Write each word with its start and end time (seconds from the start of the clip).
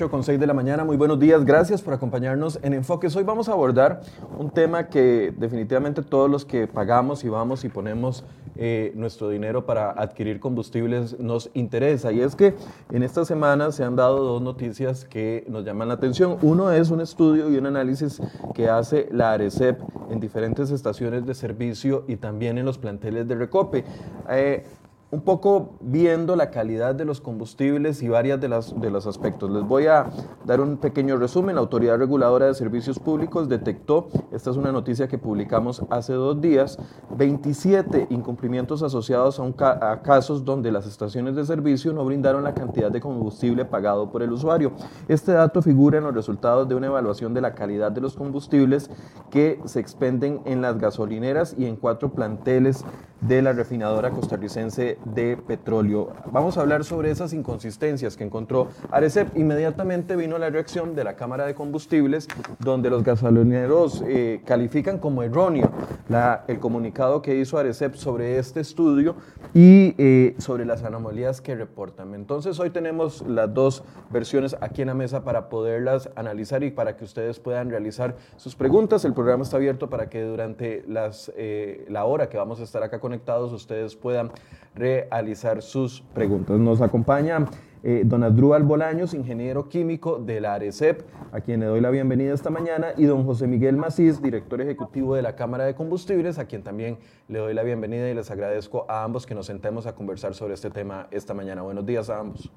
8 0.00 0.10
con 0.10 0.24
6 0.24 0.40
de 0.40 0.46
la 0.46 0.54
mañana. 0.54 0.82
Muy 0.82 0.96
buenos 0.96 1.18
días. 1.18 1.44
Gracias 1.44 1.82
por 1.82 1.92
acompañarnos 1.92 2.58
en 2.62 2.72
Enfoques. 2.72 3.14
Hoy 3.16 3.22
vamos 3.22 3.50
a 3.50 3.52
abordar 3.52 4.00
un 4.38 4.50
tema 4.50 4.86
que 4.86 5.30
definitivamente 5.36 6.00
todos 6.00 6.30
los 6.30 6.46
que 6.46 6.66
pagamos 6.66 7.22
y 7.22 7.28
vamos 7.28 7.64
y 7.64 7.68
ponemos 7.68 8.24
eh, 8.56 8.92
nuestro 8.94 9.28
dinero 9.28 9.66
para 9.66 9.90
adquirir 9.90 10.40
combustibles 10.40 11.20
nos 11.20 11.50
interesa. 11.52 12.12
Y 12.12 12.22
es 12.22 12.34
que 12.34 12.54
en 12.90 13.02
esta 13.02 13.26
semana 13.26 13.72
se 13.72 13.84
han 13.84 13.94
dado 13.94 14.24
dos 14.24 14.40
noticias 14.40 15.04
que 15.04 15.44
nos 15.48 15.66
llaman 15.66 15.88
la 15.88 15.94
atención. 15.94 16.38
Uno 16.40 16.72
es 16.72 16.88
un 16.88 17.02
estudio 17.02 17.50
y 17.50 17.58
un 17.58 17.66
análisis 17.66 18.22
que 18.54 18.70
hace 18.70 19.06
la 19.12 19.32
ARECEP 19.32 19.82
en 20.10 20.18
diferentes 20.18 20.70
estaciones 20.70 21.26
de 21.26 21.34
servicio 21.34 22.04
y 22.08 22.16
también 22.16 22.56
en 22.56 22.64
los 22.64 22.78
planteles 22.78 23.28
de 23.28 23.34
Recope. 23.34 23.84
Eh, 24.30 24.64
un 25.12 25.22
poco 25.22 25.74
viendo 25.80 26.36
la 26.36 26.50
calidad 26.50 26.94
de 26.94 27.04
los 27.04 27.20
combustibles 27.20 28.02
y 28.02 28.08
varias 28.08 28.40
de, 28.40 28.48
las, 28.48 28.80
de 28.80 28.90
los 28.90 29.06
aspectos. 29.06 29.50
Les 29.50 29.64
voy 29.64 29.86
a 29.86 30.06
dar 30.44 30.60
un 30.60 30.76
pequeño 30.76 31.16
resumen. 31.16 31.56
La 31.56 31.60
Autoridad 31.60 31.98
Reguladora 31.98 32.46
de 32.46 32.54
Servicios 32.54 32.98
Públicos 32.98 33.48
detectó, 33.48 34.08
esta 34.30 34.50
es 34.50 34.56
una 34.56 34.70
noticia 34.70 35.08
que 35.08 35.18
publicamos 35.18 35.84
hace 35.90 36.12
dos 36.12 36.40
días, 36.40 36.78
27 37.16 38.06
incumplimientos 38.10 38.84
asociados 38.84 39.40
a, 39.40 39.92
a 39.92 40.02
casos 40.02 40.44
donde 40.44 40.70
las 40.70 40.86
estaciones 40.86 41.34
de 41.34 41.44
servicio 41.44 41.92
no 41.92 42.04
brindaron 42.04 42.44
la 42.44 42.54
cantidad 42.54 42.90
de 42.90 43.00
combustible 43.00 43.64
pagado 43.64 44.12
por 44.12 44.22
el 44.22 44.30
usuario. 44.32 44.72
Este 45.08 45.32
dato 45.32 45.60
figura 45.60 45.98
en 45.98 46.04
los 46.04 46.14
resultados 46.14 46.68
de 46.68 46.76
una 46.76 46.86
evaluación 46.86 47.34
de 47.34 47.40
la 47.40 47.54
calidad 47.54 47.90
de 47.90 48.00
los 48.00 48.14
combustibles 48.14 48.90
que 49.30 49.60
se 49.64 49.80
expenden 49.80 50.40
en 50.44 50.62
las 50.62 50.78
gasolineras 50.78 51.56
y 51.58 51.66
en 51.66 51.74
cuatro 51.74 52.12
planteles 52.12 52.84
de 53.20 53.42
la 53.42 53.52
refinadora 53.52 54.10
costarricense 54.10 54.98
de 55.04 55.36
petróleo. 55.36 56.12
Vamos 56.32 56.56
a 56.56 56.62
hablar 56.62 56.84
sobre 56.84 57.10
esas 57.10 57.32
inconsistencias 57.32 58.16
que 58.16 58.24
encontró 58.24 58.68
Arecep. 58.90 59.36
Inmediatamente 59.36 60.16
vino 60.16 60.38
la 60.38 60.50
reacción 60.50 60.94
de 60.94 61.04
la 61.04 61.16
Cámara 61.16 61.46
de 61.46 61.54
Combustibles, 61.54 62.28
donde 62.58 62.90
los 62.90 63.04
gasolineros 63.04 64.02
eh, 64.06 64.42
califican 64.44 64.98
como 64.98 65.22
erróneo 65.22 65.70
la, 66.08 66.44
el 66.48 66.58
comunicado 66.58 67.22
que 67.22 67.36
hizo 67.38 67.58
Arecep 67.58 67.94
sobre 67.94 68.38
este 68.38 68.60
estudio 68.60 69.16
y 69.54 69.94
eh, 69.98 70.34
sobre 70.38 70.64
las 70.64 70.82
anomalías 70.82 71.40
que 71.40 71.54
reportan. 71.54 72.14
Entonces 72.14 72.58
hoy 72.58 72.70
tenemos 72.70 73.22
las 73.26 73.52
dos 73.52 73.84
versiones 74.10 74.56
aquí 74.60 74.82
en 74.82 74.88
la 74.88 74.94
mesa 74.94 75.24
para 75.24 75.48
poderlas 75.48 76.10
analizar 76.16 76.62
y 76.62 76.70
para 76.70 76.96
que 76.96 77.04
ustedes 77.04 77.38
puedan 77.38 77.70
realizar 77.70 78.16
sus 78.36 78.56
preguntas. 78.56 79.04
El 79.04 79.14
programa 79.14 79.42
está 79.42 79.56
abierto 79.56 79.90
para 79.90 80.08
que 80.08 80.22
durante 80.22 80.84
las, 80.88 81.32
eh, 81.36 81.84
la 81.88 82.04
hora 82.04 82.28
que 82.28 82.36
vamos 82.36 82.60
a 82.60 82.62
estar 82.64 82.82
acá 82.82 82.98
con 82.98 83.09
conectados 83.10 83.52
ustedes 83.52 83.96
puedan 83.96 84.30
realizar 84.72 85.62
sus 85.62 86.00
preguntas. 86.14 86.60
Nos 86.60 86.80
acompaña 86.80 87.44
eh, 87.82 88.02
don 88.04 88.22
Adrúbal 88.22 88.62
Bolaños, 88.62 89.14
ingeniero 89.14 89.68
químico 89.68 90.20
de 90.20 90.40
la 90.40 90.54
ARECEP, 90.54 91.02
a 91.32 91.40
quien 91.40 91.58
le 91.58 91.66
doy 91.66 91.80
la 91.80 91.90
bienvenida 91.90 92.32
esta 92.32 92.50
mañana, 92.50 92.88
y 92.96 93.06
don 93.06 93.24
José 93.24 93.48
Miguel 93.48 93.76
Macís, 93.76 94.22
director 94.22 94.60
ejecutivo 94.60 95.16
de 95.16 95.22
la 95.22 95.34
Cámara 95.34 95.64
de 95.64 95.74
Combustibles, 95.74 96.38
a 96.38 96.44
quien 96.44 96.62
también 96.62 96.98
le 97.26 97.40
doy 97.40 97.52
la 97.52 97.64
bienvenida 97.64 98.08
y 98.08 98.14
les 98.14 98.30
agradezco 98.30 98.86
a 98.88 99.02
ambos 99.02 99.26
que 99.26 99.34
nos 99.34 99.46
sentemos 99.46 99.86
a 99.86 99.96
conversar 99.96 100.34
sobre 100.34 100.54
este 100.54 100.70
tema 100.70 101.08
esta 101.10 101.34
mañana. 101.34 101.62
Buenos 101.62 101.84
días 101.84 102.10
a 102.10 102.20
ambos. 102.20 102.48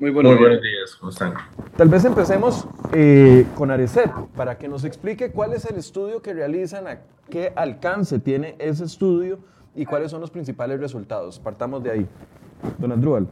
Muy 0.00 0.10
buenos, 0.10 0.32
Muy 0.32 0.40
buenos 0.40 0.62
días, 0.62 0.94
¿cómo 0.94 1.10
están? 1.10 1.34
Tal 1.76 1.88
vez 1.88 2.04
empecemos 2.04 2.68
eh, 2.92 3.44
con 3.56 3.72
Arecep, 3.72 4.08
para 4.36 4.56
que 4.56 4.68
nos 4.68 4.84
explique 4.84 5.32
cuál 5.32 5.54
es 5.54 5.64
el 5.64 5.76
estudio 5.76 6.22
que 6.22 6.32
realizan, 6.32 6.86
a 6.86 7.00
qué 7.28 7.52
alcance 7.56 8.20
tiene 8.20 8.54
ese 8.60 8.84
estudio 8.84 9.40
y 9.74 9.84
cuáles 9.86 10.12
son 10.12 10.20
los 10.20 10.30
principales 10.30 10.78
resultados. 10.78 11.40
Partamos 11.40 11.82
de 11.82 11.90
ahí. 11.90 12.06
Don 12.78 12.92
Andrúbal. 12.92 13.26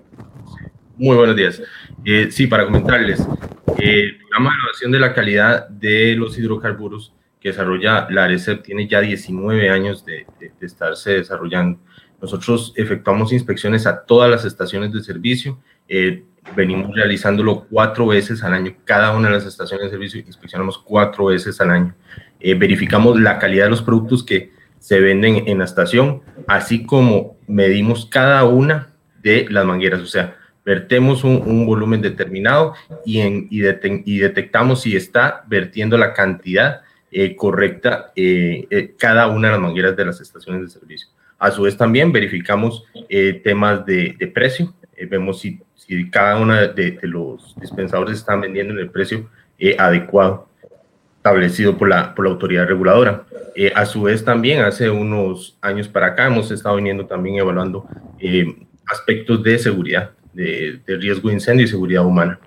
Muy 0.96 1.16
buenos 1.16 1.36
días. 1.36 1.62
Eh, 2.04 2.32
sí, 2.32 2.48
para 2.48 2.64
comentarles, 2.64 3.20
eh, 3.20 4.00
el 4.00 4.18
programa 4.18 4.50
de 4.50 4.56
evaluación 4.56 4.90
de 4.90 4.98
la 4.98 5.14
calidad 5.14 5.68
de 5.68 6.16
los 6.16 6.36
hidrocarburos 6.36 7.14
que 7.38 7.50
desarrolla 7.50 8.08
la 8.10 8.24
Arecep 8.24 8.64
tiene 8.64 8.88
ya 8.88 9.00
19 9.00 9.70
años 9.70 10.04
de, 10.04 10.26
de, 10.40 10.50
de 10.58 10.66
estarse 10.66 11.12
desarrollando. 11.12 11.78
Nosotros 12.20 12.72
efectuamos 12.76 13.32
inspecciones 13.32 13.86
a 13.86 14.04
todas 14.04 14.28
las 14.28 14.44
estaciones 14.44 14.92
de 14.92 15.02
servicio. 15.02 15.60
Eh, 15.88 16.24
venimos 16.54 16.94
realizándolo 16.94 17.66
cuatro 17.70 18.06
veces 18.06 18.42
al 18.42 18.54
año. 18.54 18.74
Cada 18.84 19.16
una 19.16 19.28
de 19.28 19.34
las 19.34 19.46
estaciones 19.46 19.86
de 19.86 19.90
servicio 19.90 20.20
inspeccionamos 20.20 20.78
cuatro 20.78 21.26
veces 21.26 21.60
al 21.60 21.70
año. 21.70 21.94
Eh, 22.40 22.54
verificamos 22.54 23.20
la 23.20 23.38
calidad 23.38 23.64
de 23.64 23.70
los 23.70 23.82
productos 23.82 24.22
que 24.22 24.52
se 24.78 25.00
venden 25.00 25.48
en 25.48 25.58
la 25.58 25.64
estación, 25.64 26.22
así 26.46 26.86
como 26.86 27.36
medimos 27.46 28.06
cada 28.06 28.44
una 28.44 28.94
de 29.22 29.46
las 29.50 29.64
mangueras. 29.64 30.00
O 30.00 30.06
sea, 30.06 30.36
vertemos 30.66 31.24
un, 31.24 31.42
un 31.46 31.64
volumen 31.64 32.02
determinado 32.02 32.74
y, 33.04 33.20
en, 33.20 33.46
y, 33.50 33.60
de, 33.60 34.02
y, 34.04 34.18
detectamos 34.18 34.82
si 34.82 34.96
está 34.96 35.44
vertiendo 35.46 35.96
la 35.96 36.12
cantidad 36.12 36.82
eh, 37.12 37.36
correcta 37.36 38.12
eh, 38.16 38.66
eh, 38.70 38.94
cada 38.98 39.28
una 39.28 39.48
de 39.48 39.52
las 39.52 39.62
mangueras 39.62 39.96
de 39.96 40.04
las 40.04 40.20
estaciones 40.20 40.62
de 40.62 40.68
servicio. 40.68 41.08
A 41.38 41.52
su 41.52 41.62
vez 41.62 41.76
también 41.76 42.12
verificamos 42.12 42.84
eh, 43.08 43.40
temas 43.44 43.86
de, 43.86 44.16
de 44.18 44.26
precio, 44.26 44.74
vemos 45.08 45.40
si 45.40 45.60
si 45.86 46.10
cada 46.10 46.36
uno 46.36 46.54
de, 46.54 46.68
de, 46.72 46.98
los 47.02 47.54
dispensadores 47.60 48.18
están 48.18 48.40
vendiendo 48.40 48.74
en 48.74 48.80
el 48.80 48.90
precio 48.90 49.28
eh, 49.58 49.76
adecuado 49.78 50.48
establecido 51.26 51.76
por 51.76 51.88
la, 51.88 52.14
por 52.14 52.24
la 52.24 52.30
autoridad 52.32 52.68
reguladora. 52.68 53.24
Eh, 53.56 53.72
a 53.74 53.84
su 53.84 54.02
vez, 54.02 54.24
también 54.24 54.62
hace 54.62 54.90
unos 54.90 55.58
años 55.60 55.88
para 55.88 56.08
acá 56.08 56.26
hemos 56.26 56.50
estado 56.52 56.76
viniendo 56.76 57.06
también 57.06 57.36
evaluando 57.36 57.84
eh, 58.20 58.46
aspectos 58.86 59.42
de 59.42 59.58
seguridad, 59.58 60.12
de, 60.32 60.80
de, 60.86 60.96
riesgo 60.96 61.28
de 61.28 61.34
incendio 61.34 61.64
y 61.64 61.68
seguridad 61.68 62.04
humana. 62.04 62.38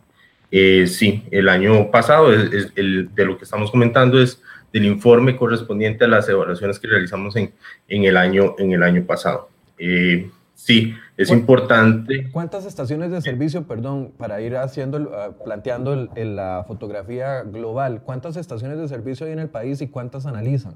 Eh, 0.49 0.87
sí, 0.87 1.25
el 1.29 1.49
año 1.49 1.91
pasado, 1.91 2.33
es, 2.33 2.53
es 2.53 2.71
el, 2.75 3.13
de 3.13 3.25
lo 3.25 3.37
que 3.37 3.43
estamos 3.43 3.69
comentando 3.69 4.21
es 4.21 4.41
del 4.71 4.85
informe 4.85 5.35
correspondiente 5.35 6.05
a 6.05 6.07
las 6.07 6.29
evaluaciones 6.29 6.79
que 6.79 6.87
realizamos 6.87 7.35
en, 7.35 7.51
en, 7.87 8.03
el, 8.05 8.15
año, 8.15 8.55
en 8.59 8.71
el 8.71 8.83
año 8.83 9.03
pasado. 9.03 9.49
Eh, 9.77 10.29
Sí, 10.59 10.93
es 11.19 11.31
importante. 11.31 12.29
¿Cuántas 12.31 12.65
estaciones 12.65 13.11
de 13.11 13.21
servicio, 13.21 13.67
perdón, 13.67 14.13
para 14.17 14.39
ir 14.39 14.55
haciendo, 14.55 15.35
planteando 15.43 15.93
el, 15.93 16.09
el, 16.15 16.37
la 16.37 16.63
fotografía 16.65 17.41
global, 17.41 18.03
cuántas 18.03 18.37
estaciones 18.37 18.77
de 18.77 18.87
servicio 18.87 19.25
hay 19.25 19.33
en 19.33 19.39
el 19.39 19.49
país 19.49 19.81
y 19.81 19.87
cuántas 19.87 20.25
analizan? 20.25 20.75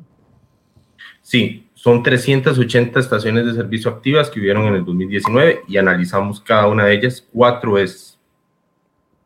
Sí, 1.21 1.69
son 1.73 2.03
380 2.03 3.00
estaciones 3.00 3.45
de 3.45 3.53
servicio 3.53 3.89
activas 3.89 4.29
que 4.29 4.41
hubieron 4.41 4.65
en 4.65 4.75
el 4.75 4.83
2019 4.83 5.62
y 5.69 5.77
analizamos 5.77 6.41
cada 6.41 6.67
una 6.67 6.85
de 6.85 6.95
ellas 6.95 7.25
cuatro 7.31 7.73
veces 7.73 8.19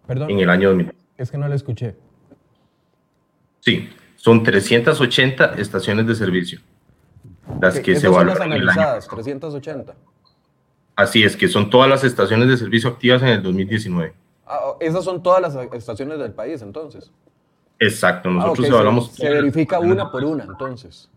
Perdón, 0.06 0.30
en 0.30 0.40
el 0.40 0.50
año 0.52 0.70
2000. 0.70 0.94
Es 1.18 1.32
que 1.32 1.40
no 1.40 1.48
la 1.48 1.56
escuché. 1.56 1.96
Sí, 3.62 3.90
son 4.18 4.44
380 4.44 5.56
estaciones 5.56 6.06
de 6.06 6.14
servicio. 6.14 6.60
Las 7.60 7.74
okay, 7.74 7.96
que 7.96 8.00
se 8.00 8.06
evaluaron. 8.06 8.38
Son 8.38 8.50
las 8.50 8.60
analizadas, 8.60 9.08
380. 9.08 9.96
Así 10.98 11.24
es, 11.24 11.38
que 11.38 11.48
son 11.48 11.70
todas 11.70 11.88
las 11.88 12.04
estaciones 12.04 12.50
de 12.50 12.58
servicio 12.58 12.90
activas 12.90 13.22
en 13.22 13.28
el 13.28 13.44
2019. 13.44 14.14
Ah, 14.48 14.74
esas 14.80 15.06
son 15.06 15.22
todas 15.22 15.40
las 15.40 15.56
estaciones 15.74 16.18
del 16.18 16.34
país, 16.34 16.60
entonces. 16.64 17.12
Exacto, 17.78 18.32
nosotros 18.32 18.58
ah, 18.58 18.62
okay. 18.62 18.72
evaluamos. 18.74 19.12
Se, 19.12 19.22
se 19.22 19.30
verifica 19.30 19.80
una 19.80 20.12
por 20.12 20.26
una, 20.26 20.44
entonces. 20.44 21.08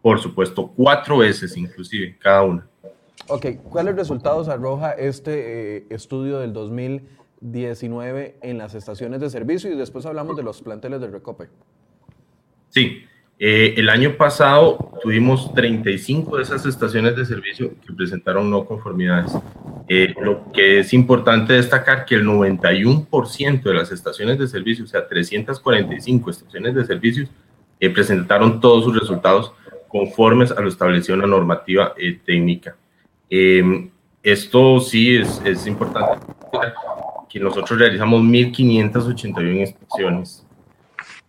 Por 0.00 0.20
supuesto, 0.20 0.70
cuatro 0.76 1.18
veces 1.18 1.56
inclusive, 1.56 2.16
cada 2.20 2.44
una. 2.44 2.68
Ok, 3.26 3.46
¿cuáles 3.68 3.96
resultados 3.96 4.48
arroja 4.48 4.92
este 4.92 5.78
eh, 5.78 5.86
estudio 5.90 6.38
del 6.38 6.52
2019 6.52 8.36
en 8.42 8.58
las 8.58 8.76
estaciones 8.76 9.20
de 9.20 9.28
servicio? 9.28 9.72
Y 9.72 9.76
después 9.76 10.06
hablamos 10.06 10.36
de 10.36 10.44
los 10.44 10.62
planteles 10.62 11.00
del 11.00 11.10
Recope. 11.10 11.48
Sí, 12.68 13.02
eh, 13.38 13.74
el 13.76 13.90
año 13.90 14.16
pasado 14.16 14.92
tuvimos 15.02 15.52
35 15.52 16.38
de 16.38 16.42
esas 16.42 16.64
estaciones 16.64 17.16
de 17.16 17.26
servicio 17.26 17.74
que 17.86 17.92
presentaron 17.92 18.50
no 18.50 18.64
conformidades. 18.64 19.32
Eh, 19.88 20.14
lo 20.20 20.50
que 20.52 20.80
es 20.80 20.94
importante 20.94 21.52
destacar 21.52 22.06
que 22.06 22.14
el 22.14 22.26
91% 22.26 23.62
de 23.62 23.74
las 23.74 23.92
estaciones 23.92 24.38
de 24.38 24.48
servicio, 24.48 24.84
o 24.84 24.88
sea, 24.88 25.06
345 25.06 26.30
estaciones 26.30 26.74
de 26.74 26.86
servicios, 26.86 27.28
eh, 27.78 27.90
presentaron 27.90 28.58
todos 28.60 28.84
sus 28.84 28.98
resultados 28.98 29.52
conformes 29.86 30.50
a 30.50 30.60
lo 30.62 30.68
establecido 30.68 31.14
en 31.14 31.20
la 31.20 31.26
normativa 31.26 31.92
eh, 31.98 32.18
técnica. 32.24 32.74
esto 34.22 34.80
sí 34.80 35.16
es, 35.16 35.42
es 35.44 35.66
importante, 35.66 36.26
que 37.28 37.38
nosotros 37.38 37.78
realizamos 37.78 38.22
1.581 38.22 39.60
inspecciones 39.60 40.46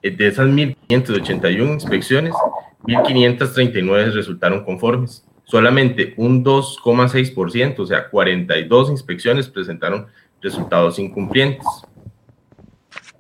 de 0.02 0.28
esas 0.28 0.48
1.581 0.88 1.74
inspecciones, 1.74 2.34
1.539 2.84 4.12
resultaron 4.14 4.64
conformes. 4.64 5.26
Solamente 5.44 6.14
un 6.18 6.44
2,6%, 6.44 7.80
o 7.80 7.86
sea, 7.86 8.10
42 8.10 8.90
inspecciones 8.90 9.48
presentaron 9.48 10.08
resultados 10.42 11.00
incumplientes. 11.00 11.66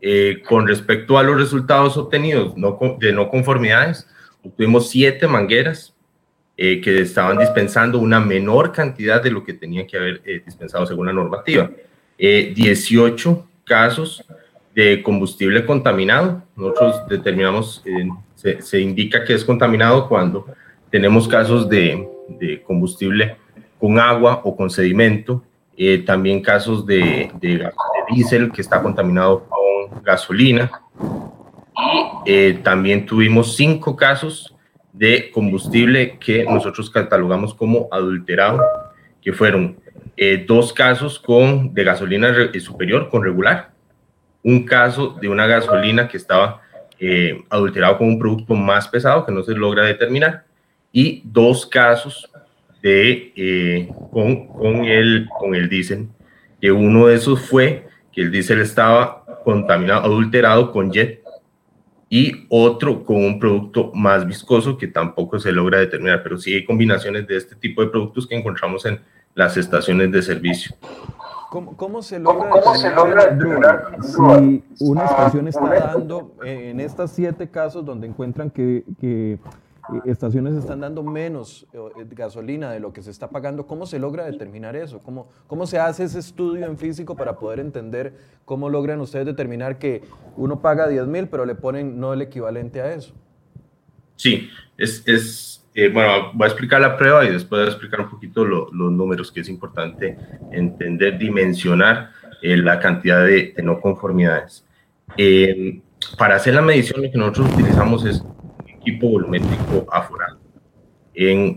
Eh, 0.02 0.44
con 0.48 0.68
respecto 0.68 1.18
a 1.18 1.24
los 1.24 1.38
resultados 1.38 1.98
obtenidos 1.98 2.54
de 3.00 3.14
no 3.14 3.30
conformidades, 3.30 4.08
obtuvimos 4.44 4.90
siete 4.90 5.28
mangueras 5.28 5.96
eh, 6.56 6.81
que 6.81 7.02
estaban 7.02 7.38
dispensando 7.38 7.98
una 7.98 8.19
menor 8.19 8.72
cantidad 8.72 9.22
de 9.22 9.31
lo 9.31 9.44
que 9.44 9.54
tenían 9.54 9.88
que 9.88 9.98
haber 9.98 10.22
eh, 10.25 10.42
dispensado 10.46 10.86
según 10.86 11.08
la 11.08 11.14
normativa. 11.14 11.69
18 12.18 13.48
casos 13.64 14.24
de 14.77 15.01
combustible 15.01 15.65
contaminado. 15.65 16.44
Nosotros 16.56 17.07
determinamos, 17.09 17.83
se, 18.35 18.62
se, 18.62 18.79
indica 18.79 19.25
que 19.25 19.33
es 19.33 19.44
contaminado 19.44 20.07
cuando 20.07 20.45
tenemos 20.91 21.27
casos 21.27 21.68
de, 21.68 22.07
de 22.29 22.62
combustible 22.62 23.38
con 23.79 23.97
agua 23.97 24.41
o 24.44 24.56
con 24.56 24.69
sedimento, 24.69 25.44
eh, 25.75 25.97
también 26.06 26.44
casos 26.44 26.85
de, 26.85 27.31
de, 27.41 27.71
diésel 28.13 28.51
que 28.51 28.62
está 28.62 28.79
contaminado 28.83 29.47
con 29.50 30.03
gasolina. 30.03 30.69
Y 32.23 32.31
eh, 32.31 32.59
también 32.62 33.07
tuvimos 33.07 33.56
cinco 33.56 33.95
casos 33.95 34.56
de 34.94 35.31
combustible 35.31 36.19
que 36.19 36.44
nosotros 36.44 36.91
catalogamos 36.91 37.56
como 37.56 37.88
adulterado, 37.91 38.62
que 39.23 39.33
fueron 39.33 39.80
eh, 40.15 40.45
dos 40.47 40.71
casos 40.71 41.18
con, 41.18 41.73
de 41.73 41.83
gasolina 41.83 42.31
superior 42.59 43.09
con 43.09 43.23
regular, 43.23 43.75
un 44.44 44.66
caso 44.66 45.18
de 45.19 45.30
una 45.30 45.48
gasolina 45.48 46.07
que 46.07 46.18
estaba 46.18 46.62
adulterado 47.50 47.98
con 47.98 48.07
un 48.07 48.19
producto 48.19 48.56
más 48.56 48.88
pesado 48.88 49.25
que 49.25 49.31
no 49.31 49.44
se 49.44 49.54
logra 49.54 49.84
determinar, 49.84 50.45
y 50.92 51.22
dos 51.25 51.66
casos 51.66 52.30
de, 52.81 53.34
eh, 53.36 53.92
con, 54.12 54.48
con, 54.48 54.86
el, 54.86 55.28
con 55.38 55.54
el 55.54 55.69
diésel, 55.69 56.07
que 56.60 56.72
uno 56.72 57.07
de 57.07 57.16
esos 57.16 57.42
fue 57.42 57.88
que 58.12 58.22
el 58.22 58.31
diésel 58.31 58.62
estaba 58.62 59.24
contaminado, 59.44 60.06
adulterado 60.06 60.72
con 60.72 60.92
jet, 60.92 61.22
y 62.10 62.45
otro 62.50 63.04
con 63.04 63.18
un 63.18 63.40
producto 63.40 63.92
más 63.94 64.25
viscoso 64.25 64.78
que 64.78 64.88
tampoco 64.88 65.40
se 65.40 65.51
logra 65.51 65.80
determinar, 65.80 66.24
pero 66.24 66.38
sí 66.38 66.54
hay 66.54 66.63
combinaciones 66.63 67.28
de 67.28 67.36
este 67.38 67.56
tipo 67.56 67.81
de 67.81 67.90
productos 67.90 68.25
que 68.25 68.36
encontramos 68.36 68.86
en 68.86 69.01
las 69.36 69.57
estaciones 69.57 70.12
de 70.12 70.22
servicio. 70.22 70.75
¿Cómo, 71.49 71.77
cómo, 71.77 72.01
se 72.01 72.19
logra, 72.19 72.49
¿Cómo 72.49 72.75
se 72.75 72.89
logra 72.94 73.38
si 74.03 74.63
una 74.79 75.05
estación 75.05 75.47
está 75.47 75.69
dando, 75.79 76.35
en 76.44 76.79
estos 76.79 77.11
siete 77.11 77.49
casos 77.49 77.85
donde 77.85 78.07
encuentran 78.07 78.49
que, 78.49 78.83
que 78.99 79.39
estaciones 80.05 80.55
están 80.55 80.81
dando 80.81 81.03
menos 81.03 81.65
eh, 81.73 81.79
gasolina 82.11 82.71
de 82.71 82.79
lo 82.79 82.94
que 82.94 83.01
se 83.01 83.11
está 83.11 83.29
pagando. 83.29 83.67
¿Cómo 83.67 83.85
se 83.85 83.99
logra 83.99 84.25
determinar 84.25 84.75
eso? 84.75 84.99
¿Cómo, 84.99 85.29
¿Cómo 85.47 85.65
se 85.67 85.79
hace 85.79 86.03
ese 86.03 86.19
estudio 86.19 86.65
en 86.65 86.77
físico 86.77 87.15
para 87.15 87.38
poder 87.38 87.59
entender 87.59 88.13
cómo 88.45 88.69
logran 88.69 88.99
ustedes 88.99 89.25
determinar 89.25 89.79
que 89.79 90.03
uno 90.35 90.61
paga 90.61 90.88
10 90.88 91.07
mil, 91.07 91.27
pero 91.27 91.45
le 91.45 91.55
ponen 91.55 91.99
no 91.99 92.13
el 92.13 92.21
equivalente 92.21 92.81
a 92.81 92.94
eso? 92.94 93.13
Sí, 94.15 94.49
es, 94.77 95.07
es 95.07 95.56
eh, 95.79 95.89
bueno, 95.89 96.31
voy 96.33 96.45
a 96.45 96.47
explicar 96.47 96.81
la 96.81 96.97
prueba 96.97 97.24
y 97.24 97.31
después 97.31 97.59
voy 97.59 97.68
a 97.68 97.71
explicar 97.71 98.01
un 98.01 98.09
poquito 98.09 98.44
los 98.44 98.74
números, 98.74 99.31
que 99.31 99.41
es 99.41 99.50
importante 99.50 100.18
entender, 100.51 101.19
dimensionar 101.19 102.09
eh, 102.41 102.57
la 102.57 102.79
cantidad 102.79 103.24
de, 103.24 103.53
no 103.63 103.79
conformidades. 103.79 104.65
para 106.18 106.38
hacer 106.38 106.56
la 106.56 106.63
medición, 106.63 107.03
lo 107.03 107.12
que 107.12 107.18
nosotros 107.19 107.53
utilizamos 107.53 108.06
es 108.06 108.24
equipo 108.68 109.07
volumétrico 109.07 109.85
aforado. 109.91 110.39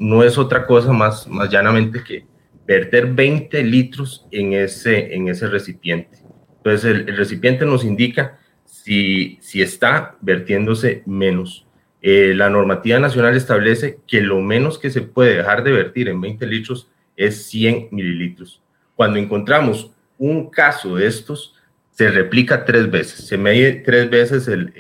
No 0.01 0.23
es 0.23 0.37
otra 0.37 0.67
cosa 0.67 0.93
más, 0.93 1.27
más 1.27 1.49
llanamente 1.49 2.05
que 2.05 2.27
verter 2.67 3.07
20 3.15 3.65
litros 3.65 4.27
en 4.31 4.53
ese, 4.53 5.15
en 5.15 5.29
ese 5.29 5.49
recipiente. 5.49 6.19
Entonces, 6.59 6.85
el, 6.85 7.17
recipiente 7.17 7.65
nos 7.65 7.85
indica 7.85 8.39
si, 8.67 9.39
si 9.41 9.63
está 9.63 10.17
vertiéndose 10.21 11.03
menos. 11.07 11.67
Eh, 12.03 12.33
la 12.35 12.49
normativa 12.49 12.99
nacional 12.99 13.37
establece 13.37 13.99
que 14.07 14.21
lo 14.23 14.41
menos 14.41 14.79
que 14.79 14.91
se 14.91 15.03
puede 15.03 15.37
dejar 15.37 15.63
de 15.63 15.73
vertir 15.73 16.09
en 16.09 16.21
20 16.21 16.47
litros 16.47 16.91
es 17.17 17.47
100 17.47 17.89
mililitros. 17.91 18.63
Cuando 18.97 19.19
encontramos 19.19 19.93
un 20.19 20.51
caso 20.51 20.97
de 20.97 21.07
estos, 21.07 21.55
se 21.91 22.11
replica 22.11 22.65
tres 22.65 22.91
veces, 22.91 23.27
se 23.27 23.37
mide 23.37 23.73
tres 23.85 24.09
veces 24.09 24.49
el, 24.49 24.73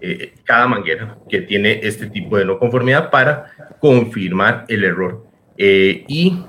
eh, 0.00 0.34
cada 0.44 0.68
manguera 0.68 1.18
que 1.28 1.40
tiene 1.40 1.80
este 1.82 2.06
tipo 2.06 2.38
de 2.38 2.44
no 2.44 2.58
conformidad 2.58 3.10
para 3.10 3.76
confirmar 3.80 4.64
el 4.68 4.84
error. 4.84 5.26
Eh, 5.58 6.04
y 6.06 6.42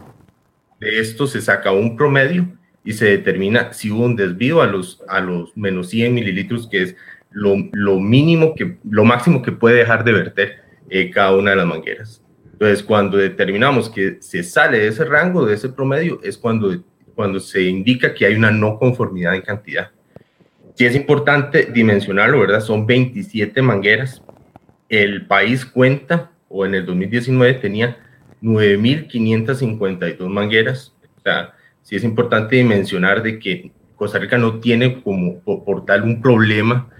de 0.79 0.99
esto 0.99 1.25
se 1.27 1.41
saca 1.41 1.71
un 1.71 1.95
promedio 1.97 2.47
y 2.83 2.93
se 2.93 3.05
determina 3.05 3.73
si 3.73 3.91
hubo 3.91 4.05
un 4.05 4.15
desvío 4.15 4.61
a 4.61 4.67
los, 4.67 5.01
a 5.07 5.19
los 5.19 5.55
menos 5.57 5.89
100 5.89 6.13
mililitros, 6.13 6.67
que 6.67 6.83
es 6.83 6.95
lo, 7.31 7.55
lo 7.71 7.99
mínimo 7.99 8.53
que, 8.55 8.77
lo 8.89 9.03
máximo 9.03 9.41
que 9.41 9.51
puede 9.51 9.77
dejar 9.77 10.03
de 10.03 10.11
verter 10.11 10.55
eh, 10.89 11.09
cada 11.09 11.35
una 11.35 11.51
de 11.51 11.57
las 11.57 11.65
mangueras. 11.65 12.21
Entonces, 12.51 12.83
cuando 12.83 13.17
determinamos 13.17 13.89
que 13.89 14.17
se 14.19 14.43
sale 14.43 14.79
de 14.79 14.87
ese 14.87 15.03
rango, 15.05 15.45
de 15.45 15.55
ese 15.55 15.69
promedio, 15.69 16.19
es 16.23 16.37
cuando, 16.37 16.83
cuando 17.15 17.39
se 17.39 17.63
indica 17.63 18.13
que 18.13 18.25
hay 18.25 18.35
una 18.35 18.51
no 18.51 18.77
conformidad 18.77 19.33
en 19.33 19.41
cantidad. 19.41 19.89
Sí 20.75 20.85
es 20.85 20.95
importante 20.95 21.65
dimensionarlo, 21.65 22.39
¿verdad? 22.39 22.61
Son 22.61 22.85
27 22.85 23.61
mangueras. 23.61 24.21
El 24.89 25.25
país 25.25 25.65
cuenta, 25.65 26.31
o 26.49 26.65
en 26.65 26.75
el 26.75 26.85
2019 26.85 27.55
tenía 27.55 27.97
9.552 28.41 30.27
mangueras. 30.27 30.93
O 31.17 31.21
sea, 31.21 31.53
sí 31.81 31.95
es 31.95 32.03
importante 32.03 32.57
dimensionar 32.57 33.23
de 33.23 33.39
que 33.39 33.71
Costa 33.95 34.19
Rica 34.19 34.37
no 34.37 34.59
tiene 34.59 35.01
como 35.01 35.39
por 35.39 35.85
tal 35.85 36.03
un 36.03 36.21
problema 36.21 36.90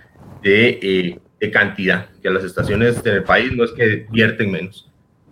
de, 0.42 0.80
eh, 0.82 1.20
de 1.40 1.52
cantidad, 1.52 2.10
que 2.22 2.30
las 2.30 2.44
estaciones 2.44 3.04
del 3.04 3.24
país 3.24 3.52
no 3.54 3.64
es 3.64 3.72
que 3.72 4.08
vierten 4.12 4.52
menos, 4.52 4.90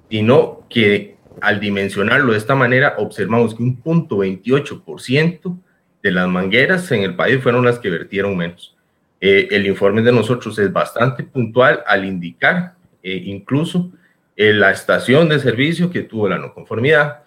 sino 0.10 0.66
que 0.70 1.18
al 1.42 1.60
dimensionarlo 1.60 2.32
de 2.32 2.38
esta 2.38 2.56
manera 2.56 2.96
observamos 2.98 3.56
que 3.56 3.64
un 3.64 3.78
punto 3.78 4.18
28% 4.18 5.58
de 6.02 6.12
las 6.12 6.28
mangueras 6.28 6.92
en 6.92 7.04
el 7.04 7.16
país 7.16 7.42
fueron 7.42 7.66
las 7.66 7.80
que 7.80 7.90
vertieron 7.90 8.36
menos. 8.36 8.76
Eh, 9.22 9.48
el 9.52 9.68
informe 9.68 10.02
de 10.02 10.12
nosotros 10.12 10.58
es 10.60 10.72
bastante 10.72 11.24
puntual 11.24 11.84
al 11.86 12.06
indicar 12.06 12.76
eh, 13.04 13.22
incluso 13.26 13.92
la 14.36 14.72
estación 14.72 15.28
de 15.28 15.38
servicio 15.38 15.90
que 15.92 16.04
tuvo 16.04 16.30
la 16.30 16.38
no 16.38 16.54
conformidad, 16.54 17.24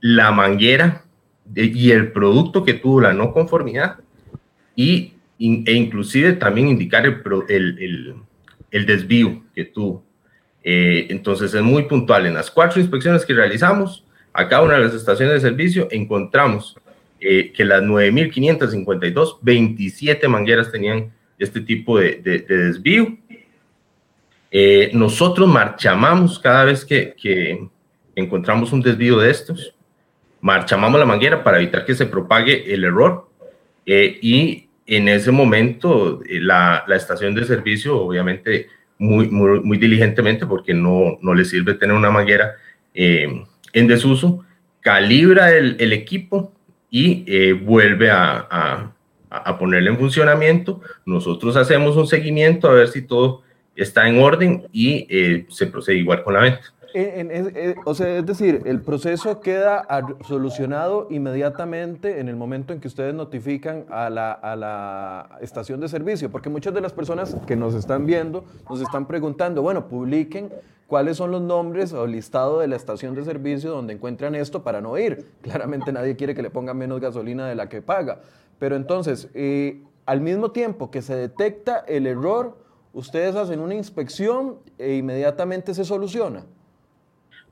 la 0.00 0.32
manguera 0.32 1.04
y 1.54 1.90
el 1.90 2.12
producto 2.12 2.64
que 2.64 2.72
tuvo 2.72 3.02
la 3.02 3.12
no 3.12 3.32
conformidad 3.32 3.96
y, 4.74 5.15
e 5.38 5.72
inclusive 5.72 6.32
también 6.34 6.68
indicar 6.68 7.04
el, 7.06 7.22
el, 7.48 8.14
el 8.70 8.86
desvío 8.86 9.42
que 9.54 9.64
tuvo. 9.64 10.04
entonces 10.62 11.52
es 11.54 11.62
muy 11.62 11.84
puntual. 11.84 12.26
En 12.26 12.34
las 12.34 12.50
cuatro 12.50 12.80
inspecciones 12.80 13.24
que 13.24 13.34
realizamos, 13.34 14.04
a 14.32 14.48
cada 14.48 14.62
una 14.62 14.74
de 14.74 14.84
las 14.84 14.94
estaciones 14.94 15.34
de 15.34 15.48
servicio 15.48 15.88
encontramos 15.90 16.76
eh, 17.18 17.52
que 17.54 17.64
las 17.64 17.82
9.552, 17.82 19.38
27 19.40 20.28
mangueras 20.28 20.70
tenían 20.70 21.10
este 21.38 21.62
tipo 21.62 21.98
de, 21.98 22.16
desvío. 22.46 23.16
Eh, 24.50 24.90
nosotros 24.92 25.48
marchamamos 25.48 26.38
cada 26.38 26.64
vez 26.64 26.84
que, 26.84 27.14
que, 27.20 27.66
encontramos 28.14 28.72
un 28.72 28.82
desvío 28.82 29.18
de 29.18 29.30
estos, 29.30 29.74
marchamamos 30.40 31.00
la 31.00 31.06
manguera 31.06 31.42
para 31.42 31.56
evitar 31.56 31.84
que 31.84 31.94
se 31.94 32.06
propague 32.06 32.72
el 32.72 32.84
error 32.84 33.28
eh, 33.84 34.18
y 34.20 34.65
en 34.86 35.08
ese 35.08 35.30
momento 35.30 36.20
la, 36.28 36.84
la, 36.86 36.96
estación 36.96 37.34
de 37.34 37.44
servicio, 37.44 38.00
obviamente 38.00 38.68
muy, 38.98 39.28
muy, 39.28 39.60
muy, 39.60 39.78
diligentemente, 39.78 40.46
porque 40.46 40.72
no, 40.74 41.18
no 41.20 41.34
le 41.34 41.44
sirve 41.44 41.74
tener 41.74 41.96
una 41.96 42.10
manguera 42.10 42.54
en 42.94 43.86
desuso, 43.86 44.44
calibra 44.80 45.52
el, 45.52 45.76
el 45.80 45.92
equipo 45.92 46.52
y 46.90 47.24
eh, 47.26 47.52
vuelve 47.52 48.10
a, 48.10 48.92
a, 49.28 49.58
ponerle 49.58 49.90
en 49.90 49.98
funcionamiento. 49.98 50.80
Nosotros 51.04 51.56
hacemos 51.56 51.96
un 51.96 52.06
seguimiento 52.06 52.68
a 52.68 52.74
ver 52.74 52.88
si 52.88 53.02
todo 53.02 53.42
está 53.74 54.08
en 54.08 54.18
orden 54.18 54.66
y 54.72 55.06
eh, 55.10 55.46
se 55.50 55.66
procede 55.66 55.96
igual 55.96 56.22
con 56.22 56.34
la 56.34 56.40
venta. 56.40 56.72
Eh, 56.94 57.74
o 57.84 57.94
sea, 57.94 58.18
es 58.18 58.26
decir, 58.26 58.62
el 58.64 58.80
proceso 58.80 59.40
queda 59.40 59.86
solucionado 60.26 61.06
inmediatamente 61.10 62.20
en 62.20 62.28
el 62.28 62.36
momento 62.36 62.72
en 62.72 62.80
que 62.80 62.88
ustedes 62.88 63.14
notifican 63.14 63.84
a 63.90 64.10
la, 64.10 64.32
a 64.32 64.56
la, 64.56 65.38
estación 65.40 65.80
de 65.80 65.88
servicio, 65.88 66.30
porque 66.30 66.48
muchas 66.48 66.74
de 66.74 66.80
las 66.80 66.92
personas 66.92 67.36
que 67.46 67.56
nos 67.56 67.74
están 67.74 68.06
viendo 68.06 68.44
nos 68.68 68.80
están 68.80 69.06
preguntando, 69.06 69.62
bueno, 69.62 69.88
publiquen 69.88 70.50
cuáles 70.86 71.16
son 71.16 71.30
los 71.30 71.42
nombres 71.42 71.92
o 71.92 72.04
el 72.04 72.12
listado 72.12 72.60
de 72.60 72.68
la 72.68 72.76
estación 72.76 73.14
de 73.14 73.24
servicio 73.24 73.70
donde 73.70 73.94
encuentran 73.94 74.34
esto 74.34 74.62
para 74.62 74.80
no 74.80 74.96
ir. 74.98 75.26
Claramente 75.42 75.92
nadie 75.92 76.16
quiere 76.16 76.34
que 76.34 76.42
le 76.42 76.50
pongan 76.50 76.76
menos 76.76 77.00
gasolina 77.00 77.46
de 77.46 77.54
la 77.54 77.68
que 77.68 77.82
paga. 77.82 78.20
Pero 78.58 78.76
entonces, 78.76 79.28
eh, 79.34 79.82
al 80.06 80.20
mismo 80.20 80.52
tiempo 80.52 80.90
que 80.90 81.02
se 81.02 81.16
detecta 81.16 81.84
el 81.86 82.06
error, 82.06 82.56
ustedes 82.92 83.34
hacen 83.36 83.60
una 83.60 83.74
inspección 83.74 84.58
e 84.78 84.94
inmediatamente 84.94 85.74
se 85.74 85.84
soluciona. 85.84 86.44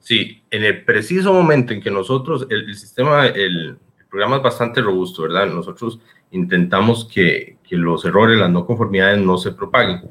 Sí, 0.04 0.42
en 0.50 0.64
el 0.64 0.84
preciso 0.84 1.32
momento 1.32 1.72
en 1.72 1.80
que 1.80 1.90
nosotros, 1.90 2.46
el, 2.50 2.74
sistema, 2.74 3.26
el, 3.26 3.78
programa 4.10 4.36
es 4.36 4.42
bastante 4.42 4.82
robusto, 4.82 5.22
¿verdad? 5.22 5.46
Nosotros 5.46 5.98
intentamos 6.30 7.06
que, 7.06 7.56
que 7.66 7.74
los 7.76 8.04
errores, 8.04 8.38
las 8.38 8.50
no 8.50 8.66
conformidades 8.66 9.18
no 9.18 9.38
se 9.38 9.52
propaguen. 9.52 10.02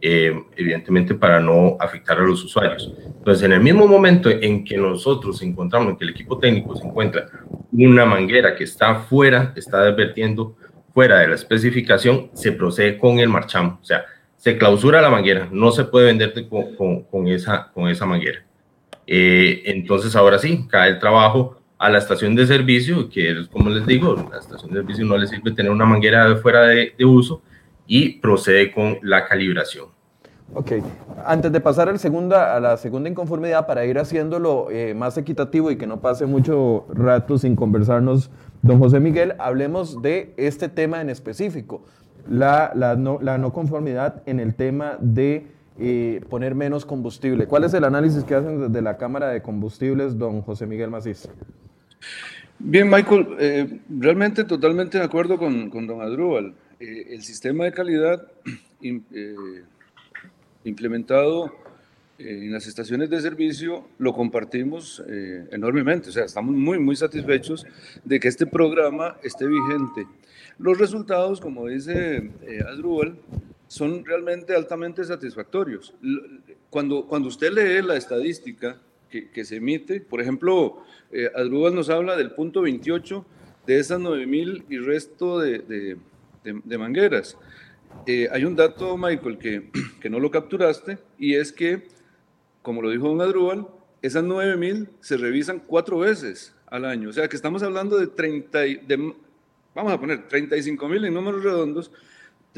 Eh, 0.00 0.44
evidentemente 0.56 1.14
para 1.16 1.40
no 1.40 1.76
afectar 1.80 2.18
a 2.18 2.22
los 2.22 2.44
usuarios. 2.44 2.92
Entonces, 3.04 3.42
en 3.42 3.52
el 3.52 3.60
mismo 3.60 3.88
momento 3.88 4.30
en 4.30 4.64
que 4.64 4.76
nosotros 4.76 5.42
encontramos, 5.42 5.98
que 5.98 6.04
el 6.04 6.10
equipo 6.10 6.38
técnico 6.38 6.76
se 6.76 6.86
encuentra 6.86 7.26
una 7.72 8.04
manguera 8.04 8.54
que 8.54 8.62
está 8.62 8.94
fuera, 8.94 9.52
está 9.56 9.80
advirtiendo 9.80 10.56
fuera 10.94 11.18
de 11.18 11.28
la 11.28 11.34
especificación, 11.34 12.30
se 12.32 12.52
procede 12.52 12.96
con 12.96 13.18
el 13.18 13.28
marchamo. 13.28 13.80
O 13.82 13.84
sea, 13.84 14.04
se 14.36 14.56
clausura 14.56 15.02
la 15.02 15.10
manguera, 15.10 15.48
no 15.50 15.72
se 15.72 15.84
puede 15.84 16.06
vender 16.06 16.32
con, 16.48 17.02
con, 17.02 17.26
esa, 17.26 17.72
con 17.72 17.88
esa 17.88 18.06
manguera. 18.06 18.44
Eh, 19.10 19.62
entonces, 19.64 20.14
ahora 20.14 20.38
sí, 20.38 20.66
cae 20.68 20.90
el 20.90 20.98
trabajo 20.98 21.56
a 21.78 21.88
la 21.88 21.96
estación 21.96 22.34
de 22.36 22.46
servicio, 22.46 23.08
que 23.08 23.30
es 23.30 23.48
como 23.48 23.70
les 23.70 23.86
digo, 23.86 24.28
la 24.30 24.38
estación 24.38 24.70
de 24.70 24.80
servicio 24.80 25.06
no 25.06 25.16
le 25.16 25.26
sirve 25.26 25.52
tener 25.52 25.72
una 25.72 25.86
manguera 25.86 26.36
fuera 26.36 26.62
de, 26.62 26.92
de 26.98 27.04
uso 27.06 27.40
y 27.86 28.18
procede 28.18 28.70
con 28.70 28.98
la 29.02 29.24
calibración. 29.24 29.86
Ok, 30.54 30.72
antes 31.26 31.52
de 31.52 31.60
pasar 31.60 31.88
al 31.88 31.98
segunda, 31.98 32.54
a 32.54 32.60
la 32.60 32.76
segunda 32.76 33.08
inconformidad, 33.08 33.66
para 33.66 33.84
ir 33.84 33.98
haciéndolo 33.98 34.68
eh, 34.70 34.94
más 34.94 35.16
equitativo 35.18 35.70
y 35.70 35.76
que 35.76 35.86
no 35.86 36.00
pase 36.00 36.26
mucho 36.26 36.86
rato 36.92 37.38
sin 37.38 37.54
conversarnos, 37.54 38.30
don 38.62 38.78
José 38.78 38.98
Miguel, 39.00 39.34
hablemos 39.38 40.02
de 40.02 40.34
este 40.36 40.68
tema 40.68 41.00
en 41.00 41.10
específico, 41.10 41.82
la, 42.28 42.72
la, 42.74 42.96
no, 42.96 43.18
la 43.22 43.38
no, 43.38 43.52
conformidad 43.52 44.22
en 44.26 44.40
el 44.40 44.54
tema 44.54 44.96
de 45.00 45.46
eh, 45.78 46.20
poner 46.28 46.54
menos 46.54 46.84
combustible. 46.84 47.46
¿Cuál 47.46 47.64
es 47.64 47.74
el 47.74 47.84
análisis 47.84 48.24
que 48.24 48.34
hacen 48.34 48.60
desde 48.60 48.82
la 48.82 48.96
Cámara 48.96 49.28
de 49.28 49.42
Combustibles, 49.42 50.18
don 50.18 50.42
José 50.42 50.66
Miguel 50.66 50.90
Macís? 50.90 51.28
Bien, 52.58 52.88
Michael, 52.88 53.28
eh, 53.38 53.80
realmente 53.88 54.44
totalmente 54.44 54.98
de 54.98 55.04
acuerdo 55.04 55.38
con, 55.38 55.70
con 55.70 55.86
don 55.86 56.00
Adrúbal. 56.00 56.54
el 56.80 57.22
sistema 57.22 57.64
de 57.64 57.72
calidad 57.72 58.22
implementado 60.64 61.52
eh, 62.18 62.46
en 62.46 62.52
las 62.52 62.66
estaciones 62.66 63.10
de 63.10 63.20
servicio 63.20 63.86
lo 63.98 64.12
compartimos 64.12 65.02
eh, 65.08 65.46
enormemente, 65.52 66.08
o 66.08 66.12
sea, 66.12 66.24
estamos 66.24 66.52
muy, 66.52 66.80
muy 66.80 66.96
satisfechos 66.96 67.64
de 68.04 68.18
que 68.18 68.26
este 68.26 68.44
programa 68.44 69.16
esté 69.22 69.46
vigente. 69.46 70.04
Los 70.58 70.78
resultados, 70.78 71.40
como 71.40 71.68
dice 71.68 72.32
eh, 72.42 72.60
Adrúbal, 72.68 73.20
son 73.68 74.04
realmente 74.04 74.54
altamente 74.54 75.04
satisfactorios. 75.04 75.94
Cuando, 76.70 77.06
cuando 77.06 77.28
usted 77.28 77.52
lee 77.52 77.86
la 77.86 77.96
estadística 77.96 78.80
que, 79.10 79.30
que 79.30 79.44
se 79.44 79.56
emite, 79.56 80.00
por 80.00 80.20
ejemplo, 80.20 80.82
eh, 81.12 81.30
nos 81.72 81.88
habla 81.90 82.16
del 82.16 82.32
punto 82.32 82.62
28 82.62 83.24
de 83.66 83.78
esas 83.78 84.00
9.000 84.00 84.64
y 84.70 84.78
resto 84.78 85.38
de, 85.38 85.96
de, 86.42 86.78
mangueras. 86.78 87.36
Eh, 88.06 88.28
hay 88.32 88.44
un 88.44 88.56
dato, 88.56 88.96
Michael, 88.96 89.38
que, 89.38 89.70
que, 90.00 90.08
no 90.08 90.18
lo 90.18 90.30
capturaste, 90.30 90.98
y 91.18 91.34
es 91.34 91.52
que, 91.52 91.86
como 92.62 92.80
lo 92.80 92.90
dijo 92.90 93.08
don 93.08 93.20
Adrúbal, 93.20 93.68
esas 94.00 94.24
9.000 94.24 94.88
se 95.00 95.18
revisan 95.18 95.60
cuatro 95.60 95.98
veces 95.98 96.54
al 96.66 96.86
año. 96.86 97.10
O 97.10 97.12
sea, 97.12 97.28
que 97.28 97.36
estamos 97.36 97.62
hablando 97.62 97.98
de 97.98 98.06
30, 98.06 98.58
de, 98.58 99.14
vamos 99.74 99.92
a 99.92 100.00
poner 100.00 100.26
35.000 100.28 101.06
en 101.06 101.14
números 101.14 101.44
redondos, 101.44 101.90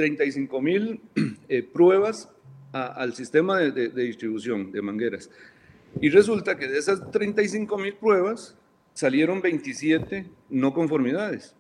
35.000 0.01 1.01
eh, 1.49 1.63
pruebas 1.63 2.29
a, 2.73 2.87
al 2.87 3.15
sistema 3.15 3.59
de, 3.59 3.73
de, 3.73 3.89
de, 3.89 4.03
distribución 4.03 4.73
de 4.73 4.83
mangueras. 4.83 5.31
Y 6.01 6.09
resulta 6.11 6.57
que 6.57 6.69
de 6.69 6.79
esas 6.79 7.01
35.000 7.01 7.97
pruebas 7.97 8.57
salieron 8.95 9.41
27 9.41 10.27
no 10.51 10.73
conformidades. 10.73 11.55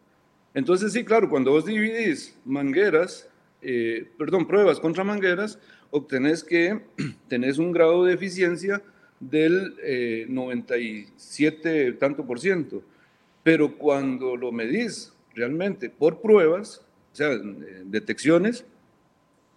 Entonces, 0.54 0.92
sí, 0.92 1.04
claro, 1.04 1.28
cuando 1.28 1.52
vos 1.52 1.64
dividís 1.64 2.37
mangueras 2.44 3.30
eh, 3.62 4.11
perdón, 4.16 4.47
pruebas 4.47 4.80
contra 4.80 5.04
mangueras, 5.04 5.59
obtenés 5.90 6.44
que 6.44 6.80
tenés 7.28 7.59
un 7.59 7.73
grado 7.73 8.04
de 8.04 8.14
eficiencia 8.14 8.82
del 9.18 9.76
eh, 9.82 10.26
97 10.28 11.92
tanto 11.94 12.26
por 12.26 12.40
ciento. 12.40 12.82
Pero 13.42 13.76
cuando 13.76 14.37
lo 14.37 14.52
medís 14.52 15.12
realmente 15.35 15.90
por 15.90 16.20
pruebas, 16.20 16.85
sea, 17.20 17.38
detecciones, 17.84 18.64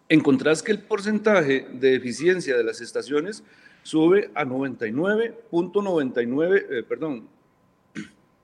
encontrás 0.10 0.62
que 0.62 0.72
el 0.72 0.80
porcentaje 0.80 1.66
de 1.72 1.96
eficiencia 1.96 2.56
de 2.58 2.64
las 2.64 2.82
estaciones 2.82 3.44
sube 3.84 4.30
a 4.36 4.46
99.99, 4.46 6.66
eh, 6.70 6.84
perdón, 6.84 7.28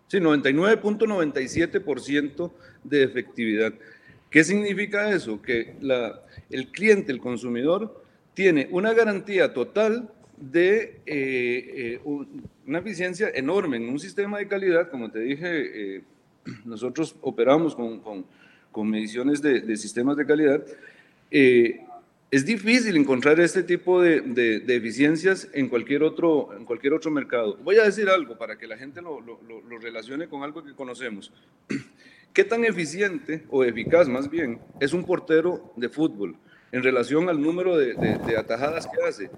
sí, 0.08 0.18
99.97% 0.18 2.52
de 2.84 3.04
efectividad. 3.04 3.74
¿Qué 4.30 4.44
significa 4.44 5.10
eso? 5.12 5.42
Que 5.42 5.76
el 6.50 6.68
cliente, 6.72 7.12
el 7.12 7.20
consumidor, 7.20 8.04
tiene 8.34 8.68
una 8.72 8.94
garantía 8.94 9.54
total 9.54 10.12
de 10.38 11.02
eh, 11.06 11.06
eh, 11.06 12.00
una 12.66 12.80
eficiencia 12.80 13.30
enorme 13.34 13.78
en 13.78 13.90
un 13.90 14.00
sistema 14.00 14.38
de 14.38 14.48
calidad, 14.48 14.90
como 14.90 15.12
te 15.12 15.20
dije, 15.20 15.98
eh, 15.98 16.04
nosotros 16.64 17.16
operamos 17.22 17.76
con, 17.76 18.26
con 18.72 18.90
mediciones 18.90 19.42
de, 19.42 19.78
sistemas 19.78 20.18
de 20.18 20.26
calidad. 20.26 20.64
Eh, 21.32 21.82
es 22.32 22.46
difícil 22.46 22.96
encontrar 22.96 23.40
este 23.40 23.64
tipo 23.64 24.02
de, 24.02 24.22
de, 24.22 24.76
eficiencias 24.76 25.48
en 25.54 25.68
cualquier, 25.68 26.04
otro, 26.04 26.54
en 26.56 26.64
cualquier 26.64 26.94
otro 26.94 27.10
mercado. 27.10 27.58
Voy 27.64 27.78
a 27.78 27.84
decir 27.84 28.08
algo 28.08 28.38
para 28.38 28.58
que 28.58 28.68
la 28.68 28.78
gente 28.78 29.02
lo, 29.02 29.20
lo, 29.20 29.40
lo 29.42 29.80
relacione 29.80 30.28
con 30.28 30.44
algo 30.44 30.64
que 30.64 30.76
conocemos. 30.76 31.34
¿Qué 32.34 32.44
tan 32.44 32.64
eficiente 32.64 33.44
o 33.50 33.64
eficaz 33.64 34.08
más 34.08 34.30
bien 34.30 34.60
es 34.80 34.94
un 34.94 35.04
portero 35.04 35.74
de 35.76 35.90
fútbol 35.90 36.36
en 36.72 36.84
relación 36.84 37.28
al 37.30 37.42
número 37.42 37.76
de, 37.76 37.96
de, 37.96 38.38
atajadas 38.38 38.88
que 38.88 39.08
hace? 39.08 39.32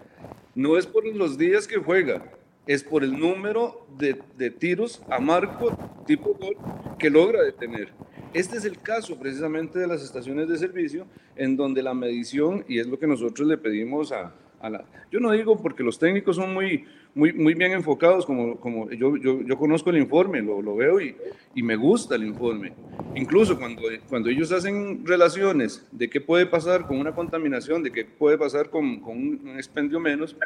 No 0.53 0.77
es 0.77 0.85
por 0.85 1.05
los 1.05 1.37
días 1.37 1.67
que 1.67 1.77
juega, 1.77 2.21
es 2.67 2.83
por 2.83 3.05
el 3.05 3.17
número 3.17 3.87
de 3.97 4.51
tiros 4.51 5.01
a 5.09 5.19
marco 5.19 6.03
tipo 6.05 6.33
gol 6.33 6.57
que 6.99 7.09
logra 7.09 7.41
detener. 7.41 7.93
Este 8.33 8.55
es 8.57 8.63
el 8.63 8.79
caso 8.79 9.19
precisamente 9.19 9.77
de 9.77 9.87
las 9.87 10.01
estaciones 10.01 10.47
de 10.47 10.57
servicio 10.57 11.05
en 11.35 11.57
donde 11.57 11.83
la 11.83 11.93
medición, 11.93 12.63
y 12.65 12.79
es 12.79 12.87
lo 12.87 12.97
que 12.97 13.05
nosotros 13.05 13.45
le 13.45 13.57
pedimos 13.57 14.13
a, 14.13 14.33
a 14.61 14.69
la... 14.69 14.85
Yo 15.11 15.19
no 15.19 15.31
digo 15.31 15.61
porque 15.61 15.83
los 15.83 15.99
técnicos 15.99 16.37
son 16.37 16.53
muy, 16.53 16.85
muy, 17.13 17.33
muy 17.33 17.53
bien 17.55 17.73
enfocados, 17.73 18.25
como, 18.25 18.57
como 18.57 18.89
yo, 18.91 19.17
yo, 19.17 19.41
yo 19.41 19.57
conozco 19.57 19.89
el 19.89 19.97
informe, 19.97 20.41
lo, 20.41 20.61
lo 20.61 20.77
veo 20.77 21.01
y, 21.01 21.13
y, 21.55 21.61
me 21.61 21.75
gusta 21.75 22.15
el 22.15 22.23
informe. 22.23 22.71
Incluso 23.15 23.59
cuando, 23.59 23.81
cuando 24.07 24.29
ellos 24.29 24.49
hacen 24.53 25.05
relaciones 25.05 25.85
de 25.91 26.09
qué 26.09 26.21
puede 26.21 26.45
pasar 26.45 26.87
con 26.87 26.99
una 26.99 27.13
contaminación, 27.13 27.83
de 27.83 27.91
qué 27.91 28.05
puede 28.05 28.37
pasar 28.37 28.69
con, 28.69 29.01
con 29.01 29.17
un 29.17 29.55
expendio 29.57 29.99
menos, 29.99 30.37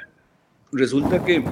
resulta 0.71 1.23
que, 1.23 1.43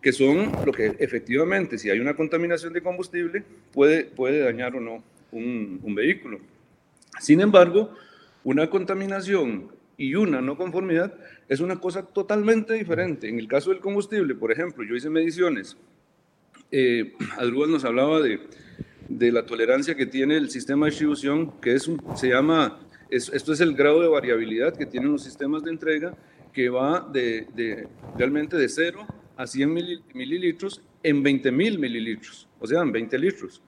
que 0.00 0.12
son 0.12 0.52
lo 0.64 0.70
que 0.70 0.94
efectivamente, 1.00 1.76
si 1.76 1.90
hay 1.90 1.98
una 1.98 2.14
contaminación 2.14 2.72
de 2.72 2.82
combustible, 2.82 3.42
puede, 3.72 4.04
puede 4.04 4.38
dañar 4.38 4.76
o 4.76 4.80
no 4.80 5.02
un, 5.32 5.94
vehículo. 5.94 6.38
Sin 7.18 7.40
embargo, 7.40 7.92
una 8.44 8.70
contaminación 8.70 9.72
y 9.96 10.14
una 10.14 10.40
no 10.40 10.56
conformidad 10.56 11.14
es 11.48 11.60
una 11.60 11.80
cosa 11.80 12.02
totalmente 12.02 12.74
diferente. 12.74 13.28
En 13.28 13.38
el 13.38 13.48
caso 13.48 13.70
del 13.70 13.80
combustible, 13.80 14.34
por 14.34 14.52
ejemplo, 14.52 14.84
yo 14.84 14.94
hice 14.94 15.10
mediciones. 15.10 15.76
Eh, 16.70 17.12
nos 17.68 17.84
hablaba 17.84 18.20
de, 18.20 18.40
de, 19.08 19.32
la 19.32 19.44
tolerancia 19.44 19.94
que 19.94 20.06
tiene 20.06 20.36
el 20.36 20.50
sistema 20.50 20.86
de 20.86 20.90
distribución, 20.90 21.60
que 21.60 21.74
es 21.74 21.86
un, 21.86 22.00
se 22.16 22.28
llama, 22.28 22.80
es, 23.10 23.30
esto 23.30 23.52
es 23.52 23.60
el 23.60 23.74
grado 23.74 24.00
de 24.00 24.08
variabilidad 24.08 24.76
que 24.76 24.86
tienen 24.86 25.12
los 25.12 25.22
sistemas 25.22 25.62
de 25.62 25.70
entrega, 25.70 26.16
que 26.52 26.68
va 26.68 27.08
de, 27.12 27.46
de 27.54 27.88
realmente 28.16 28.56
de 28.56 28.68
0 28.68 29.06
a 29.36 29.46
100 29.46 29.74
mililitros 30.14 30.82
en 31.02 31.22
20 31.22 31.52
mil 31.52 31.78
mililitros, 31.78 32.48
o 32.58 32.66
sea, 32.66 32.80
en 32.80 32.92
20 32.92 33.18
litros. 33.18 33.62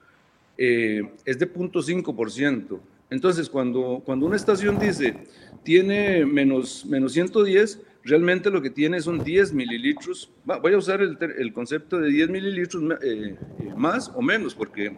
Eh, 0.57 1.01
es 1.25 1.39
de 1.39 1.51
0.5%. 1.51 2.79
Entonces, 3.09 3.49
cuando, 3.49 4.01
cuando 4.05 4.25
una 4.25 4.35
estación 4.35 4.79
dice 4.79 5.15
tiene 5.63 6.25
menos, 6.25 6.85
menos 6.85 7.13
110, 7.13 7.81
realmente 8.03 8.49
lo 8.51 8.61
que 8.61 8.69
tiene 8.69 9.01
son 9.01 9.23
10 9.23 9.53
mililitros. 9.53 10.31
Voy 10.43 10.73
a 10.73 10.77
usar 10.77 11.01
el, 11.01 11.17
el 11.37 11.53
concepto 11.53 11.99
de 11.99 12.09
10 12.09 12.29
mililitros 12.29 12.83
eh, 13.01 13.35
eh, 13.59 13.73
más 13.75 14.11
o 14.15 14.21
menos, 14.21 14.53
porque 14.53 14.95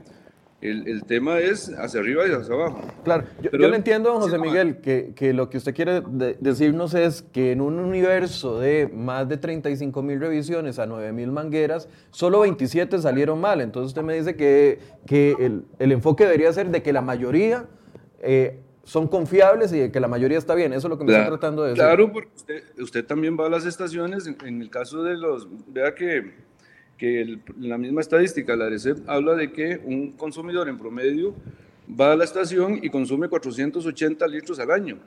el, 0.62 0.88
el, 0.88 1.04
tema 1.04 1.40
es 1.40 1.70
hacia 1.78 2.00
arriba 2.00 2.28
y 2.28 2.32
hacia 2.32 2.54
abajo. 2.54 2.82
Claro, 3.04 3.26
yo, 3.42 3.52
Pero, 3.52 3.64
yo 3.64 3.70
le 3.70 3.76
entiendo, 3.78 4.12
don 4.12 4.22
José 4.22 4.40
Miguel, 4.40 4.78
que, 4.82 5.14
que, 5.16 5.32
lo 5.32 5.50
que 5.50 5.58
usted 5.58 5.76
quiere 5.76 6.02
de, 6.02 6.36
decirnos 6.40 6.96
es 6.96 7.22
que 7.22 7.52
en 7.52 7.62
un 7.62 7.80
universo 7.80 8.60
de 8.60 8.90
más 8.92 9.30
de 9.30 9.38
35 9.38 10.02
mil 10.02 10.20
revisiones 10.20 10.80
a 10.80 10.88
9 10.88 11.12
mil 11.14 11.32
mangueras, 11.32 11.88
solo 12.10 12.40
27 12.40 12.98
salieron 13.00 13.40
mal. 13.40 13.62
Entonces 13.62 13.90
usted 13.90 14.02
me 14.02 14.16
dice 14.16 14.36
que, 14.36 14.80
que 15.06 15.36
el, 15.40 15.66
el 15.78 15.92
enfoque 15.92 16.26
debería 16.26 16.52
ser 16.52 16.70
de 16.70 16.82
que 16.82 16.92
la 16.92 17.02
mayoría 17.02 17.66
eh, 18.22 18.60
son 18.84 19.08
confiables 19.08 19.72
y 19.74 19.92
que 19.92 20.00
la 20.00 20.08
mayoría 20.08 20.40
está 20.40 20.56
bien. 20.56 20.74
Eso 20.74 20.88
es 20.88 20.90
lo 20.90 20.98
que 20.98 21.04
me 21.04 21.10
claro, 21.10 21.24
está 21.26 21.38
tratando 21.38 21.64
de 21.64 21.70
decir. 21.70 21.84
Claro, 21.84 22.12
porque 22.12 22.32
usted, 22.36 22.64
usted, 22.80 23.06
también 23.06 23.38
va 23.40 23.46
a 23.46 23.50
las 23.50 23.66
estaciones, 23.66 24.26
en, 24.26 24.38
en 24.46 24.62
el 24.62 24.70
caso 24.72 25.04
de 25.04 25.18
los, 25.18 25.48
vea 25.68 25.94
que, 25.94 26.34
que 26.98 27.22
el, 27.22 27.42
la 27.60 27.78
misma 27.78 28.02
estadística, 28.02 28.56
la 28.56 28.70
RECEP, 28.70 29.08
habla 29.08 29.36
de 29.36 29.52
que 29.52 29.80
un 29.84 30.14
consumidor 30.14 30.68
en 30.68 30.78
promedio 30.78 31.36
va 31.90 32.12
a 32.12 32.16
la 32.16 32.24
estación 32.24 32.80
y 32.82 32.90
consume 32.90 33.30
480 33.30 34.28
litros 34.28 34.60
al 34.60 34.72
año. 34.72 34.98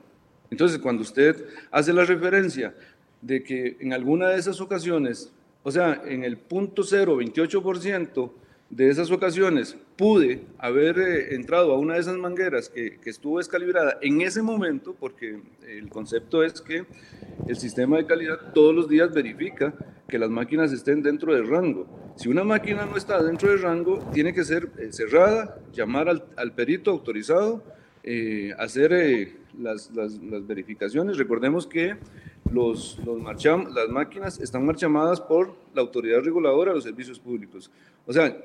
Entonces, 0.50 0.78
cuando 0.78 1.02
usted 1.02 1.44
hace 1.70 1.92
la 1.92 2.04
referencia 2.04 2.75
de 3.20 3.42
que 3.42 3.76
en 3.80 3.92
alguna 3.92 4.28
de 4.28 4.38
esas 4.38 4.61
ocasiones, 4.61 5.32
o 5.62 5.70
sea, 5.70 6.02
en 6.06 6.25
el 6.25 6.38
punto 6.38 6.82
0, 6.82 7.18
28%, 7.18 8.30
de 8.70 8.88
esas 8.88 9.10
ocasiones 9.10 9.76
pude 9.96 10.42
haber 10.56 10.98
eh, 10.98 11.34
entrado 11.34 11.72
a 11.72 11.78
una 11.78 11.94
de 11.94 12.00
esas 12.00 12.16
mangueras 12.16 12.68
que, 12.68 12.98
estuvo 13.04 13.38
descalibrada 13.38 13.98
en 14.00 14.20
ese 14.22 14.42
momento, 14.42 14.94
porque 14.98 15.40
el 15.66 15.88
concepto 15.88 16.44
es 16.44 16.60
que 16.60 16.86
el 17.48 17.56
sistema 17.56 17.96
de 17.96 18.06
calidad 18.06 18.52
todos 18.54 18.74
los 18.74 18.88
días 18.88 19.12
verifica 19.12 19.74
que 20.08 20.18
las 20.18 20.30
máquinas 20.30 20.72
estén 20.72 21.02
dentro 21.02 21.34
del 21.34 21.48
rango. 21.48 21.86
Si 22.16 22.28
una 22.28 22.44
máquina 22.44 22.86
no 22.86 22.96
está 22.96 23.20
dentro 23.22 23.50
del 23.50 23.60
rango, 23.60 23.98
tiene 24.12 24.32
que 24.32 24.44
ser 24.44 24.70
eh, 24.78 24.92
cerrada, 24.92 25.58
llamar 25.72 26.08
al, 26.08 26.52
perito 26.52 26.92
autorizado, 26.92 27.62
eh, 28.04 28.54
hacer 28.56 29.34
las, 29.58 29.90
verificaciones. 30.46 31.18
Recordemos 31.18 31.66
que 31.66 31.96
los, 32.52 33.00
las 33.04 33.88
máquinas 33.88 34.40
están 34.40 34.64
marchamadas 34.64 35.20
por 35.20 35.54
la 35.74 35.82
autoridad 35.82 36.20
reguladora 36.22 36.70
de 36.70 36.76
los 36.76 36.84
servicios 36.84 37.18
públicos. 37.18 37.70
O 38.06 38.12
sea, 38.12 38.36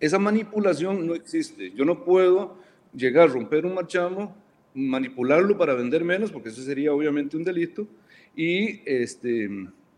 esa 0.00 0.18
manipulación 0.18 1.06
no 1.06 1.14
existe. 1.14 1.70
Yo 1.72 1.84
no 1.84 2.04
puedo 2.04 2.56
llegar 2.94 3.28
a 3.28 3.32
romper 3.32 3.66
un 3.66 3.74
marchamo, 3.74 4.34
manipularlo 4.74 5.56
para 5.56 5.74
vender 5.74 6.04
menos, 6.04 6.32
porque 6.32 6.48
eso 6.48 6.62
sería 6.62 6.92
obviamente 6.92 7.36
un 7.36 7.44
delito, 7.44 7.86
y, 8.34 8.82
este, 8.86 9.48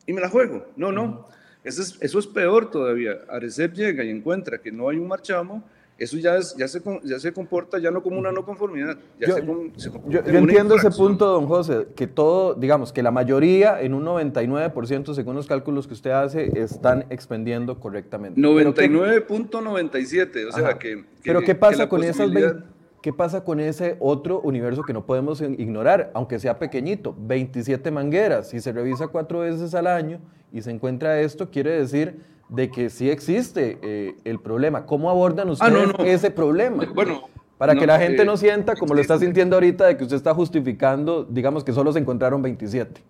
y 0.07 0.13
me 0.13 0.21
la 0.21 0.29
juego. 0.29 0.67
No, 0.77 0.93
no. 0.93 1.27
Eso 1.65 1.83
es, 1.83 1.97
eso 2.01 2.19
es 2.19 2.27
peor 2.27 2.71
todavía. 2.71 3.19
Arecep 3.29 3.73
llega 3.75 4.03
y 4.03 4.11
encuentra 4.11 4.61
que 4.61 4.73
no 4.73 4.89
hay 4.89 4.97
un 4.97 5.07
marchamo, 5.07 5.63
eso 6.03 6.19
ya, 6.19 6.37
es, 6.37 6.55
ya, 6.57 6.67
se, 6.67 6.83
ya 7.05 7.21
se 7.21 7.33
comporta 7.33 7.79
ya 7.79 7.93
no 7.93 8.03
como 8.03 8.19
una 8.19 8.33
no 8.33 8.45
conformidad. 8.45 8.99
Ya 9.21 9.29
yo, 9.29 9.37
se, 9.37 9.43
se 9.77 9.89
yo, 10.09 10.25
yo 10.25 10.39
entiendo 10.39 10.75
ese 10.75 10.91
punto, 10.91 11.27
don 11.27 11.47
José, 11.47 11.87
que 11.95 12.09
todo, 12.09 12.55
digamos, 12.55 12.93
que 12.93 13.05
la 13.05 13.13
mayoría, 13.13 13.81
en 13.81 13.95
un 13.95 14.05
99%, 14.05 15.15
según 15.15 15.37
los 15.37 15.47
cálculos 15.47 15.87
que 15.87 15.95
usted 15.95 16.11
hace, 16.11 16.59
están 16.59 17.07
expendiendo 17.11 17.79
correctamente. 17.79 18.41
99.97, 18.41 20.49
o 20.49 20.53
sea 20.53 20.77
que, 20.77 20.97
que, 20.97 21.05
Pero 21.23 21.43
¿qué 21.43 21.55
pasa 21.55 21.89
con 21.89 22.03
esas 22.03 22.33
20, 22.33 22.65
¿Qué 23.01 23.13
pasa 23.13 23.45
con 23.45 23.61
ese 23.61 23.97
otro 23.99 24.41
universo 24.41 24.83
que 24.83 24.93
no 24.93 25.07
podemos 25.07 25.41
ignorar, 25.41 26.11
aunque 26.15 26.39
sea 26.39 26.57
pequeñito? 26.59 27.17
27 27.19 27.91
mangueras. 27.91 28.51
Si 28.51 28.61
se 28.61 28.71
revisa 28.73 29.09
cuatro 29.09 29.41
veces 29.41 29.75
al 29.75 29.89
año 29.89 30.21
y 30.53 30.63
se 30.63 30.71
encuentra 30.71 31.21
esto, 31.21 31.51
quiere 31.51 31.73
decir 31.73 32.21
de 32.53 32.71
que 32.71 32.91
sí 32.91 33.09
existe 33.09 33.79
eh, 33.83 34.15
el 34.25 34.39
problema. 34.39 34.85
¿Cómo 34.85 35.09
abordan 35.11 35.49
ustedes 35.49 35.73
ah, 35.73 35.75
no, 35.75 35.87
no. 35.87 36.05
ese 36.05 36.31
problema? 36.31 36.85
Bueno, 36.95 37.29
para 37.57 37.75
no, 37.75 37.81
que 37.81 37.87
la 37.87 37.99
gente 37.99 38.23
eh, 38.23 38.27
no 38.27 38.37
sienta, 38.37 38.77
como 38.77 38.95
lo 38.95 39.01
está 39.01 39.19
sintiendo 39.19 39.57
ahorita, 39.57 39.87
de 39.87 39.97
que 39.97 40.05
usted 40.05 40.17
está 40.17 40.35
justificando, 40.35 41.25
digamos 41.25 41.65
que 41.65 41.73
solo 41.73 41.93
se 41.93 41.99
encontraron 41.99 42.43
27. 42.43 43.01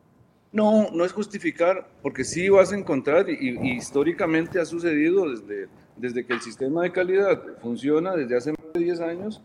No, 0.52 0.90
no 0.92 1.04
es 1.04 1.12
justificar, 1.12 1.88
porque 2.02 2.22
sí 2.22 2.48
vas 2.50 2.72
a 2.72 2.76
encontrar, 2.76 3.28
y, 3.28 3.58
y 3.60 3.72
históricamente 3.72 4.60
ha 4.60 4.64
sucedido 4.64 5.28
desde, 5.28 5.68
desde 5.96 6.24
que 6.24 6.34
el 6.34 6.40
sistema 6.40 6.82
de 6.82 6.92
calidad 6.92 7.42
funciona 7.60 8.14
desde 8.14 8.36
hace 8.36 8.50
más 8.52 8.72
de 8.74 8.80
10 8.80 9.00
años, 9.00 9.42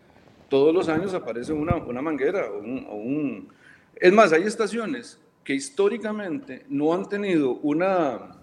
todos 0.47 0.73
los 0.73 0.89
años 0.89 1.13
aparece 1.13 1.53
una, 1.53 1.75
una 1.77 2.01
manguera 2.01 2.51
o 2.51 2.59
un, 2.59 2.85
o 2.89 2.95
un... 2.95 3.47
Es 3.95 4.13
más, 4.13 4.31
hay 4.31 4.43
estaciones 4.43 5.19
que 5.43 5.55
históricamente 5.55 6.65
no 6.69 6.93
han 6.93 7.09
tenido 7.09 7.55
una, 7.63 8.36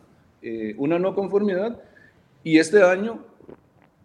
eh, 0.47 0.75
una 0.77 0.99
no 0.99 1.15
conformidad 1.15 1.81
y 2.43 2.59
este 2.59 2.83
año, 2.83 3.25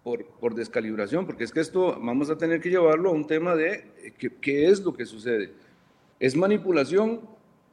por, 0.04 0.26
por, 0.40 0.56
descalibración, 0.56 1.26
porque 1.26 1.44
es 1.44 1.52
que 1.52 1.60
esto 1.60 2.00
vamos 2.02 2.30
a 2.30 2.38
tener 2.38 2.62
que 2.62 2.70
llevarlo 2.70 3.10
a 3.10 3.12
un 3.12 3.28
tema 3.28 3.58
de 3.58 3.74
eh, 3.74 4.14
qué, 4.18 4.32
qué 4.40 4.70
es 4.70 4.82
lo 4.82 4.94
que 4.94 5.06
sucede. 5.06 5.52
¿Es 6.18 6.38
manipulación 6.38 7.20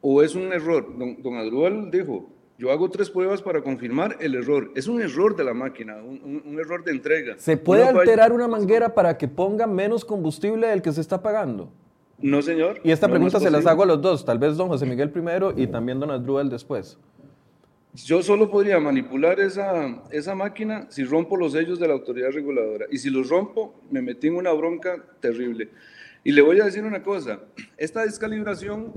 o 0.01 0.21
es 0.21 0.35
un 0.35 0.51
error? 0.51 0.97
Don, 0.99 1.23
don 1.23 1.35
Adrual 1.35 1.89
dijo, 1.89 2.27
yo 2.57 2.69
hago 2.69 2.89
tres 2.89 3.09
pruebas 3.09 3.41
para 3.41 3.61
confirmar 3.61 4.17
el 4.19 4.35
error. 4.35 4.69
Es 4.75 4.87
un 4.87 5.01
error 5.01 5.37
de 5.37 5.45
la 5.45 5.53
máquina, 5.53 5.95
un, 6.03 6.43
un, 6.45 6.59
error 6.59 6.83
de 6.83 6.91
entrega. 6.91 7.35
¿Se 7.37 7.55
puede 7.55 7.89
una 7.89 8.01
alterar 8.01 8.33
una 8.33 8.49
manguera 8.49 8.93
para 8.93 9.17
que 9.17 9.29
ponga 9.29 9.65
menos 9.65 10.03
combustible 10.03 10.67
del 10.67 10.81
que 10.81 10.91
se 10.91 10.99
está 10.99 11.23
pagando? 11.23 11.69
No, 12.19 12.41
señor. 12.41 12.81
Y 12.83 12.91
esta 12.91 13.07
no 13.07 13.13
pregunta 13.13 13.39
se 13.39 13.49
las 13.49 13.65
hago 13.65 13.83
a 13.83 13.85
los 13.85 14.01
dos, 14.01 14.25
tal 14.25 14.39
vez 14.39 14.57
don 14.57 14.67
José 14.67 14.85
Miguel 14.85 15.09
primero 15.09 15.53
y 15.55 15.67
también 15.67 16.01
don 16.01 16.11
Adruel 16.11 16.49
después. 16.49 16.97
Yo 18.05 18.21
solo 18.21 18.49
podría 18.51 18.79
manipular 18.79 19.39
esa, 19.39 20.03
esa 20.11 20.35
máquina 20.35 20.85
si 20.89 21.03
rompo 21.03 21.35
los 21.35 21.53
sellos 21.53 21.79
de 21.79 21.87
la 21.87 21.95
autoridad 21.95 22.29
reguladora. 22.31 22.85
Y 22.91 22.99
si 22.99 23.09
los 23.09 23.27
rompo, 23.27 23.81
me 23.89 24.03
metí 24.03 24.27
en 24.27 24.35
una 24.35 24.51
bronca 24.51 25.03
terrible. 25.19 25.69
Y 26.23 26.31
le 26.31 26.41
voy 26.41 26.59
a 26.59 26.65
decir 26.65 26.83
una 26.83 27.01
cosa, 27.01 27.39
esta 27.75 28.03
descalibración 28.03 28.93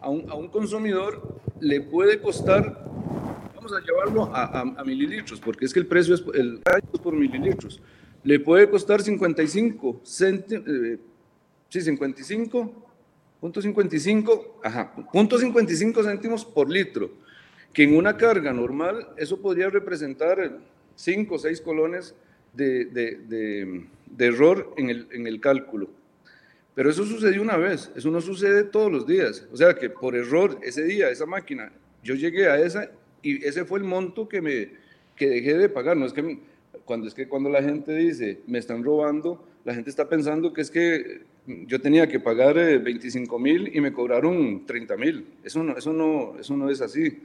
a 0.00 0.10
un, 0.10 0.28
a 0.28 0.34
un 0.34 0.48
consumidor 0.48 1.40
le 1.60 1.80
puede 1.80 2.20
costar, 2.20 2.84
vamos 3.54 3.72
a 3.72 3.80
llevarlo 3.80 4.34
a, 4.34 4.44
a, 4.44 4.60
a 4.62 4.84
mililitros, 4.84 5.38
porque 5.38 5.66
es 5.66 5.72
que 5.72 5.80
el 5.80 5.86
precio 5.86 6.14
es, 6.14 6.24
el 6.34 6.60
por 7.02 7.14
mililitros, 7.14 7.80
le 8.24 8.40
puede 8.40 8.68
costar 8.68 9.00
55 9.00 10.00
céntimos, 10.04 10.66
eh, 10.66 10.98
sí, 11.68 11.82
55, 11.82 12.86
punto 13.40 13.62
55, 13.62 14.60
ajá, 14.64 14.92
punto 15.12 15.38
55 15.38 16.02
céntimos 16.02 16.44
por 16.44 16.68
litro 16.68 17.29
que 17.72 17.84
en 17.84 17.96
una 17.96 18.16
carga 18.16 18.52
normal 18.52 19.08
eso 19.16 19.40
podría 19.40 19.70
representar 19.70 20.58
5 20.96 21.34
o 21.34 21.38
6 21.38 21.60
colones 21.60 22.14
de, 22.52 22.86
de, 22.86 23.16
de, 23.28 23.84
de 24.06 24.26
error 24.26 24.74
en 24.76 24.90
el, 24.90 25.06
en 25.12 25.26
el, 25.26 25.40
cálculo. 25.40 25.88
Pero 26.74 26.90
eso 26.90 27.04
sucedió 27.04 27.42
una 27.42 27.56
vez, 27.56 27.90
eso 27.94 28.10
no 28.10 28.20
sucede 28.20 28.64
todos 28.64 28.90
los 28.90 29.06
días. 29.06 29.46
O 29.52 29.56
sea 29.56 29.74
que 29.74 29.90
por 29.90 30.16
error 30.16 30.58
ese 30.62 30.84
día, 30.84 31.10
esa 31.10 31.26
máquina, 31.26 31.72
yo 32.02 32.14
llegué 32.14 32.48
a 32.48 32.58
esa 32.58 32.90
y 33.22 33.44
ese 33.44 33.64
fue 33.64 33.78
el 33.78 33.84
monto 33.84 34.28
que, 34.28 34.40
me, 34.40 34.70
que 35.14 35.28
dejé 35.28 35.56
de 35.58 35.68
pagar. 35.68 35.96
No 35.96 36.06
es 36.06 36.12
que 36.12 36.40
cuando, 36.84 37.06
es 37.06 37.14
que 37.14 37.28
cuando 37.28 37.50
la 37.50 37.62
gente 37.62 37.94
dice 37.94 38.40
me 38.46 38.58
están 38.58 38.82
robando, 38.82 39.44
la 39.64 39.74
gente 39.74 39.90
está 39.90 40.08
pensando 40.08 40.52
que 40.52 40.62
es 40.62 40.70
que 40.70 41.22
yo 41.46 41.80
tenía 41.80 42.08
que 42.08 42.18
pagar 42.18 42.54
25 42.54 43.36
eh, 43.36 43.40
mil 43.40 43.76
y 43.76 43.80
me 43.80 43.92
cobraron 43.92 44.66
30 44.66 44.96
mil. 44.96 45.26
Eso 45.44 45.62
no, 45.62 45.76
eso, 45.76 45.92
no, 45.92 46.36
eso 46.40 46.56
no 46.56 46.70
es 46.70 46.80
así 46.80 47.20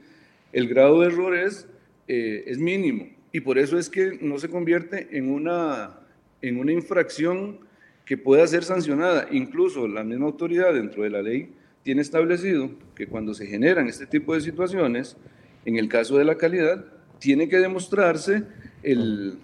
el 0.56 0.68
grado 0.68 1.00
de 1.02 1.08
error 1.08 1.36
es, 1.36 1.68
eh, 2.08 2.44
es 2.46 2.56
mínimo 2.56 3.10
y 3.30 3.40
por 3.40 3.58
eso 3.58 3.78
es 3.78 3.90
que 3.90 4.18
no 4.22 4.38
se 4.38 4.48
convierte 4.48 5.06
en 5.12 5.30
una, 5.30 6.00
en 6.40 6.56
una 6.58 6.72
infracción 6.72 7.58
que 8.06 8.16
pueda 8.16 8.46
ser 8.46 8.64
sancionada. 8.64 9.28
Incluso 9.30 9.86
la 9.86 10.02
misma 10.02 10.24
autoridad 10.24 10.72
dentro 10.72 11.02
de 11.02 11.10
la 11.10 11.20
ley 11.20 11.52
tiene 11.82 12.00
establecido 12.00 12.70
que 12.94 13.06
cuando 13.06 13.34
se 13.34 13.46
generan 13.46 13.86
este 13.86 14.06
tipo 14.06 14.32
de 14.32 14.40
situaciones, 14.40 15.18
en 15.66 15.76
el 15.76 15.90
caso 15.90 16.16
de 16.16 16.24
la 16.24 16.38
calidad, 16.38 16.86
tiene 17.18 17.50
que 17.50 17.58
demostrarse 17.58 18.44
el, 18.82 19.36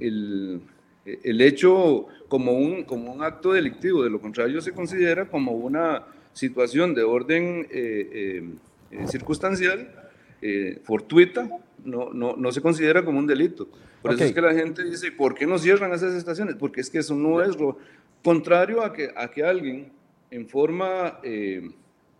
el, 0.00 0.62
el 1.04 1.40
hecho 1.42 2.06
como 2.28 2.52
un, 2.52 2.84
como 2.84 3.12
un 3.12 3.22
acto 3.22 3.52
delictivo, 3.52 4.02
de 4.02 4.08
lo 4.08 4.18
contrario 4.18 4.62
se 4.62 4.72
considera 4.72 5.28
como 5.28 5.52
una 5.52 6.06
situación 6.32 6.94
de 6.94 7.02
orden 7.02 7.66
eh, 7.70 8.48
eh, 8.90 9.06
circunstancial 9.08 10.03
eh, 10.46 10.78
fortuita 10.84 11.48
no, 11.86 12.12
no, 12.12 12.36
no, 12.36 12.52
se 12.52 12.60
considera 12.60 13.02
como 13.02 13.18
un 13.18 13.26
delito. 13.26 13.66
Por 14.02 14.12
okay. 14.12 14.16
eso 14.16 14.24
es 14.24 14.32
que 14.34 14.40
la 14.42 14.52
gente 14.52 14.84
dice, 14.84 15.10
¿por 15.10 15.34
qué 15.34 15.46
no 15.46 15.58
cierran 15.58 15.90
esas 15.94 16.12
estaciones? 16.14 16.56
Porque 16.56 16.82
es 16.82 16.90
que 16.90 16.98
eso 16.98 17.14
no 17.14 17.40
es 17.42 17.58
lo 17.58 17.78
contrario 18.22 18.82
a 18.82 18.92
que, 18.92 19.10
a 19.16 19.30
que 19.30 19.42
alguien 19.42 19.90
en 20.30 20.46
forma 20.46 21.18
eh, 21.22 21.70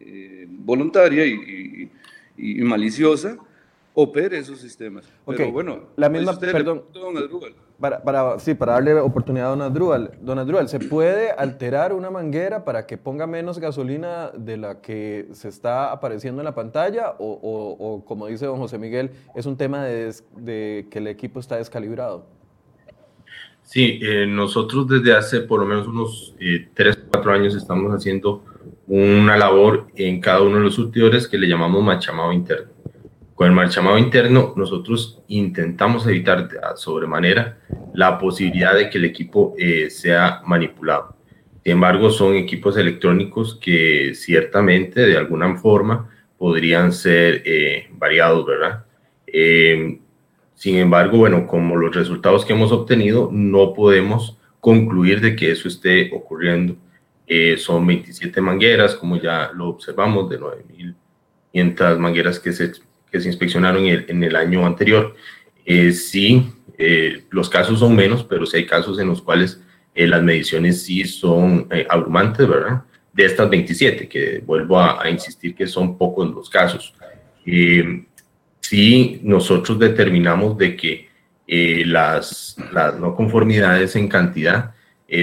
eh, 0.01 0.47
voluntaria 0.49 1.27
y, 1.27 1.91
y, 2.39 2.61
y, 2.61 2.63
maliciosa 2.63 3.37
opere 3.95 4.39
esos 4.39 4.59
sistemas. 4.59 5.11
Okay. 5.25 5.39
Pero 5.39 5.53
bueno, 5.53 5.79
la 5.97 6.09
misma, 6.09 6.39
perdón, 6.39 6.85
para, 7.79 8.03
para, 8.03 8.39
sí, 8.39 8.55
para 8.55 8.73
darle 8.73 8.95
oportunidad 8.95 9.47
a 9.47 9.51
Don 9.51 9.63
Adrual. 9.63 10.11
Don 10.21 10.39
Adrual, 10.39 10.69
¿se 10.69 10.81
puede 10.81 11.31
alterar 11.31 11.93
una 11.93 12.11
manguera 12.11 12.65
para 12.65 12.87
que 12.87 12.99
ponga 12.99 13.27
menos 13.27 13.59
gasolina 13.59 14.31
de 14.37 14.57
la 14.57 14.81
que 14.81 15.29
se 15.33 15.49
está 15.49 15.93
apareciendo 15.93 16.41
en 16.41 16.45
la 16.45 16.55
pantalla? 16.55 17.15
O, 17.19 17.39
o, 17.43 17.95
o 17.95 18.05
como 18.05 18.27
dice 18.27 18.47
don 18.47 18.59
José 18.59 18.79
Miguel, 18.79 19.11
es 19.35 19.47
un 19.47 19.57
tema 19.57 19.85
de, 19.85 20.13
de 20.37 20.87
que 20.91 20.99
el 20.99 21.07
equipo 21.07 21.39
está 21.39 21.57
descalibrado? 21.57 22.27
Sí, 23.63 23.99
eh, 24.03 24.27
nosotros 24.27 24.87
desde 24.89 25.15
hace 25.15 25.41
por 25.41 25.61
lo 25.61 25.67
menos 25.67 25.87
unos 25.87 26.35
eh, 26.39 26.69
3 26.75 26.97
o 26.97 27.11
4 27.13 27.33
años 27.33 27.55
estamos 27.55 27.93
haciendo 27.93 28.45
una 28.87 29.37
labor 29.37 29.87
en 29.97 30.21
cada 30.21 30.43
uno 30.43 30.59
de 30.59 30.65
los 30.65 30.75
surtidores 30.75 31.27
que 31.27 31.39
le 31.39 31.49
llamamos 31.49 31.83
machamado 31.83 32.33
interno. 32.33 32.74
Con 33.35 33.49
el 33.49 33.53
marchamado 33.53 33.99
interno, 33.99 34.55
nosotros 34.57 35.23
intentamos 35.29 36.07
evitar 36.07 36.49
sobremanera 36.77 37.59
la 37.93 38.19
posibilidad 38.19 38.75
de 38.75 38.91
que 38.91 38.99
el 38.99 39.05
equipo 39.05 39.55
eh, 39.59 39.91
sea 39.91 40.41
manipulado. 40.47 41.17
Sin 41.63 41.73
embargo, 41.73 42.11
son 42.11 42.35
equipos 42.35 42.77
electrónicos 42.77 43.59
que 43.61 44.13
ciertamente, 44.15 45.01
de 45.01 45.17
alguna 45.17 45.57
forma, 45.57 46.11
podrían 46.39 46.93
ser 46.93 47.43
eh, 47.45 47.89
variados, 47.93 48.47
¿verdad? 48.47 48.85
Eh, 49.27 49.99
sin 50.55 50.77
embargo, 50.77 51.19
bueno, 51.19 51.47
como 51.47 51.77
los 51.77 51.95
resultados 51.95 52.45
que 52.45 52.53
hemos 52.53 52.71
obtenido, 52.71 53.29
no 53.33 53.75
podemos 53.75 54.39
concluir 54.61 55.21
de 55.21 55.37
que 55.37 55.51
eso 55.51 55.69
esté 55.69 56.11
ocurriendo. 56.15 56.77
Eh, 57.27 57.57
son 57.57 57.87
27 57.87 58.41
mangueras, 58.41 58.95
como 58.95 59.17
ya 59.17 59.51
lo 59.55 59.69
observamos, 59.69 60.29
de 60.31 60.39
9.500 60.39 61.99
mangueras 61.99 62.39
que 62.39 62.53
se 62.53 62.73
que 63.15 63.21
se 63.21 63.29
inspeccionaron 63.29 63.87
en 63.87 63.95
el, 63.95 64.05
en 64.09 64.25
el 64.25 64.35
año 64.35 64.67
anterior. 64.67 65.15
Eh, 65.65 65.93
sí, 65.93 66.53
Eh, 66.77 67.25
los 67.31 67.49
casos 67.49 67.79
son 67.79 67.95
menos, 67.95 68.25
pero 68.25 68.47
sí 68.47 68.57
hay 68.57 68.67
casos 68.67 68.99
en 68.99 69.07
los 69.07 69.23
cuales 69.23 69.61
eh, 69.95 70.07
las 70.07 70.23
mediciones 70.23 70.83
sí 70.83 71.05
son 71.05 71.69
eh, 71.71 71.87
abrumantes, 71.89 72.49
¿verdad? 72.49 72.83
De 73.13 73.25
estas 73.25 73.49
27, 73.49 74.09
que 74.09 74.43
vuelvo 74.45 74.81
a, 74.81 75.09
insistir 75.09 75.55
que 75.55 75.69
son 75.69 75.97
pocos 75.97 76.35
los 76.35 76.51
casos. 76.51 76.95
sí, 78.61 79.21
nosotros 79.23 79.79
determinamos 79.79 80.59
de 80.59 80.75
que 80.75 81.09
las, 81.87 82.57
las 82.73 82.99
no 82.99 83.15
conformidades 83.15 83.95
en 83.95 84.09
cantidad 84.09 84.75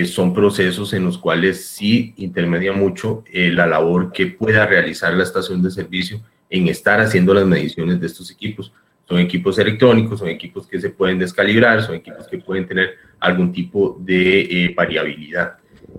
son 0.06 0.34
procesos 0.34 0.94
en 0.94 1.04
los 1.04 1.18
cuales 1.18 1.66
sí 1.66 2.14
intermedia 2.18 2.72
mucho 2.72 3.26
la 3.34 3.68
labor 3.68 4.12
que 4.14 4.28
pueda 4.28 4.66
realizar 4.66 5.14
la 5.14 5.24
estación 5.24 5.62
de 5.62 5.72
servicio 5.72 6.22
en 6.52 6.68
estar 6.68 7.00
haciendo 7.00 7.34
las 7.34 7.46
mediciones 7.46 8.00
de 8.00 8.06
estos 8.06 8.30
equipos 8.30 8.72
son 9.12 9.20
equipos 9.20 9.60
electrónicos, 9.60 10.20
son 10.20 10.30
equipos 10.30 10.66
que 10.68 10.80
se 10.80 10.90
pueden 10.90 11.20
descalibrar, 11.20 11.84
son 11.84 11.96
equipos 11.96 12.28
que 12.30 12.38
pueden 12.38 12.66
tener 12.66 12.98
algún 13.20 13.52
tipo 13.52 13.98
de 14.00 14.42
eh, 14.42 14.74
variabilidad 14.74 15.58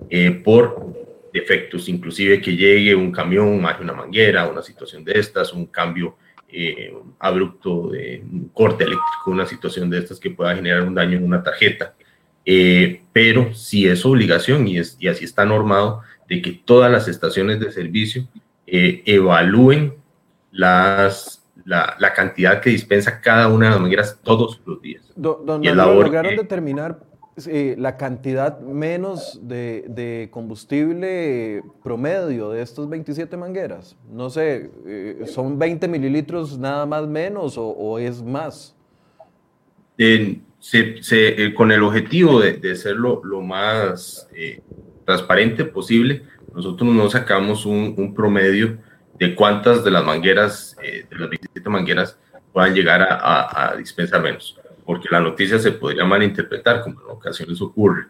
eh, 0.09 0.31
por 0.31 1.29
defectos, 1.31 1.87
inclusive 1.89 2.41
que 2.41 2.55
llegue 2.55 2.95
un 2.95 3.11
camión, 3.11 3.49
una 3.49 3.93
manguera, 3.93 4.47
una 4.47 4.63
situación 4.63 5.03
de 5.03 5.19
estas, 5.19 5.53
un 5.53 5.67
cambio 5.67 6.15
eh, 6.47 6.91
abrupto 7.19 7.89
de 7.89 8.23
un 8.31 8.49
corte 8.49 8.83
eléctrico, 8.83 9.29
una 9.29 9.45
situación 9.45 9.91
de 9.91 9.99
estas 9.99 10.19
que 10.19 10.31
pueda 10.31 10.55
generar 10.55 10.81
un 10.81 10.95
daño 10.95 11.17
en 11.17 11.23
una 11.23 11.43
tarjeta. 11.43 11.93
pero 13.13 13.53
si 13.53 13.87
es 13.87 14.03
obligación 14.05 14.67
y, 14.67 14.79
es, 14.79 14.97
y 14.99 15.07
así 15.07 15.23
está 15.23 15.45
normado 15.45 16.01
de 16.27 16.41
que 16.41 16.51
todas 16.51 16.91
las 16.91 17.07
estaciones 17.07 17.59
de 17.59 17.71
servicio 17.71 18.27
evalúen 18.65 20.02
las 20.53 21.43
la, 21.65 21.95
la, 21.99 22.13
cantidad 22.13 22.61
que 22.61 22.69
dispensa 22.69 23.21
cada 23.21 23.47
una 23.47 23.65
de 23.65 23.71
las 23.71 23.81
mangueras 23.81 24.19
todos 24.23 24.61
los 24.65 24.81
días. 24.81 25.03
y 25.15 25.69
lograron 25.69 26.35
determinar 26.35 26.99
eh, 27.47 27.75
la 27.79 27.97
cantidad 27.97 28.59
menos 28.59 29.39
de, 29.41 29.85
de, 29.87 30.29
combustible 30.31 31.63
promedio 31.83 32.51
de 32.51 32.61
estos 32.61 32.89
27 32.89 33.37
mangueras? 33.37 33.95
No 34.11 34.29
sé, 34.29 34.69
eh, 34.85 35.23
¿son 35.25 35.57
20 35.57 35.87
mililitros 35.87 36.57
nada 36.57 36.85
más 36.85 37.07
menos 37.07 37.57
o, 37.57 37.67
o 37.67 37.97
es 37.99 38.21
más? 38.21 38.75
se, 40.59 41.03
se, 41.03 41.43
eh, 41.43 41.53
con 41.53 41.71
el 41.71 41.81
objetivo 41.83 42.39
de, 42.39 42.53
de 42.53 42.73
hacerlo 42.73 43.21
lo 43.23 43.41
más 43.41 44.27
transparente 45.05 45.65
posible, 45.65 46.23
nosotros 46.53 46.93
no 46.93 47.09
sacamos 47.09 47.65
un, 47.65 47.93
un 47.97 48.13
promedio 48.13 48.77
de 49.19 49.35
cuántas 49.35 49.83
de 49.83 49.91
las 49.91 50.03
mangueras, 50.03 50.75
eh, 50.81 51.05
de 51.09 51.15
las 51.17 51.29
27 51.29 51.69
mangueras, 51.69 52.17
puedan 52.51 52.73
llegar 52.73 53.01
a, 53.01 53.73
dispensar 53.77 54.21
menos, 54.21 54.59
porque 54.85 55.07
la 55.09 55.19
noticia 55.19 55.57
se 55.57 55.71
podría 55.71 56.05
malinterpretar, 56.05 56.81
como 56.81 57.01
en 57.01 57.09
ocasiones 57.09 57.59
ocurre, 57.61 58.05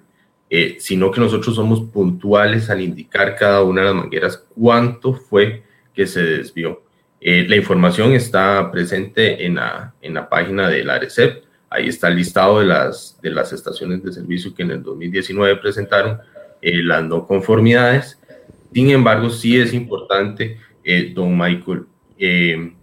eh, 0.50 0.76
sino 0.80 1.12
que 1.12 1.22
nosotros 1.22 1.56
somos 1.56 1.82
puntuales 1.82 2.70
al 2.70 2.82
indicar 2.82 3.36
cada 3.36 3.64
una 3.64 3.82
de 3.82 3.88
las 3.88 3.96
mangueras 3.96 4.46
cuánto 4.54 5.14
fue 5.14 5.64
que 5.94 6.06
se 6.06 6.22
desvió. 6.22 6.84
Eh, 7.22 7.46
la 7.48 7.56
información 7.56 8.12
está 8.12 8.70
presente 8.70 9.46
en 9.46 9.56
la, 9.56 9.94
en 10.02 10.14
la 10.14 10.28
página 10.28 10.68
de 10.68 10.84
la 10.84 10.96
ARECEP, 10.96 11.44
ahí 11.70 11.88
está 11.88 12.10
el 12.10 12.18
listado 12.18 12.60
de 12.60 12.66
las, 12.66 13.18
de 13.22 13.32
las 13.32 13.54
estaciones 13.54 14.04
de 14.04 14.12
servicio 14.12 14.54
que 14.54 14.64
en 14.64 14.72
el 14.72 14.84
2019 14.84 15.56
presentaron 15.58 16.20
las 16.62 17.04
no 17.04 17.28
conformidades. 17.28 18.20
Sin 18.74 18.90
embargo, 18.90 19.30
sí 19.30 19.60
es 19.60 19.74
importante 19.74 20.60
eh, 20.84 21.12
don 21.14 21.38
Michael, 21.38 21.86
eh, 22.18 22.74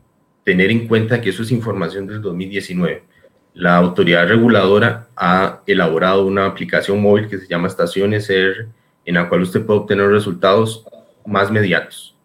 tener 0.45 0.71
en 0.71 0.89
cuenta 0.89 1.21
que 1.21 1.31
eso 1.31 1.43
es 1.43 1.53
información 1.53 2.07
del 2.07 2.21
2019. 2.21 3.05
La 3.55 3.77
autoridad 3.77 4.29
reguladora 4.29 5.09
ha 5.17 5.63
elaborado 5.67 6.27
una 6.27 6.47
aplicación 6.47 7.01
móvil 7.01 7.29
que 7.29 7.39
se 7.39 7.47
llama 7.47 7.69
Estaciones 7.69 8.31
R, 8.31 8.69
en 9.05 9.15
la 9.15 9.29
cual 9.29 9.43
usted 9.43 9.65
puede 9.65 9.81
obtener 9.81 10.09
resultados 10.09 10.85
más 11.27 11.51
mediatos. 11.51 12.17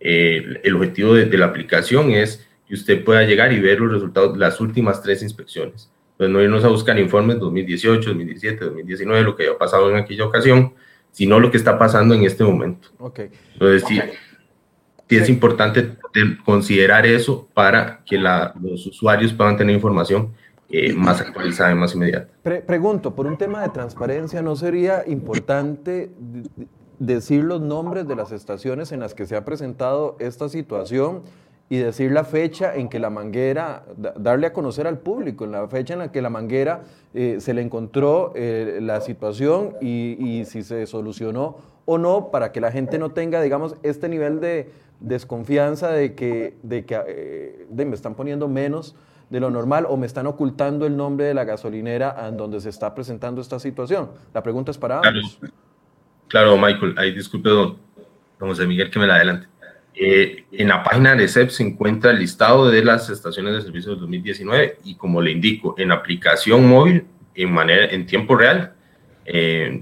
Eh, 0.00 0.60
el 0.62 0.76
objetivo 0.76 1.14
de, 1.14 1.26
la 1.38 1.46
aplicación 1.46 2.10
es 2.10 2.46
que 2.68 2.74
usted 2.74 3.02
pueda 3.02 3.22
llegar 3.22 3.52
y 3.52 3.60
ver 3.60 3.80
los 3.80 3.92
resultados 3.92 4.34
de 4.34 4.38
las 4.38 4.60
últimas 4.60 5.02
tres 5.02 5.22
inspecciones. 5.22 5.90
Pues 6.16 6.30
no 6.30 6.40
irnos 6.42 6.64
a 6.64 6.68
buscar 6.68 6.98
informes 6.98 7.38
2018, 7.38 8.10
2017, 8.10 8.64
2019, 8.64 9.22
lo 9.22 9.34
que 9.34 9.44
haya 9.44 9.58
pasado 9.58 9.90
en 9.90 9.96
aquella 9.96 10.26
ocasión, 10.26 10.74
sino 11.10 11.40
lo 11.40 11.50
que 11.50 11.56
está 11.56 11.78
pasando 11.78 12.14
en 12.14 12.24
este 12.24 12.44
momento. 12.44 12.88
Okay. 12.98 13.30
Entonces, 13.54 13.84
sí, 13.88 14.00
sí 15.14 15.22
es 15.22 15.28
importante 15.28 15.96
considerar 16.44 17.06
eso 17.06 17.48
para 17.54 18.02
que 18.04 18.18
los 18.18 18.86
usuarios 18.86 19.32
puedan 19.32 19.56
tener 19.56 19.74
información 19.74 20.32
eh, 20.70 20.92
más 20.92 21.20
actualizada 21.20 21.72
y 21.72 21.74
más 21.74 21.94
inmediata. 21.94 22.28
pregunto, 22.42 23.14
por 23.14 23.26
un 23.26 23.36
tema 23.36 23.62
de 23.62 23.68
transparencia, 23.68 24.42
¿no 24.42 24.56
sería 24.56 25.04
importante 25.06 26.10
decir 26.98 27.44
los 27.44 27.60
nombres 27.60 28.08
de 28.08 28.16
las 28.16 28.32
estaciones 28.32 28.92
en 28.92 29.00
las 29.00 29.14
que 29.14 29.26
se 29.26 29.36
ha 29.36 29.44
presentado 29.44 30.16
esta 30.20 30.48
situación 30.48 31.22
y 31.68 31.78
decir 31.78 32.12
la 32.12 32.24
fecha 32.24 32.74
en 32.74 32.88
que 32.88 32.98
la 32.98 33.10
manguera, 33.10 33.84
darle 34.16 34.48
a 34.48 34.52
conocer 34.52 34.86
al 34.86 34.98
público, 34.98 35.44
en 35.44 35.52
la 35.52 35.66
fecha 35.68 35.94
en 35.94 36.00
la 36.00 36.12
que 36.12 36.20
la 36.22 36.30
manguera 36.30 36.82
eh, 37.14 37.36
se 37.40 37.54
le 37.54 37.62
encontró 37.62 38.32
eh, 38.34 38.78
la 38.82 39.00
situación 39.00 39.74
y, 39.80 40.16
y 40.18 40.44
si 40.44 40.62
se 40.62 40.86
solucionó 40.86 41.56
o 41.86 41.98
no, 41.98 42.30
para 42.30 42.52
que 42.52 42.60
la 42.60 42.70
gente 42.70 42.98
no 42.98 43.10
tenga, 43.10 43.40
digamos, 43.42 43.76
este 43.82 44.08
nivel 44.08 44.40
de, 44.40 44.70
desconfianza 45.00 45.90
de 45.90 46.14
que, 46.14 46.56
de 46.62 46.84
que 46.84 47.00
eh, 47.06 47.66
me 47.70 47.94
están 47.94 48.14
poniendo 48.14 48.48
menos 48.48 48.96
de 49.30 49.40
lo 49.40 49.50
normal 49.50 49.86
o 49.88 49.96
me 49.96 50.06
están 50.06 50.26
ocultando 50.26 50.86
el 50.86 50.96
nombre 50.96 51.26
de 51.26 51.34
la 51.34 51.44
gasolinera 51.44 52.28
en 52.28 52.36
donde 52.36 52.60
se 52.60 52.68
está 52.68 52.94
presentando 52.94 53.40
esta 53.40 53.58
situación. 53.58 54.10
La 54.32 54.42
pregunta 54.42 54.70
es 54.70 54.78
para 54.78 55.00
ambos. 55.00 55.38
Claro, 56.28 56.56
Michael, 56.56 56.94
ahí 56.96 57.12
disculpe, 57.12 57.48
don, 57.48 57.76
José 58.38 58.66
Miguel, 58.66 58.90
que 58.90 58.98
me 58.98 59.06
la 59.06 59.16
adelante. 59.16 59.48
Eh, 59.94 60.44
en 60.52 60.68
la 60.68 60.82
página 60.82 61.14
de 61.14 61.28
CEP 61.28 61.50
se 61.50 61.62
encuentra 61.62 62.10
el 62.10 62.18
listado 62.18 62.68
de 62.68 62.84
las 62.84 63.08
estaciones 63.10 63.54
de 63.54 63.62
servicio 63.62 63.92
del 63.92 64.00
2019 64.00 64.78
y 64.84 64.96
como 64.96 65.22
le 65.22 65.30
indico, 65.30 65.74
en 65.78 65.92
aplicación 65.92 66.68
móvil, 66.68 67.06
en, 67.34 67.52
manera, 67.52 67.86
en 67.86 68.04
tiempo 68.06 68.36
real, 68.36 68.74
eh, 69.24 69.80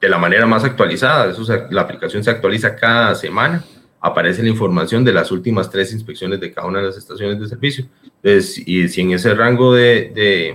de 0.00 0.08
la 0.08 0.18
manera 0.18 0.46
más 0.46 0.64
actualizada. 0.64 1.30
Eso 1.30 1.42
la 1.70 1.80
aplicación 1.80 2.22
se 2.22 2.30
actualiza 2.30 2.76
cada 2.76 3.14
semana 3.14 3.64
aparece 4.04 4.42
la 4.42 4.50
información 4.50 5.02
de 5.02 5.14
las 5.14 5.32
últimas 5.32 5.70
tres 5.70 5.90
inspecciones 5.94 6.38
de 6.38 6.52
cada 6.52 6.66
una 6.66 6.80
de 6.80 6.88
las 6.88 6.98
estaciones 6.98 7.40
de 7.40 7.48
servicio. 7.48 7.86
Entonces, 8.04 8.62
y 8.68 8.86
si 8.88 9.00
en 9.00 9.12
ese 9.12 9.32
rango 9.34 9.72
de, 9.72 10.12
de 10.14 10.48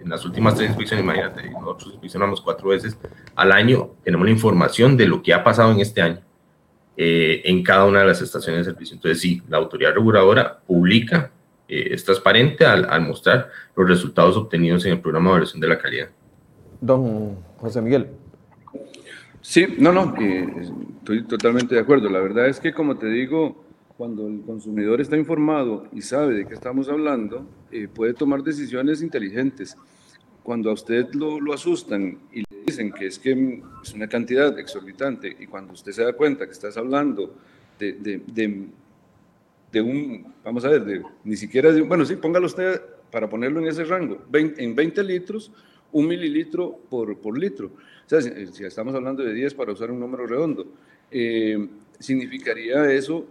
en 0.00 0.08
las 0.08 0.24
últimas 0.24 0.56
tres 0.56 0.70
inspecciones, 0.70 1.04
imagínate, 1.04 1.48
nosotros 1.48 1.92
inspeccionamos 1.92 2.40
cuatro 2.40 2.70
veces 2.70 2.98
al 3.36 3.52
año, 3.52 3.92
tenemos 4.02 4.26
la 4.26 4.32
información 4.32 4.96
de 4.96 5.06
lo 5.06 5.22
que 5.22 5.32
ha 5.32 5.44
pasado 5.44 5.70
en 5.70 5.78
este 5.78 6.02
año 6.02 6.18
eh, 6.96 7.40
en 7.44 7.62
cada 7.62 7.84
una 7.84 8.00
de 8.00 8.06
las 8.06 8.20
estaciones 8.20 8.66
de 8.66 8.72
servicio. 8.72 8.96
Entonces, 8.96 9.20
sí, 9.20 9.42
la 9.48 9.58
autoridad 9.58 9.94
reguladora 9.94 10.58
publica, 10.58 11.30
eh, 11.68 11.90
es 11.92 12.04
transparente 12.04 12.66
al, 12.66 12.84
al, 12.90 13.02
mostrar 13.02 13.48
los 13.76 13.88
resultados 13.88 14.36
obtenidos 14.36 14.84
en 14.86 14.94
el 14.94 15.00
programa 15.00 15.26
de 15.26 15.30
evaluación 15.34 15.60
de 15.60 15.68
la 15.68 15.78
calidad. 15.78 16.08
Don 16.80 17.36
José 17.58 17.80
Miguel. 17.80 18.08
Sí, 19.40 19.66
no, 19.78 19.92
no, 19.92 20.14
estoy 20.16 21.24
totalmente 21.24 21.74
de 21.74 21.80
acuerdo. 21.80 22.08
La 22.08 22.20
verdad 22.20 22.48
es 22.48 22.58
que, 22.58 22.72
como 22.72 22.98
te 22.98 23.06
digo, 23.06 23.64
cuando 23.96 24.26
el 24.26 24.42
consumidor 24.42 25.00
está 25.00 25.16
informado 25.16 25.86
y 25.92 26.02
sabe 26.02 26.34
de 26.34 26.46
qué 26.46 26.54
estamos 26.54 26.88
hablando, 26.88 27.46
eh, 27.70 27.88
puede 27.88 28.14
tomar 28.14 28.42
decisiones 28.42 29.00
inteligentes. 29.00 29.76
Cuando 30.42 30.70
a 30.70 30.72
usted 30.72 31.12
lo, 31.14 31.40
lo, 31.40 31.52
asustan 31.52 32.18
y 32.32 32.40
le 32.40 32.62
dicen 32.66 32.92
que 32.92 33.06
es 33.06 33.18
que 33.18 33.62
es 33.82 33.92
una 33.92 34.08
cantidad 34.08 34.58
exorbitante 34.58 35.36
y 35.38 35.46
cuando 35.46 35.74
usted 35.74 35.92
se 35.92 36.04
da 36.04 36.12
cuenta 36.14 36.46
que 36.46 36.52
estás 36.52 36.76
hablando 36.76 37.34
de, 37.78 37.92
de, 37.92 38.68
de, 39.70 39.80
un, 39.82 40.32
vamos 40.42 40.64
a 40.64 40.70
ver, 40.70 41.02
ni 41.22 41.36
siquiera, 41.36 41.70
bueno, 41.84 42.04
sí, 42.04 42.16
póngalo 42.16 42.46
usted 42.46 42.80
para 43.12 43.28
ponerlo 43.28 43.60
en 43.60 43.68
ese 43.68 43.84
rango, 43.84 44.24
en 44.32 44.74
20 44.74 45.04
litros, 45.04 45.52
un 45.92 46.06
mililitro 46.06 46.78
por, 46.88 47.18
por 47.18 47.38
litro. 47.38 47.70
Sea, 48.08 48.22
si, 48.22 48.64
estamos 48.64 48.94
hablando 48.94 49.22
de 49.22 49.34
10 49.34 49.52
para 49.52 49.70
usar 49.70 49.90
un 49.90 50.00
número 50.00 50.26
redondo, 50.26 50.66
eh, 51.10 51.68
significaría 51.98 52.90
eso, 52.90 53.26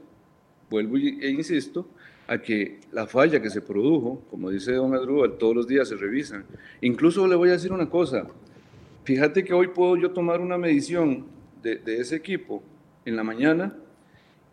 vuelvo 0.70 0.98
e 0.98 1.32
insisto, 1.32 1.88
a 2.28 2.38
que 2.38 2.82
la 2.92 3.08
falla 3.08 3.42
que 3.42 3.50
se 3.50 3.60
produjo, 3.60 4.22
como 4.30 4.52
dice 4.52 4.74
don 4.74 4.94
Adrúbal, 4.94 5.40
todos 5.40 5.56
los 5.56 5.68
días 5.68 5.90
se 5.90 5.96
revisan. 5.96 6.46
Incluso 6.82 7.26
le 7.28 7.36
voy 7.36 7.50
a 7.50 7.54
decir 7.54 7.72
una 7.72 7.90
cosa, 7.90 8.28
fíjate 9.04 9.44
que 9.44 9.52
hoy 9.52 9.70
puedo 9.70 9.98
yo 9.98 10.12
tomar 10.12 10.42
una 10.42 10.60
medición 10.60 11.26
de, 11.64 11.82
ese 12.00 12.16
equipo 12.16 12.62
en 13.04 13.16
la 13.16 13.24
mañana 13.24 13.76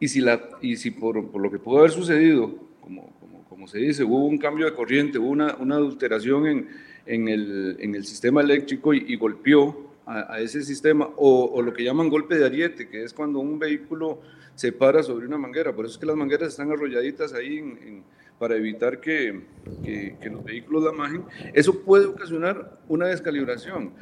y 0.00 0.08
si, 0.08 0.22
la, 0.22 0.48
y 0.62 0.76
si 0.76 0.90
por, 0.90 1.30
por 1.30 1.42
lo 1.42 1.50
que 1.50 1.58
pudo 1.58 1.80
haber 1.80 1.90
sucedido, 1.90 2.56
como, 2.80 3.12
como, 3.20 3.44
como, 3.44 3.68
se 3.68 3.76
dice, 3.76 4.04
hubo 4.04 4.24
un 4.24 4.38
cambio 4.38 4.64
de 4.64 4.72
corriente, 4.72 5.18
hubo 5.18 5.28
una, 5.28 5.54
una 5.56 5.74
adulteración 5.74 6.46
en, 6.46 6.68
en, 7.04 7.28
el, 7.28 7.76
en, 7.78 7.94
el, 7.94 8.06
sistema 8.06 8.40
eléctrico 8.40 8.94
y, 8.94 9.04
y 9.06 9.16
golpeó 9.16 9.92
a, 10.06 10.40
ese 10.40 10.62
sistema, 10.62 11.08
o, 11.16 11.62
lo 11.62 11.72
que 11.72 11.84
llaman 11.84 12.08
golpe 12.08 12.36
de 12.36 12.44
ariete, 12.44 12.88
que 12.88 13.02
es 13.04 13.12
cuando 13.12 13.38
un 13.38 13.58
vehículo 13.58 14.20
se 14.54 14.72
para 14.72 15.02
sobre 15.02 15.26
una 15.26 15.38
manguera. 15.38 15.74
Por 15.74 15.84
eso 15.84 15.94
es 15.94 15.98
que 15.98 16.06
las 16.06 16.16
mangueras 16.16 16.48
están 16.48 16.70
arrolladitas 16.70 17.32
ahí 17.32 18.02
para 18.38 18.56
evitar 18.56 19.00
que, 19.00 19.42
que, 19.82 20.30
los 20.30 20.44
vehículos 20.44 20.84
la 20.84 20.92
majen, 20.92 21.24
eso 21.52 21.82
puede 21.82 22.06
ocasionar 22.06 22.78
una 22.88 23.06
descalibración. 23.06 23.92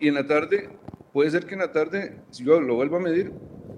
Y 0.00 0.08
en 0.08 0.14
la 0.14 0.26
tarde, 0.26 0.70
puede 1.12 1.30
ser 1.30 1.46
que 1.46 1.54
en 1.54 1.60
la 1.60 1.72
tarde, 1.72 2.16
si 2.30 2.44
yo 2.44 2.60
lo 2.60 2.74
vuelvo 2.74 2.96
a 2.96 3.00
medir, 3.00 3.32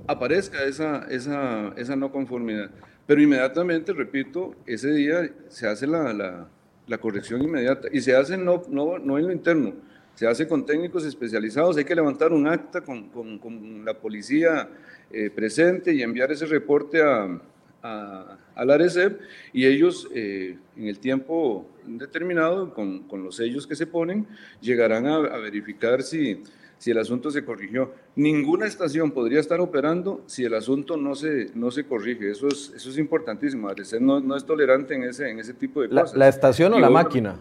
aparezca 0.06 0.64
esa, 0.64 1.06
esa, 1.10 1.74
esa 1.76 1.96
no 1.96 2.10
conformidad. 2.12 2.70
Pero 3.06 3.20
inmediatamente, 3.20 3.92
repito, 3.92 4.54
ese 4.66 4.92
día 4.92 5.30
se 5.48 5.68
hace 5.68 5.86
la, 5.86 6.12
la, 6.14 6.48
la 6.86 6.98
corrección 6.98 7.42
inmediata 7.42 7.88
y 7.92 8.00
se 8.00 8.16
hace 8.16 8.36
no, 8.36 8.62
no, 8.68 8.98
no 8.98 9.18
en 9.18 9.26
lo 9.26 9.32
interno, 9.32 9.74
se 10.14 10.26
hace 10.26 10.46
con 10.46 10.64
técnicos 10.64 11.04
especializados, 11.04 11.76
hay 11.76 11.84
que 11.84 11.94
levantar 11.94 12.32
un 12.32 12.46
acta 12.46 12.82
con, 12.82 13.08
con, 13.08 13.38
con 13.38 13.84
la 13.84 13.94
policía 13.94 14.68
eh, 15.10 15.30
presente 15.30 15.92
y 15.92 16.02
enviar 16.02 16.30
ese 16.30 16.46
reporte 16.46 17.02
a, 17.02 17.40
a, 17.82 18.38
al 18.54 18.70
ARECEP 18.70 19.20
y 19.52 19.66
ellos 19.66 20.08
eh, 20.14 20.56
en 20.76 20.88
el 20.88 20.98
tiempo 20.98 21.68
determinado, 21.84 22.72
con, 22.72 23.00
con, 23.04 23.24
los 23.24 23.36
sellos 23.36 23.66
que 23.66 23.76
se 23.76 23.86
ponen, 23.86 24.26
llegarán 24.60 25.06
a, 25.06 25.16
a 25.16 25.38
verificar 25.38 26.02
si, 26.02 26.42
si 26.78 26.90
el 26.90 26.98
asunto 26.98 27.30
se 27.30 27.44
corrigió. 27.44 27.92
Ninguna 28.16 28.66
estación 28.66 29.10
podría 29.10 29.40
estar 29.40 29.60
operando 29.60 30.22
si 30.26 30.44
el 30.44 30.54
asunto 30.54 30.96
no 30.96 31.14
se, 31.14 31.50
no 31.54 31.70
se 31.70 31.84
corrige. 31.84 32.30
Eso 32.30 32.48
es, 32.48 32.72
eso 32.74 32.90
es 32.90 32.98
importantísimo. 32.98 33.68
ARECEP 33.68 34.00
no, 34.00 34.20
no 34.20 34.36
es 34.36 34.44
tolerante 34.44 34.94
en 34.94 35.04
ese, 35.04 35.28
en 35.28 35.40
ese 35.40 35.54
tipo 35.54 35.82
de 35.82 35.88
la, 35.88 36.02
cosas. 36.02 36.16
¿La 36.16 36.28
estación 36.28 36.72
o 36.74 36.78
y 36.78 36.80
la 36.80 36.90
máquina? 36.90 37.38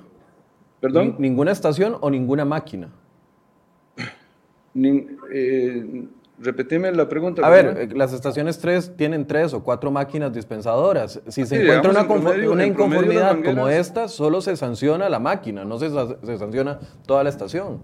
¿Perdón? 0.84 1.16
¿Ninguna 1.18 1.54
estación 1.54 1.96
o 2.02 2.10
ninguna 2.10 2.44
máquina? 2.44 2.90
Ni, 4.74 5.08
eh, 5.32 6.06
Repetime 6.40 6.92
la 6.92 7.08
pregunta. 7.08 7.42
A 7.46 7.50
ver, 7.50 7.78
eh, 7.78 7.90
las 7.96 8.12
estaciones 8.12 8.60
3 8.60 8.98
tienen 8.98 9.26
tres 9.26 9.54
o 9.54 9.64
cuatro 9.64 9.92
máquinas 9.92 10.34
dispensadoras. 10.34 11.22
Si 11.30 11.46
se 11.46 11.56
sí, 11.56 11.62
encuentra 11.62 11.92
una, 11.92 12.06
promedio, 12.06 12.52
una 12.52 12.66
inconformidad 12.66 13.42
como 13.46 13.70
esta, 13.70 14.10
solo 14.10 14.42
se 14.42 14.58
sanciona 14.58 15.08
la 15.08 15.20
máquina, 15.20 15.64
no 15.64 15.80
se, 15.80 15.90
se 15.90 16.38
sanciona 16.38 16.82
toda 17.06 17.24
la 17.24 17.30
estación. 17.30 17.80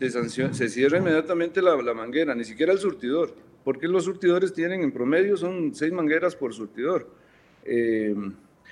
Se, 0.00 0.08
sanciona, 0.08 0.54
se 0.54 0.70
cierra 0.70 0.96
inmediatamente 0.96 1.60
la, 1.60 1.76
la, 1.76 1.92
manguera, 1.92 2.34
ni 2.34 2.44
siquiera 2.44 2.72
el 2.72 2.78
surtidor, 2.78 3.34
porque 3.62 3.88
los 3.88 4.04
surtidores 4.04 4.54
tienen 4.54 4.82
en 4.82 4.90
promedio 4.90 5.36
son 5.36 5.74
seis 5.74 5.92
mangueras 5.92 6.34
por 6.34 6.54
surtidor. 6.54 7.10
Eh, 7.64 8.14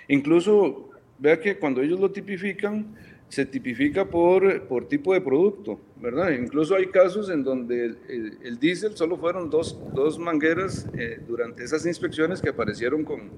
incluso, 0.08 0.88
vea 1.18 1.38
que 1.38 1.58
cuando 1.58 1.82
ellos 1.82 2.00
lo 2.00 2.10
tipifican, 2.10 2.96
se 3.28 3.44
tipifica 3.44 4.04
por, 4.04 4.62
por 4.68 4.86
tipo 4.86 5.12
de 5.12 5.20
producto, 5.20 5.80
¿verdad? 6.00 6.30
Incluso 6.30 6.76
hay 6.76 6.86
casos 6.86 7.28
en 7.28 7.42
donde 7.42 7.86
el, 7.86 7.98
el, 8.08 8.38
el 8.44 8.58
diésel 8.58 8.96
solo 8.96 9.16
fueron 9.16 9.50
dos, 9.50 9.78
dos 9.94 10.18
mangueras 10.18 10.86
eh, 10.96 11.20
durante 11.26 11.64
esas 11.64 11.84
inspecciones 11.86 12.40
que 12.40 12.50
aparecieron 12.50 13.04
con, 13.04 13.30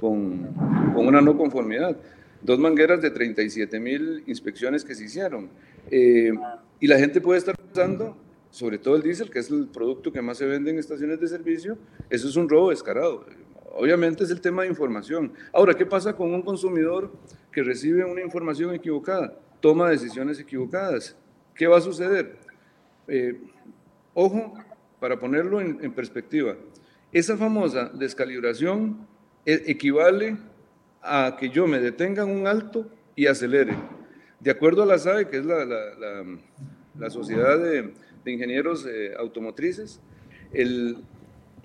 con, 0.00 0.54
una 0.96 1.20
no 1.20 1.36
conformidad. 1.36 1.96
Dos 2.42 2.58
mangueras 2.58 3.00
de 3.00 3.10
37 3.10 3.80
mil 3.80 4.22
inspecciones 4.26 4.84
que 4.84 4.94
se 4.94 5.04
hicieron. 5.04 5.48
Eh, 5.90 6.32
y 6.80 6.86
la 6.86 6.98
gente 6.98 7.20
puede 7.20 7.38
estar 7.38 7.56
pensando, 7.56 8.16
sobre 8.50 8.78
todo 8.78 8.96
el 8.96 9.02
diésel, 9.02 9.30
que 9.30 9.38
es 9.38 9.50
el 9.50 9.68
producto 9.68 10.12
que 10.12 10.20
más 10.20 10.38
se 10.38 10.46
vende 10.46 10.70
en 10.70 10.78
estaciones 10.78 11.20
de 11.20 11.28
servicio, 11.28 11.78
eso 12.10 12.28
es 12.28 12.36
un 12.36 12.48
robo 12.48 12.70
descarado. 12.70 13.24
Obviamente 13.74 14.24
es 14.24 14.30
el 14.30 14.40
tema 14.40 14.62
de 14.62 14.68
información. 14.68 15.32
Ahora, 15.52 15.74
¿qué 15.74 15.86
pasa 15.86 16.14
con 16.14 16.32
un 16.32 16.42
consumidor 16.42 17.10
que 17.50 17.62
recibe 17.62 18.04
una 18.04 18.20
información 18.20 18.74
equivocada? 18.74 19.38
Toma 19.60 19.88
decisiones 19.88 20.38
equivocadas. 20.38 21.16
¿Qué 21.54 21.66
va 21.66 21.78
a 21.78 21.80
suceder? 21.80 22.36
Eh, 23.08 23.40
ojo, 24.14 24.54
para 25.00 25.18
ponerlo 25.18 25.60
en, 25.60 25.92
perspectiva, 25.92 26.56
esa 27.12 27.36
famosa 27.36 27.90
descalibración 27.94 29.06
e 29.44 29.62
equivale 29.66 30.36
a 31.02 31.36
que 31.38 31.48
yo 31.48 31.66
me 31.66 31.80
detenga 31.80 32.22
en 32.22 32.30
un 32.30 32.46
alto 32.46 32.88
y 33.16 33.26
acelere. 33.26 33.74
De 34.38 34.50
acuerdo 34.50 34.82
a 34.82 34.86
la 34.86 34.98
SAE, 34.98 35.28
que 35.28 35.38
es 35.38 35.46
la, 35.46 35.64
la 35.64 37.10
Sociedad 37.10 37.58
de, 37.58 37.94
de 38.24 38.32
Ingenieros 38.32 38.86
eh, 38.86 39.14
Automotrices, 39.18 40.00
el, 40.52 40.98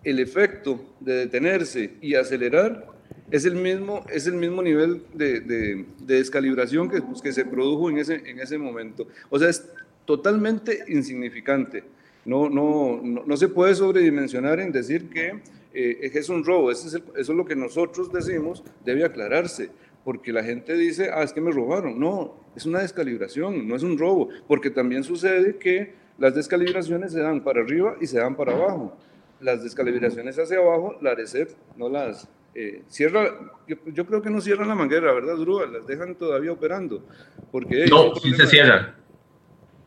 el 0.10 0.20
efecto 0.20 0.80
de 1.02 1.16
detenerse 1.16 1.96
y 2.02 2.16
acelerar 2.16 2.88
es 3.30 3.44
el 3.44 3.56
mismo, 3.56 4.06
es 4.10 4.26
el 4.26 4.36
mismo 4.36 4.62
nivel 4.62 5.04
de, 5.14 5.42
de, 5.42 5.86
de 6.00 6.16
descalibración 6.16 6.90
que, 6.90 7.02
pues, 7.02 7.22
que, 7.22 7.34
se 7.34 7.44
produjo 7.44 7.90
en 7.90 7.98
ese, 7.98 8.16
en 8.26 8.40
ese 8.40 8.58
momento. 8.58 9.06
O 9.30 9.38
sea, 9.38 9.50
es 9.50 9.70
totalmente 10.06 10.86
insignificante. 10.88 11.84
No, 12.24 12.50
no, 12.50 13.02
no, 13.04 13.38
se 13.38 13.50
puede 13.50 13.76
sobredimensionar 13.76 14.62
en 14.62 14.72
decir 14.72 15.10
que 15.10 15.42
eh, 15.74 16.12
es 16.14 16.30
un 16.30 16.46
robo. 16.46 16.72
Eso 16.72 16.88
es, 16.88 16.94
eso 16.96 17.04
es 17.18 17.30
lo 17.38 17.44
que 17.44 17.58
nosotros 17.58 18.10
decimos, 18.12 18.64
debe 18.86 19.04
aclararse 19.04 19.70
porque 20.06 20.32
la 20.32 20.42
gente 20.42 20.78
dice, 20.78 21.10
ah, 21.14 21.24
es 21.24 21.34
que 21.34 21.42
me 21.42 21.52
robaron. 21.52 22.00
No, 22.00 22.34
es 22.56 22.66
una 22.66 22.80
descalibración, 22.80 23.68
no 23.68 23.76
es 23.76 23.84
un 23.84 23.98
robo, 23.98 24.30
porque 24.48 24.70
también 24.70 25.04
sucede 25.04 25.58
que 25.58 25.96
las 26.18 26.34
descalibraciones 26.34 27.12
se 27.12 27.20
dan 27.20 27.44
para 27.44 27.60
arriba 27.60 27.98
y 28.00 28.08
se 28.08 28.20
dan 28.20 28.38
para 28.38 28.54
abajo 28.54 28.98
las 29.40 29.64
descalibraciones 29.64 30.38
hacia 30.38 30.58
abajo, 30.58 30.98
la 31.02 31.12
ARECEP 31.12 31.50
no 31.78 31.90
las 31.90 32.30
eh, 32.60 32.82
cierra, 32.88 33.54
yo, 33.68 33.76
yo, 33.86 34.06
creo 34.08 34.22
que 34.22 34.32
no 34.32 34.42
cierran 34.42 34.68
la 34.68 34.74
manguera, 34.74 35.14
¿verdad, 35.14 35.36
Drúbal? 35.36 35.74
Las 35.74 35.86
dejan 35.86 36.16
todavía 36.16 36.52
operando. 36.52 37.04
Porque 37.52 37.86
no, 37.86 38.16
sí 38.16 38.34
se 38.34 38.48
cierra. 38.48 38.96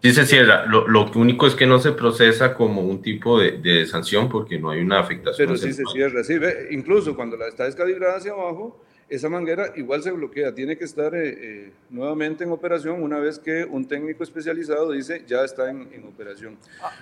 Sí 0.00 0.12
se 0.12 0.24
cierra. 0.24 0.66
Lo, 0.66 0.86
lo, 0.86 1.10
único 1.16 1.48
es 1.48 1.54
que 1.54 1.66
no 1.66 1.80
se 1.80 1.92
procesa 1.92 2.54
como 2.54 2.82
un 2.82 3.02
tipo 3.02 3.40
de, 3.40 3.58
de 3.58 3.86
sanción 3.86 4.28
porque 4.28 4.58
no 4.58 4.70
hay 4.70 4.80
una 4.80 5.00
afectación. 5.00 5.48
Pero 5.48 5.58
sí 5.58 5.72
se 5.72 5.82
cierra, 5.92 6.22
sí. 6.22 6.38
Ve, 6.38 6.68
incluso 6.70 7.16
cuando 7.16 7.36
la 7.36 7.48
está 7.48 7.64
descalibrada 7.64 8.18
hacia 8.18 8.32
abajo, 8.32 8.80
esa 9.08 9.28
manguera 9.28 9.72
igual 9.74 10.02
se 10.04 10.12
bloquea, 10.12 10.54
tiene 10.54 10.78
que 10.78 10.84
estar 10.84 11.12
eh, 11.14 11.28
eh, 11.28 11.72
nuevamente 11.90 12.44
en 12.44 12.52
operación 12.52 13.02
una 13.02 13.18
vez 13.18 13.40
que 13.40 13.64
un 13.64 13.88
técnico 13.88 14.22
especializado 14.22 14.92
dice 14.92 15.24
ya 15.26 15.44
está 15.44 15.68
en, 15.68 15.88
en 15.92 16.04
operación. 16.04 16.56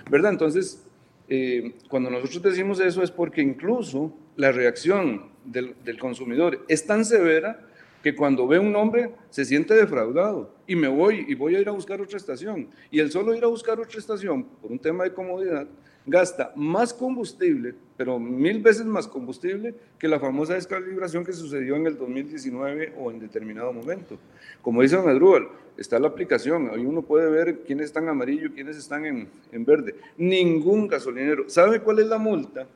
¿Verdad? 0.09 0.31
Entonces, 0.31 0.83
eh, 1.29 1.75
cuando 1.89 2.09
nosotros 2.09 2.41
decimos 2.41 2.79
eso 2.79 3.03
es 3.03 3.11
porque 3.11 3.41
incluso 3.41 4.13
la 4.35 4.51
reacción 4.51 5.29
del, 5.45 5.75
del, 5.83 5.99
consumidor 5.99 6.65
es 6.67 6.85
tan 6.85 7.05
severa 7.05 7.65
que 8.01 8.15
cuando 8.15 8.47
ve 8.47 8.59
un 8.59 8.71
nombre 8.71 9.11
se 9.29 9.45
siente 9.45 9.73
defraudado 9.73 10.55
y 10.65 10.75
me 10.75 10.87
voy 10.87 11.25
y 11.27 11.35
voy 11.35 11.55
a 11.55 11.59
ir 11.59 11.69
a 11.69 11.73
buscar 11.73 12.01
otra 12.01 12.17
estación. 12.17 12.69
Y 12.89 12.99
el 12.99 13.11
solo 13.11 13.35
ir 13.35 13.43
a 13.43 13.47
buscar 13.47 13.79
otra 13.79 13.99
estación 13.99 14.43
por 14.43 14.71
un 14.71 14.79
tema 14.79 15.03
de 15.03 15.13
comodidad 15.13 15.67
gasta 16.05 16.51
más 16.55 16.93
combustible, 16.93 17.75
pero 17.99 18.17
mil 18.17 18.61
veces 18.61 18.85
más 18.85 19.09
combustible 19.09 19.75
que 19.99 20.07
la 20.07 20.21
famosa 20.21 20.53
descalibración 20.53 21.25
que 21.25 21.33
sucedió 21.33 21.75
en 21.75 21.85
el 21.85 21.97
2019 21.97 22.93
o 22.97 23.11
en 23.11 23.19
determinado 23.19 23.73
momento. 23.73 24.17
Como 24.61 24.81
dice 24.81 24.95
Don 24.95 25.09
Adrúbal, 25.09 25.49
está 25.75 25.99
la 25.99 26.07
aplicación, 26.07 26.69
ahí 26.73 26.85
uno 26.85 27.01
puede 27.01 27.29
ver 27.29 27.59
quiénes 27.67 27.87
están 27.87 28.07
amarillo 28.07 28.53
quiénes 28.53 28.77
están 28.77 29.05
en, 29.05 29.27
en 29.51 29.65
verde. 29.65 29.95
Ningún 30.17 30.87
gasolinero. 30.87 31.49
¿Sabe 31.49 31.81
cuál 31.81 31.99
es 31.99 32.07
la 32.07 32.17
multa? 32.17 32.67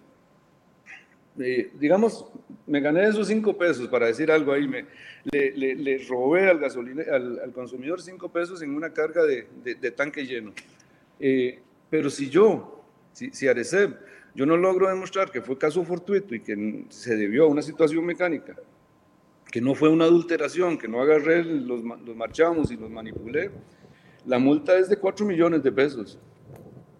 Eh, 1.39 1.71
digamos, 1.79 2.25
me 2.67 2.81
gané 2.81 3.07
esos 3.07 3.29
cinco 3.29 3.57
pesos 3.57 3.87
para 3.87 4.07
decir 4.07 4.29
algo 4.29 4.51
ahí, 4.51 4.67
me, 4.67 4.87
le, 5.31 5.51
le, 5.55 5.75
le 5.75 5.97
robé 5.99 6.49
al, 6.49 6.61
al, 6.61 7.39
al, 7.39 7.51
consumidor 7.53 8.01
cinco 8.01 8.27
pesos 8.27 8.61
en 8.61 8.75
una 8.75 8.91
carga 8.91 9.23
de, 9.23 9.47
de, 9.63 9.75
de 9.75 9.91
tanque 9.91 10.25
lleno. 10.25 10.51
Eh, 11.17 11.61
pero 11.89 12.09
si 12.09 12.29
yo, 12.29 12.83
si, 13.13 13.31
si 13.31 13.47
Areceb, 13.47 14.11
yo 14.35 14.45
no 14.45 14.57
logro 14.57 14.87
demostrar 14.89 15.31
que 15.31 15.41
fue 15.41 15.57
caso 15.57 15.83
fortuito 15.83 16.33
y 16.33 16.39
que 16.39 16.85
se 16.89 17.15
debió 17.15 17.45
a 17.45 17.47
una 17.47 17.61
situación 17.61 18.05
mecánica, 18.05 18.55
que 19.51 19.61
no 19.61 19.75
fue 19.75 19.89
una 19.89 20.05
adulteración, 20.05 20.77
que 20.77 20.87
no 20.87 21.01
agarré 21.01 21.43
los, 21.43 21.83
los 21.83 22.15
marchamos 22.15 22.71
y 22.71 22.77
los 22.77 22.89
manipulé, 22.89 23.51
la 24.25 24.39
multa 24.39 24.77
es 24.77 24.89
de 24.89 24.97
4 24.97 25.25
millones 25.25 25.61
de 25.63 25.71
pesos. 25.71 26.17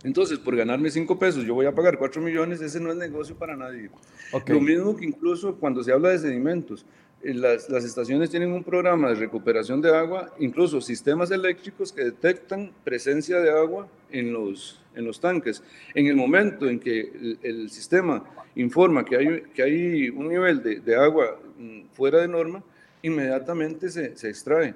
Entonces, 0.04 0.38
por 0.38 0.56
ganarme 0.56 0.92
5 0.92 1.18
pesos, 1.18 1.46
yo 1.46 1.54
voy 1.56 1.66
a 1.66 1.74
pagar 1.74 1.98
4 1.98 2.22
millones, 2.22 2.62
ese 2.62 2.80
no 2.80 2.92
es 2.92 2.98
negocio 2.98 3.36
para 3.36 3.56
nadie. 3.56 3.90
Okay. 4.34 4.54
Lo 4.54 4.62
mismo 4.62 4.96
que 4.96 5.06
incluso 5.06 5.56
cuando 5.56 5.82
se 5.82 5.94
habla 5.94 6.10
de 6.10 6.20
sedimentos, 6.20 6.86
las, 7.24 7.70
las, 7.70 7.86
estaciones 7.86 8.30
tienen 8.30 8.52
un 8.52 8.64
programa 8.64 9.10
de 9.10 9.16
recuperación 9.16 9.82
de 9.82 9.96
agua, 9.96 10.34
incluso 10.40 10.82
sistemas 10.82 11.32
eléctricos 11.32 11.92
que 11.92 12.04
detectan 12.04 12.72
presencia 12.84 13.40
de 13.40 13.50
agua 13.50 13.88
en 14.12 14.34
los, 14.34 14.82
en 14.96 15.06
los 15.06 15.20
tanques. 15.20 15.64
En 15.96 16.08
el 16.08 16.16
momento 16.16 16.68
en 16.68 16.80
que 16.80 17.00
el, 17.00 17.40
el 17.42 17.70
sistema 17.70 18.24
informa 18.56 19.06
que 19.06 19.16
hay, 19.16 19.42
que 19.54 19.64
hay 19.64 20.10
un 20.10 20.28
nivel 20.28 20.62
de, 20.62 20.80
de 20.80 20.96
agua 20.96 21.40
mm, 21.58 21.82
fuera 21.94 22.20
de 22.20 22.28
norma, 22.28 22.62
inmediatamente 23.02 23.90
se, 23.90 24.16
se 24.18 24.30
extrae 24.30 24.74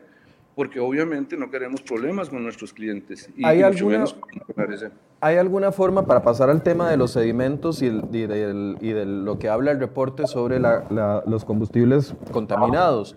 porque 0.58 0.80
obviamente 0.80 1.38
no 1.38 1.52
queremos 1.52 1.84
problemas 1.84 2.30
con 2.30 2.42
nuestros 2.42 2.74
clientes. 2.74 3.30
Y, 3.38 3.46
¿Hay, 3.46 3.62
alguna, 3.62 4.06
¿Hay 5.22 5.36
alguna 5.36 5.72
forma 5.72 6.08
para 6.08 6.24
pasar 6.24 6.50
al 6.50 6.64
tema 6.64 6.90
de 6.90 6.98
los 6.98 7.12
sedimentos 7.12 7.84
y, 7.84 7.86
el, 7.86 8.06
y, 8.12 8.26
del, 8.26 8.76
y 8.82 8.90
de 8.90 9.06
lo 9.06 9.38
que 9.38 9.50
habla 9.50 9.70
el 9.70 9.80
reporte 9.80 10.26
sobre 10.26 10.60
la, 10.60 10.84
la, 10.90 11.24
los 11.28 11.46
combustibles 11.46 12.16
contaminados? 12.32 13.16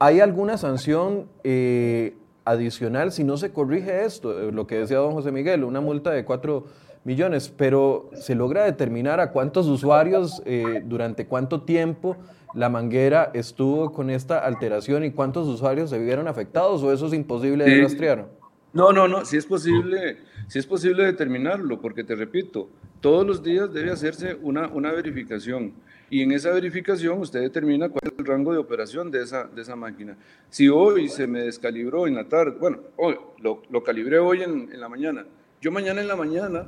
¿Hay 0.00 0.20
alguna 0.20 0.58
sanción 0.58 1.30
eh, 1.44 2.14
adicional 2.44 3.10
si 3.10 3.24
no 3.24 3.38
se 3.38 3.54
corrige 3.54 4.04
esto? 4.04 4.34
Lo 4.52 4.66
que 4.66 4.76
decía 4.76 4.98
don 4.98 5.14
José 5.14 5.32
Miguel, 5.32 5.64
una 5.64 5.80
multa 5.80 6.10
de 6.10 6.26
4 6.26 6.66
millones, 7.04 7.50
pero 7.56 8.10
¿se 8.12 8.34
logra 8.34 8.64
determinar 8.64 9.18
a 9.18 9.30
cuántos 9.30 9.66
usuarios, 9.66 10.42
eh, 10.44 10.82
durante 10.84 11.26
cuánto 11.26 11.62
tiempo 11.62 12.18
la 12.54 12.68
manguera 12.68 13.30
estuvo 13.34 13.92
con 13.92 14.10
esta 14.10 14.38
alteración 14.38 15.04
y 15.04 15.10
cuántos 15.10 15.46
usuarios 15.48 15.90
se 15.90 15.98
vieron 15.98 16.28
afectados 16.28 16.82
o 16.82 16.92
eso 16.92 17.06
es 17.06 17.12
imposible 17.12 17.64
de 17.64 17.82
rastrear? 17.82 18.28
No, 18.72 18.92
no, 18.92 19.08
no, 19.08 19.24
sí 19.24 19.36
es 19.36 19.46
posible, 19.46 20.18
sí 20.48 20.58
es 20.58 20.66
posible 20.66 21.04
determinarlo, 21.04 21.80
porque 21.80 22.04
te 22.04 22.14
repito, 22.14 22.68
todos 23.00 23.26
los 23.26 23.42
días 23.42 23.72
debe 23.72 23.90
hacerse 23.90 24.36
una, 24.42 24.68
una 24.68 24.92
verificación 24.92 25.72
y 26.08 26.22
en 26.22 26.32
esa 26.32 26.52
verificación 26.52 27.18
usted 27.18 27.40
determina 27.40 27.88
cuál 27.88 28.12
es 28.12 28.18
el 28.18 28.24
rango 28.24 28.52
de 28.52 28.58
operación 28.58 29.10
de 29.10 29.22
esa, 29.22 29.44
de 29.44 29.62
esa 29.62 29.74
máquina. 29.74 30.16
Si 30.50 30.68
hoy 30.68 31.08
se 31.08 31.26
me 31.26 31.40
descalibró 31.40 32.06
en 32.06 32.14
la 32.14 32.28
tarde, 32.28 32.56
bueno, 32.60 32.78
hoy, 32.96 33.16
lo, 33.38 33.62
lo 33.70 33.82
calibré 33.82 34.18
hoy 34.18 34.42
en, 34.42 34.70
en, 34.72 34.80
la 34.80 34.88
mañana, 34.88 35.26
yo 35.60 35.72
mañana 35.72 36.00
en 36.00 36.08
la 36.08 36.16
mañana 36.16 36.66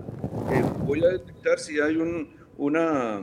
eh, 0.51 0.65
voy 0.85 1.05
a 1.05 1.09
detectar 1.09 1.59
si 1.59 1.79
hay 1.79 1.97
un, 1.97 2.31
una, 2.57 3.21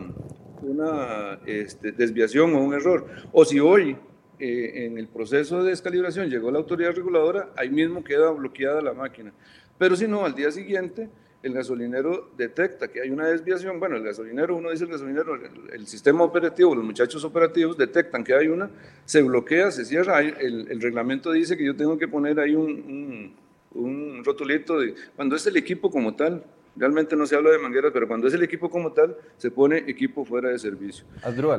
una 0.62 1.40
este, 1.46 1.92
desviación 1.92 2.54
o 2.54 2.64
un 2.64 2.74
error. 2.74 3.06
O 3.32 3.46
si 3.46 3.60
hoy 3.60 3.98
eh, 4.40 4.86
en 4.86 4.98
el 4.98 5.08
proceso 5.08 5.64
de 5.64 5.70
descalibración 5.70 6.30
llegó 6.30 6.52
la 6.52 6.60
autoridad 6.60 6.94
reguladora, 6.94 7.50
ahí 7.56 7.70
mismo 7.70 8.04
queda 8.04 8.32
bloqueada 8.32 8.82
la 8.82 8.94
máquina. 8.94 9.34
Pero 9.78 9.96
si 9.96 10.08
no, 10.08 10.26
al 10.26 10.36
día 10.36 10.52
siguiente 10.52 11.10
el 11.46 11.54
gasolinero 11.54 12.32
detecta 12.36 12.88
que 12.88 13.02
hay 13.02 13.12
una 13.12 13.28
desviación, 13.28 13.80
bueno, 13.80 13.98
el 13.98 14.04
gasolinero, 14.04 14.56
uno 14.56 14.72
dice 14.72 14.86
el 14.86 14.90
gasolinero, 14.90 15.36
el, 15.72 15.86
sistema 15.86 16.24
operativo, 16.24 16.74
los 16.74 16.84
muchachos 16.84 17.24
operativos 17.24 17.78
detectan 17.78 18.24
que 18.24 18.34
hay 18.34 18.48
una, 18.48 18.72
se 19.06 19.22
bloquea, 19.22 19.70
se 19.70 19.86
cierra, 19.86 20.22
el, 20.22 20.82
reglamento 20.82 21.32
dice 21.32 21.56
que 21.56 21.64
yo 21.64 21.76
tengo 21.76 22.00
que 22.00 22.08
poner 22.08 22.40
ahí 22.40 22.56
un, 22.56 23.36
un, 23.76 24.24
rotulito 24.26 24.80
de, 24.80 24.96
cuando 25.16 25.36
es 25.36 25.46
el 25.46 25.56
equipo 25.56 25.92
como 25.92 26.16
tal, 26.16 26.44
realmente 26.76 27.16
no 27.16 27.26
se 27.26 27.36
habla 27.36 27.52
de 27.52 27.60
mangueras, 27.60 27.92
pero 27.94 28.08
cuando 28.08 28.28
es 28.28 28.34
el 28.34 28.44
equipo 28.44 28.70
como 28.70 28.92
tal, 28.92 29.16
se 29.38 29.52
pone 29.52 29.78
equipo 29.88 30.26
fuera 30.26 30.50
de 30.50 30.60
servicio. 30.60 31.06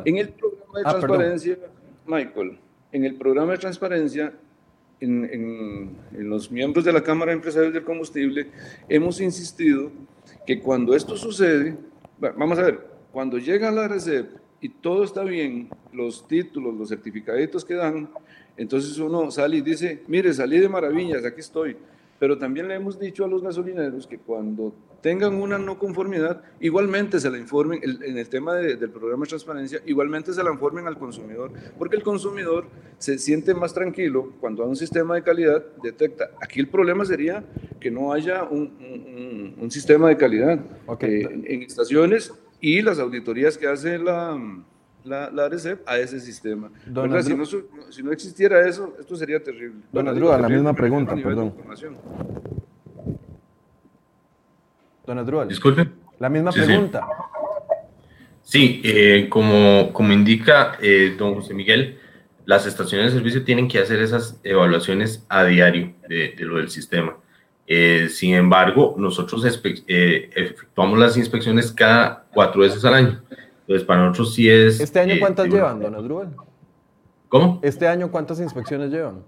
En 0.05 0.19
el 0.19 0.31
programa 0.31 0.79
de 0.79 0.83
ah, 0.85 0.91
transparencia, 0.91 1.59
Michael, 2.07 2.59
en 2.93 3.05
el 3.05 3.15
programa 3.17 3.53
de 3.53 3.59
transparencia 3.59 4.33
en, 5.01 5.97
los 6.13 6.51
miembros 6.51 6.85
de 6.85 6.93
la 6.93 7.03
Cámara 7.03 7.31
de 7.31 7.37
Empresarios 7.37 7.73
del 7.73 7.85
Combustible 7.85 8.49
hemos 8.89 9.21
insistido 9.21 9.91
que 10.47 10.61
cuando 10.61 10.95
esto 10.95 11.17
sucede, 11.17 11.77
vamos 12.19 12.59
a 12.59 12.63
ver, 12.63 12.81
cuando 13.13 13.39
llega 13.39 13.71
la 13.71 13.89
RECEP 13.89 14.31
y 14.61 14.69
todo 14.69 15.05
está 15.05 15.23
bien, 15.23 15.69
los 15.93 16.27
títulos, 16.27 16.75
los 16.75 16.89
certificaditos 16.89 17.65
que 17.65 17.75
dan, 17.75 18.09
entonces 18.57 18.99
uno 18.99 19.31
sale 19.31 19.59
y 19.59 19.61
dice, 19.61 20.03
mire, 20.09 20.33
salí 20.33 20.59
de 20.59 20.69
maravillas, 20.69 21.25
aquí 21.25 21.41
estoy. 21.41 21.77
Pero 22.19 22.39
también 22.39 22.67
le 22.69 22.75
hemos 22.75 22.99
dicho 22.99 23.25
a 23.25 23.29
los 23.29 23.43
gasolineros 23.43 24.07
que 24.07 24.19
cuando 24.19 24.73
tengan 25.01 25.35
una 25.35 25.59
no 25.59 25.79
conformidad, 25.79 26.43
igualmente 26.61 27.21
se 27.21 27.31
la 27.31 27.39
informen, 27.39 27.81
en 27.83 28.19
el 28.19 28.29
tema 28.29 28.55
del 28.55 28.91
programa 28.91 29.25
de 29.25 29.29
transparencia, 29.29 29.81
igualmente 29.87 30.33
se 30.33 30.43
la 30.43 30.51
informen 30.51 30.87
al 30.87 30.99
consumidor, 30.99 31.53
porque 31.79 31.97
el 31.97 32.03
consumidor 32.03 32.67
se 32.99 33.19
siente 33.19 33.55
más 33.55 33.73
tranquilo 33.73 34.33
cuando 34.41 34.65
a 34.65 34.67
un 34.67 34.77
sistema 34.77 35.15
de 35.15 35.23
calidad 35.23 35.65
detecta. 35.83 36.31
Aquí 36.41 36.61
el 36.61 36.69
problema 36.69 37.05
sería 37.05 37.45
que 37.81 37.91
no 37.91 38.13
haya 38.13 38.45
un, 38.45 39.55
un, 39.59 39.71
sistema 39.71 40.09
de 40.09 40.17
calidad 40.17 40.59
eh, 41.01 41.43
en 41.45 41.63
estaciones 41.63 42.33
y 42.61 42.83
las 42.83 42.99
auditorías 42.99 43.59
que 43.59 43.67
hace 43.67 43.99
la 43.99 44.39
la, 45.07 45.31
la 45.31 45.49
a 45.87 45.99
ese 45.99 46.21
sistema. 46.21 46.71
Si, 46.85 46.91
no, 46.91 47.45
si, 47.91 48.03
no, 48.03 48.13
existiera 48.13 48.67
eso, 48.69 48.95
esto 48.99 49.17
sería 49.17 49.43
terrible. 49.43 49.83
Don 49.93 50.09
Andrúa, 50.09 50.39
la 50.39 50.49
misma 50.49 50.75
pregunta, 50.75 51.15
perdón. 51.15 51.55
Don 55.07 55.19
Andrúa. 55.19 55.47
Disculpe. 55.47 55.89
La 56.19 56.29
misma 56.29 56.51
pregunta. 56.51 57.07
Sí, 58.43 58.81
eh, 58.85 59.29
como, 59.29 59.93
como 59.93 60.13
indica 60.13 60.77
eh, 60.81 61.15
don 61.19 61.35
José 61.35 61.53
Miguel, 61.53 61.99
las 62.45 62.67
estaciones 62.67 63.13
de 63.13 63.19
servicio 63.19 63.45
tienen 63.45 63.69
que 63.69 63.79
hacer 63.79 64.01
esas 64.01 64.41
evaluaciones 64.45 65.25
a 65.29 65.45
diario 65.45 65.95
de, 66.09 66.35
de 66.37 66.45
lo 66.45 66.57
del 66.59 66.71
sistema. 66.71 67.17
Eh, 67.67 68.09
sin 68.09 68.35
embargo, 68.35 68.95
nosotros 68.97 69.45
efectuamos 69.45 70.99
las 70.99 71.17
inspecciones 71.17 71.73
cada 71.73 72.25
cuatro 72.33 72.61
veces 72.61 72.85
al 72.85 72.95
año. 72.95 73.23
Entonces, 73.63 73.85
para 73.85 74.05
nosotros 74.05 74.35
sí 74.35 74.49
es... 74.49 74.79
¿Este 74.79 75.01
año 75.01 75.17
cuántas 75.19 75.49
llevan, 75.49 75.81
don 75.81 75.95
Adrubal? 75.97 76.29
¿Cómo? 77.29 77.59
¿Este 77.63 77.89
año 77.89 78.13
cuántas 78.13 78.39
inspecciones 78.39 78.93
llevan? 78.93 79.25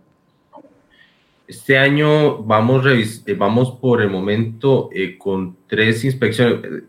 Este 1.49 1.79
año 1.79 2.43
vamos, 2.43 2.85
eh, 2.87 3.35
vamos 3.35 3.79
por 3.81 4.03
el 4.03 4.11
momento 4.11 4.91
eh, 4.93 5.17
con 5.17 5.57
tres 5.67 6.05
inspecciones, 6.05 6.85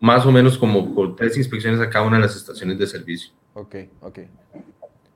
más 0.00 0.26
o 0.26 0.30
menos 0.30 0.58
como 0.58 0.94
con 0.94 1.16
tres 1.16 1.38
inspecciones 1.38 1.80
a 1.80 1.88
cada 1.88 2.06
una 2.06 2.18
de 2.18 2.24
las 2.24 2.36
estaciones 2.36 2.78
de 2.78 2.86
servicio. 2.86 3.32
Ok, 3.54 3.74
ok. 4.02 4.18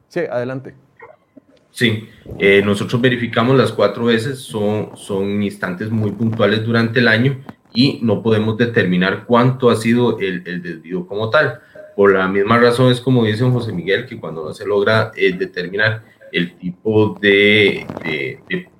Sí, 0.08 0.20
adelante. 0.20 0.74
Sí, 1.70 2.08
eh, 2.38 2.62
nosotros 2.64 2.98
verificamos 2.98 3.54
las 3.54 3.70
cuatro 3.70 4.06
veces, 4.06 4.38
son, 4.38 4.96
son 4.96 5.42
instantes 5.42 5.90
muy 5.90 6.12
puntuales 6.12 6.64
durante 6.64 7.00
el 7.00 7.08
año 7.08 7.44
y 7.74 8.00
no 8.02 8.22
podemos 8.22 8.56
determinar 8.56 9.26
cuánto 9.26 9.68
ha 9.68 9.76
sido 9.76 10.18
el, 10.20 10.42
el 10.46 10.62
desvío 10.62 11.06
como 11.06 11.28
tal. 11.28 11.60
Por 11.94 12.14
la 12.14 12.28
misma 12.28 12.58
razón 12.58 12.90
es 12.90 13.00
como 13.02 13.26
dice 13.26 13.44
José 13.44 13.74
Miguel, 13.74 14.06
que 14.06 14.18
cuando 14.18 14.42
no 14.42 14.54
se 14.54 14.66
logra 14.66 15.12
eh, 15.14 15.34
determinar 15.34 16.02
el 16.36 16.56
tipo 16.56 17.18
de, 17.20 17.86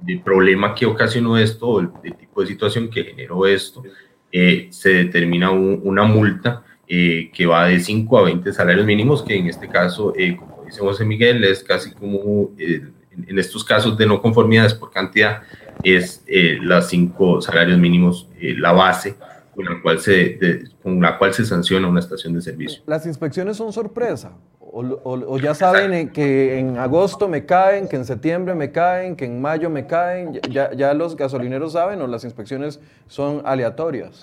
de, 0.03 0.19
problema 0.25 0.75
que 0.75 0.85
ocasionó 0.85 1.39
esto, 1.39 1.67
o 1.69 1.81
el, 1.81 1.91
tipo 2.19 2.43
de 2.43 2.49
situación 2.49 2.91
que 2.91 3.05
generó 3.05 3.47
esto, 3.47 3.83
eh, 4.31 4.69
se 4.71 4.91
determina 4.91 5.51
una 5.51 6.05
multa 6.05 6.65
eh, 6.87 7.31
que 7.33 7.47
va 7.47 7.67
de 7.67 7.81
5 7.81 8.19
a 8.19 8.23
20 8.25 8.53
salarios 8.53 8.85
mínimos, 8.85 9.23
que 9.23 9.37
en 9.37 9.47
este 9.47 9.69
caso, 9.69 10.13
como 10.39 10.65
dice 10.67 10.81
José 10.81 11.05
Miguel, 11.05 11.45
es 11.45 11.65
casi 11.65 11.93
como 11.93 12.51
en, 12.59 12.95
en 13.27 13.39
estos 13.39 13.65
casos 13.65 13.97
de 13.97 14.07
no 14.07 14.21
conformidades 14.21 14.75
por 14.75 14.91
cantidad, 14.91 15.43
es 15.83 16.25
las 16.61 16.91
5 16.91 17.41
salarios 17.41 17.79
mínimos 17.79 18.29
la 18.39 18.73
base 18.73 19.15
con 19.55 19.65
la 19.65 19.81
cual 19.81 19.99
se, 19.99 20.39
con 20.83 21.01
la 21.01 21.17
cual 21.17 21.33
se 21.33 21.47
sanciona 21.47 21.89
una 21.89 22.01
estación 22.01 22.35
de 22.35 22.43
servicio. 22.43 22.83
¿Las 22.87 23.07
inspecciones 23.07 23.57
son 23.57 23.73
sorpresa? 23.73 24.33
¿O, 24.79 25.39
ya 25.39 25.55
saben 25.55 26.11
que 26.11 26.59
en 26.59 26.77
agosto 26.77 27.29
me 27.29 27.47
caen, 27.47 27.89
que 27.89 27.97
en 27.97 28.05
septiembre 28.05 28.55
me 28.55 28.73
caen, 28.73 29.17
que 29.17 29.25
en 29.25 29.41
mayo 29.41 29.71
me 29.71 29.87
caen? 29.87 30.39
¿Ya, 30.51 30.71
ya 30.75 30.93
los 30.93 31.17
gasolineros 31.17 31.73
saben 31.73 32.03
o 32.03 32.07
las 32.07 32.25
inspecciones 32.25 32.79
son 33.09 33.41
aleatorias? 33.47 34.21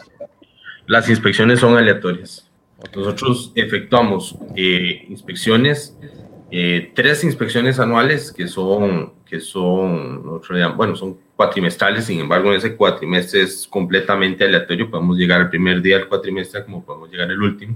Las 0.86 1.10
inspecciones 1.10 1.60
son 1.60 1.76
aleatorias. 1.76 2.52
Nosotros 2.96 3.52
efectuamos 3.56 4.38
eh, 4.56 5.06
inspecciones, 5.10 5.98
eh, 6.52 6.92
tres 6.94 7.24
inspecciones 7.24 7.80
anuales 7.80 8.32
que 8.32 8.48
son, 8.48 9.14
que 9.26 9.40
son, 9.40 10.40
bueno, 10.78 10.96
son 10.96 11.18
cuatrimestrales, 11.36 12.06
sin 12.06 12.20
embargo, 12.20 12.52
en 12.52 12.58
ese 12.58 12.76
cuatrimestre 12.76 13.42
es 13.42 13.68
completamente 13.68 14.44
aleatorio, 14.44 14.92
podemos 14.92 15.18
llegar 15.18 15.42
al 15.42 15.50
primer 15.50 15.82
día 15.82 15.98
del 15.98 16.08
cuatrimestre 16.08 16.64
como 16.64 16.84
podemos 16.86 17.10
llegar 17.10 17.32
al 17.32 17.42
último. 17.42 17.76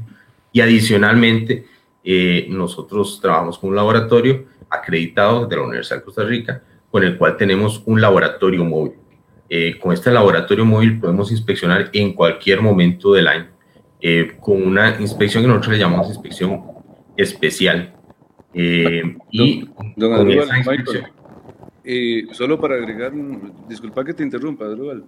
Y 0.52 0.62
adicionalmente, 0.62 1.66
eh, 2.10 2.48
nosotros 2.50 3.20
trabajamos 3.22 3.60
con 3.60 3.72
un 3.72 3.76
laboratorio 3.76 4.46
acreditado 4.70 5.46
de 5.46 5.58
la 5.58 5.64
Universidad 5.64 5.98
de 5.98 6.06
Costa 6.06 6.24
Rica, 6.24 6.64
con 6.90 7.04
el 7.04 7.18
cual 7.18 7.36
tenemos 7.36 7.84
un 7.86 8.00
laboratorio 8.00 8.64
móvil. 8.64 8.94
Eh, 9.50 9.78
con 9.78 9.92
este 9.92 10.10
laboratorio 10.10 10.64
móvil 10.64 11.02
podemos 11.02 11.30
inspeccionar 11.32 11.90
en 11.92 12.14
cualquier 12.14 12.62
momento 12.62 13.12
del 13.12 13.28
año, 13.28 13.48
eh, 14.00 14.38
con 14.40 14.66
una 14.66 15.02
inspección 15.02 15.44
que 15.44 15.50
nosotros 15.50 15.74
le 15.74 15.80
llamamos 15.80 16.08
inspección 16.08 16.62
especial. 17.18 17.94
y 18.54 19.66
con 19.66 20.32
esa 20.32 20.58
inspección, 20.58 21.12
y 21.84 22.34
solo 22.34 22.58
para 22.58 22.76
agregar, 22.76 23.12
disculpa 23.68 24.06
que 24.06 24.14
te 24.14 24.24
interrumpa, 24.24 24.64
Drubal, 24.64 25.04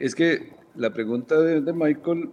es 0.00 0.16
que 0.16 0.50
la 0.74 0.92
pregunta 0.92 1.40
de, 1.40 1.72
Michael, 1.72 2.30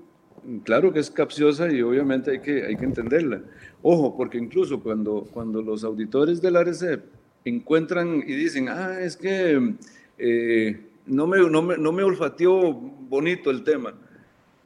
claro 0.63 0.91
que 0.93 0.99
es 0.99 1.09
capciosa 1.11 1.71
y 1.71 1.81
obviamente 1.81 2.31
hay 2.31 2.39
que, 2.39 2.65
hay 2.65 2.75
que 2.75 2.85
entenderla. 2.85 3.41
Ojo, 3.81 4.15
porque 4.15 4.37
incluso 4.37 4.81
cuando, 4.81 5.27
cuando 5.31 5.61
los 5.61 5.83
auditores 5.83 6.41
del 6.41 6.55
ARECEP 6.55 7.03
encuentran 7.45 8.23
y 8.25 8.33
dicen, 8.33 8.69
ah, 8.69 8.99
es 8.99 9.15
que 9.15 9.75
eh, 10.17 10.79
no, 11.05 11.27
me, 11.27 11.37
no, 11.49 11.61
me, 11.61 11.77
no 11.77 11.91
me 11.91 12.03
olfateó 12.03 12.73
bonito 12.73 13.51
el 13.51 13.63
tema, 13.63 13.93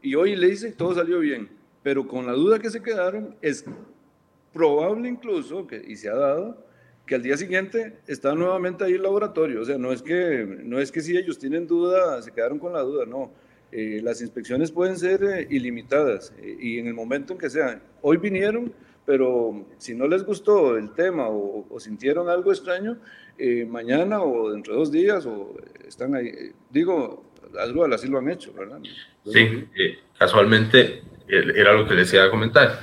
y 0.01 0.15
hoy 0.15 0.35
le 0.35 0.47
dice, 0.47 0.71
todo 0.71 0.95
salió 0.95 1.19
bien, 1.19 1.49
pero 1.83 2.07
con 2.07 2.25
la 2.25 2.33
duda 2.33 2.59
que 2.59 2.69
se 2.71 2.81
quedaron, 2.81 3.35
es 3.41 3.63
probable 4.51 5.07
incluso, 5.07 5.67
que, 5.67 5.83
y 5.87 5.95
se 5.95 6.09
ha 6.09 6.15
dado, 6.15 6.65
que 7.05 7.15
al 7.15 7.23
día 7.23 7.37
siguiente 7.37 7.97
está 8.07 8.33
nuevamente 8.33 8.83
ahí 8.83 8.93
el 8.93 9.03
laboratorio. 9.03 9.61
O 9.61 9.65
sea, 9.65 9.77
no 9.77 9.91
es 9.91 10.01
que, 10.01 10.45
no 10.63 10.79
es 10.79 10.91
que 10.91 11.01
si 11.01 11.15
ellos 11.15 11.37
tienen 11.37 11.67
duda, 11.67 12.21
se 12.21 12.31
quedaron 12.31 12.57
con 12.57 12.73
la 12.73 12.81
duda, 12.81 13.05
no. 13.05 13.31
Eh, 13.71 14.01
las 14.03 14.21
inspecciones 14.21 14.69
pueden 14.69 14.97
ser 14.97 15.23
eh, 15.23 15.47
ilimitadas 15.49 16.33
eh, 16.41 16.57
y 16.59 16.79
en 16.79 16.87
el 16.87 16.93
momento 16.93 17.33
en 17.33 17.39
que 17.39 17.49
sean. 17.49 17.81
Hoy 18.01 18.17
vinieron, 18.17 18.73
pero 19.05 19.65
si 19.77 19.95
no 19.95 20.07
les 20.07 20.23
gustó 20.23 20.75
el 20.75 20.91
tema 20.93 21.27
o, 21.29 21.79
sintieron 21.79 22.29
algo 22.29 22.51
extraño, 22.51 22.97
mañana 23.67 24.21
o 24.21 24.51
dentro 24.51 24.73
de 24.73 24.79
dos 24.79 24.91
días 24.91 25.25
o 25.25 25.55
están 25.87 26.13
ahí. 26.13 26.51
Digo, 26.69 27.31
Adrual, 27.59 27.91
así 27.93 28.07
lo 28.07 28.19
han 28.19 28.29
hecho, 28.29 28.53
¿verdad? 28.53 28.79
Sí, 29.25 29.65
casualmente 30.19 31.01
era 31.27 31.73
lo 31.73 31.87
que 31.87 31.95
les 31.95 32.13
iba 32.13 32.25
a 32.25 32.29
comentar. 32.29 32.79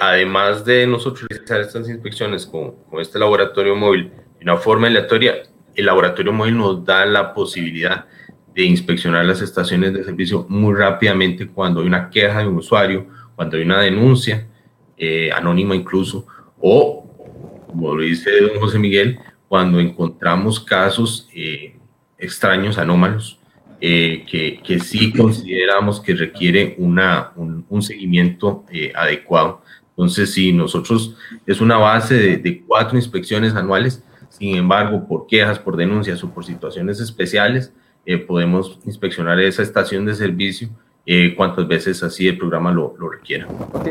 Además 0.00 0.64
de 0.64 0.86
nosotros 0.88 1.28
realizar 1.30 1.60
estas 1.60 1.88
inspecciones 1.88 2.44
con, 2.44 2.72
con 2.90 3.00
este 3.00 3.20
laboratorio 3.20 3.76
móvil 3.76 4.10
de 4.38 4.42
una 4.42 4.56
forma 4.56 4.88
aleatoria, 4.88 5.44
el 5.76 5.86
laboratorio 5.86 6.32
móvil 6.32 6.56
nos 6.56 6.84
da 6.84 7.06
la 7.06 7.32
posibilidad 7.32 8.06
de 8.06 8.23
inspeccionar 8.62 9.24
las 9.24 9.40
estaciones 9.40 9.92
de 9.92 10.04
servicio 10.04 10.46
muy 10.48 10.74
rápidamente 10.74 11.48
cuando 11.48 11.80
hay 11.80 11.86
una 11.86 12.08
queja 12.10 12.40
de 12.40 12.46
un 12.46 12.58
usuario, 12.58 13.06
cuando 13.34 13.56
hay 13.56 13.64
una 13.64 13.80
denuncia, 13.80 14.46
eh, 14.96 15.30
anónima 15.32 15.74
incluso, 15.74 16.26
o, 16.60 17.04
como 17.66 17.96
lo 17.96 18.02
dice 18.02 18.30
don 18.40 18.60
José 18.60 18.78
Miguel, 18.78 19.18
cuando 19.48 19.80
encontramos 19.80 20.60
casos 20.60 21.28
eh, 21.34 21.76
extraños, 22.16 22.78
anómalos, 22.78 23.40
eh, 23.80 24.24
que, 24.30 24.60
que, 24.64 24.78
sí 24.78 25.12
consideramos 25.12 26.00
que 26.00 26.14
requiere 26.14 26.76
una, 26.78 27.32
un, 27.36 27.82
seguimiento 27.82 28.64
adecuado. 28.94 29.62
Entonces, 29.90 30.32
sí, 30.32 30.52
nosotros 30.52 31.16
es 31.44 31.60
una 31.60 31.76
base 31.76 32.14
de, 32.14 32.36
de 32.38 32.62
cuatro 32.62 32.96
inspecciones 32.96 33.54
anuales, 33.54 34.02
sin 34.30 34.56
embargo, 34.56 35.06
por 35.06 35.26
quejas, 35.26 35.58
por 35.58 35.76
denuncias 35.76 36.22
o 36.24 36.30
por 36.32 36.44
situaciones 36.46 37.00
especiales, 37.00 37.72
podemos 38.26 38.78
inspeccionar 38.84 39.40
esa 39.40 39.62
estación 39.62 40.04
de 40.04 40.14
servicio 40.14 40.68
eh, 41.06 41.34
cuantas 41.36 41.68
veces 41.68 42.02
así 42.02 42.26
el 42.26 42.38
programa 42.38 42.72
lo, 42.72 42.94
lo 42.98 43.10
requiera. 43.10 43.46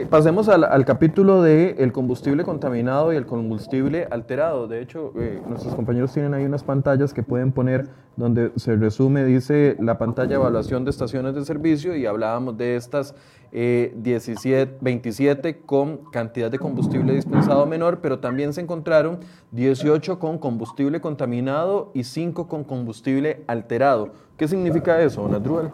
pasemos 0.09 0.49
al, 0.49 0.63
al 0.63 0.83
capítulo 0.83 1.43
de 1.43 1.75
el 1.77 1.91
combustible 1.91 2.43
contaminado 2.43 3.13
y 3.13 3.17
el 3.17 3.27
combustible 3.27 4.07
alterado. 4.09 4.67
De 4.67 4.81
hecho, 4.81 5.13
eh, 5.19 5.39
nuestros 5.47 5.75
compañeros 5.75 6.11
tienen 6.11 6.33
ahí 6.33 6.43
unas 6.43 6.63
pantallas 6.63 7.13
que 7.13 7.21
pueden 7.21 7.51
poner 7.51 7.87
donde 8.15 8.51
se 8.55 8.75
resume, 8.75 9.25
dice 9.25 9.75
la 9.79 9.99
pantalla 9.99 10.35
evaluación 10.35 10.85
de 10.85 10.89
estaciones 10.89 11.35
de 11.35 11.45
servicio 11.45 11.95
y 11.95 12.07
hablábamos 12.07 12.57
de 12.57 12.77
estas 12.77 13.13
17, 13.53 14.61
eh, 14.61 14.77
27 14.81 15.59
con 15.59 16.09
cantidad 16.11 16.49
de 16.49 16.57
combustible 16.57 17.13
dispensado 17.13 17.67
menor, 17.67 17.99
pero 18.01 18.17
también 18.17 18.51
se 18.51 18.61
encontraron 18.61 19.19
18 19.51 20.17
con 20.17 20.39
combustible 20.39 20.99
contaminado 21.01 21.91
y 21.93 22.03
5 22.03 22.47
con 22.47 22.63
combustible 22.63 23.43
alterado. 23.45 24.13
¿Qué 24.37 24.47
significa 24.47 24.99
eso, 25.03 25.21
don 25.21 25.35
Adruel? 25.35 25.69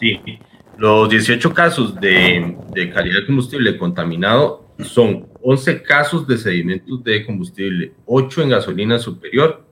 Sí, 0.00 0.18
los 0.78 1.10
18 1.10 1.52
casos 1.52 2.00
de, 2.00 2.56
de 2.72 2.90
calidad 2.90 3.20
de 3.20 3.26
combustible 3.26 3.76
contaminado 3.76 4.64
son 4.78 5.26
11 5.42 5.82
casos 5.82 6.26
de 6.26 6.38
sedimentos 6.38 7.04
de 7.04 7.26
combustible, 7.26 7.92
8 8.06 8.42
en 8.42 8.48
gasolina 8.48 8.98
superior, 8.98 9.62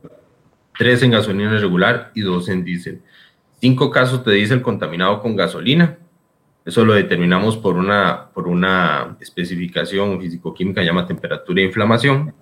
3 0.78 1.02
en 1.04 1.10
gasolina 1.12 1.58
regular 1.58 2.12
y 2.14 2.20
2 2.20 2.48
en 2.50 2.64
diésel. 2.64 3.00
5 3.62 3.90
casos 3.90 4.22
de 4.24 4.34
diésel 4.34 4.60
contaminado 4.60 5.22
con 5.22 5.34
gasolina. 5.34 5.98
Eso 6.64 6.84
lo 6.84 6.94
determinamos 6.94 7.56
por 7.56 7.76
una, 7.76 8.28
por 8.32 8.46
una 8.46 9.16
especificación 9.20 10.20
físico-química 10.20 10.82
llama 10.82 11.06
temperatura 11.06 11.60
e 11.60 11.64
inflamación. 11.64 12.32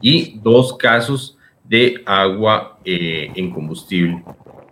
Y 0.00 0.38
2 0.40 0.76
casos 0.76 1.38
de 1.64 2.02
agua 2.06 2.78
eh, 2.84 3.30
en 3.34 3.50
combustible. 3.50 4.22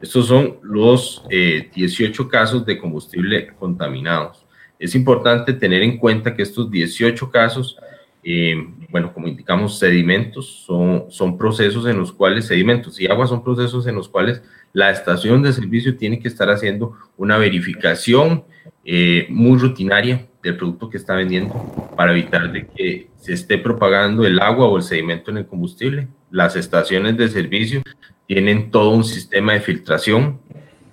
Estos 0.00 0.26
son 0.26 0.58
los 0.62 1.22
18 1.28 2.22
eh, 2.22 2.28
casos 2.28 2.66
de 2.66 2.78
combustible 2.78 3.48
contaminados. 3.58 4.46
Es 4.78 4.94
importante 4.94 5.52
tener 5.52 5.82
en 5.82 5.98
cuenta 5.98 6.34
que 6.34 6.42
estos 6.42 6.70
18 6.70 7.30
casos, 7.30 7.76
eh, 8.22 8.56
bueno, 8.90 9.12
como 9.12 9.26
indicamos, 9.26 9.78
sedimentos 9.78 10.64
son, 10.66 11.06
son 11.10 11.38
procesos 11.38 11.86
en 11.86 11.98
los 11.98 12.12
cuales, 12.12 12.46
sedimentos 12.46 13.00
y 13.00 13.06
agua 13.06 13.26
son 13.26 13.42
procesos 13.42 13.86
en 13.86 13.94
los 13.94 14.08
cuales 14.08 14.42
la 14.72 14.90
estación 14.90 15.42
de 15.42 15.52
servicio 15.52 15.96
tiene 15.96 16.18
que 16.18 16.28
estar 16.28 16.50
haciendo 16.50 16.92
una 17.16 17.38
verificación 17.38 18.44
eh, 18.88 19.26
muy 19.30 19.58
rutinaria 19.58 20.28
del 20.44 20.56
producto 20.56 20.88
que 20.88 20.96
está 20.96 21.16
vendiendo 21.16 21.52
para 21.96 22.12
evitar 22.12 22.52
de 22.52 22.68
que 22.68 23.08
se 23.16 23.32
esté 23.32 23.58
propagando 23.58 24.24
el 24.24 24.38
agua 24.38 24.68
o 24.68 24.76
el 24.76 24.84
sedimento 24.84 25.32
en 25.32 25.38
el 25.38 25.46
combustible. 25.46 26.06
Las 26.30 26.54
estaciones 26.54 27.16
de 27.16 27.28
servicio 27.28 27.82
tienen 28.28 28.70
todo 28.70 28.90
un 28.90 29.02
sistema 29.02 29.54
de 29.54 29.60
filtración 29.60 30.38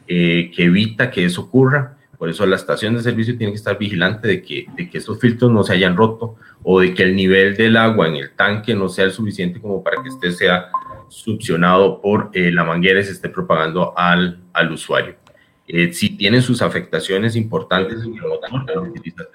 eh, 0.08 0.52
que 0.56 0.64
evita 0.64 1.12
que 1.12 1.24
eso 1.24 1.42
ocurra. 1.42 1.98
Por 2.18 2.30
eso 2.30 2.48
la 2.48 2.56
estación 2.56 2.96
de 2.96 3.04
servicio 3.04 3.38
tiene 3.38 3.54
que 3.54 3.58
estar 3.58 3.78
vigilante 3.78 4.28
de 4.28 4.42
que, 4.42 4.66
de 4.76 4.90
que 4.90 4.98
estos 4.98 5.20
filtros 5.20 5.52
no 5.52 5.64
se 5.64 5.74
hayan 5.74 5.96
roto 5.96 6.36
o 6.64 6.80
de 6.80 6.96
que 6.96 7.04
el 7.04 7.16
nivel 7.16 7.56
del 7.56 7.78
agua 7.78 8.08
en 8.08 8.16
el 8.16 8.32
tanque 8.32 8.74
no 8.74 8.90
sea 8.90 9.06
el 9.06 9.12
suficiente 9.12 9.62
como 9.62 9.84
para 9.84 10.02
que 10.02 10.10
este 10.10 10.32
sea 10.32 10.70
succionado 11.10 12.02
por 12.02 12.32
eh, 12.34 12.52
la 12.52 12.64
manguera 12.64 13.02
y 13.02 13.04
se 13.04 13.12
esté 13.12 13.30
propagando 13.30 13.94
al, 13.96 14.40
al 14.52 14.72
usuario. 14.72 15.23
Eh, 15.68 15.94
si 15.94 16.10
tienen 16.12 16.42
sus 16.42 16.62
afectaciones 16.62 17.36
importantes 17.36 18.04
en 18.04 18.16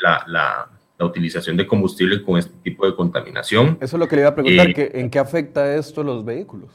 la, 0.01 0.25
la, 0.27 0.71
la, 0.99 1.07
utilización 1.07 1.57
de 1.57 1.67
combustible 1.67 2.23
con 2.23 2.39
este 2.39 2.53
tipo 2.63 2.85
de 2.85 2.95
contaminación. 2.95 3.79
Eso 3.81 3.97
es 3.97 4.01
lo 4.01 4.07
que 4.09 4.17
le 4.17 4.23
iba 4.23 4.31
a 4.31 4.35
preguntar, 4.35 4.69
¿en 4.77 5.09
qué 5.09 5.19
afecta 5.19 5.75
esto 5.75 6.03
los 6.03 6.25
vehículos? 6.25 6.71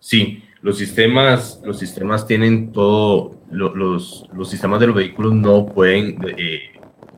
Sí, 0.00 0.42
los 0.62 0.78
sistemas, 0.78 1.60
los 1.64 1.78
sistemas 1.78 2.26
tienen 2.26 2.72
todo, 2.72 3.40
los, 3.50 4.24
los 4.34 4.50
sistemas 4.50 4.80
de 4.80 4.88
los 4.88 4.96
vehículos 4.96 5.32
no 5.32 5.66
pueden, 5.66 6.18
eh, 6.36 6.72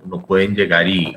no 0.05 0.21
pueden 0.21 0.55
llegar 0.55 0.87
y, 0.87 1.17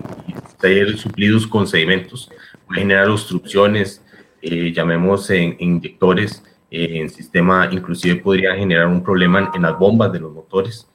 ser 0.61 0.97
suplidos 0.97 1.45
con 1.45 1.67
sedimentos, 1.67 2.31
pueden 2.65 2.83
generar 2.83 3.09
obstrucciones, 3.09 4.01
eh, 4.41 4.71
llamemos 4.73 5.29
en, 5.29 5.55
inyectores, 5.59 6.41
eh, 6.71 6.99
en 6.99 7.09
sistema, 7.09 7.69
inclusive 7.71 8.15
podría 8.15 8.55
generar 8.55 8.87
un 8.87 9.03
problema 9.03 9.51
en, 9.53 9.61
las 9.61 9.77
bombas 9.77 10.11
de 10.11 10.19
los 10.19 10.33
motores. 10.33 10.87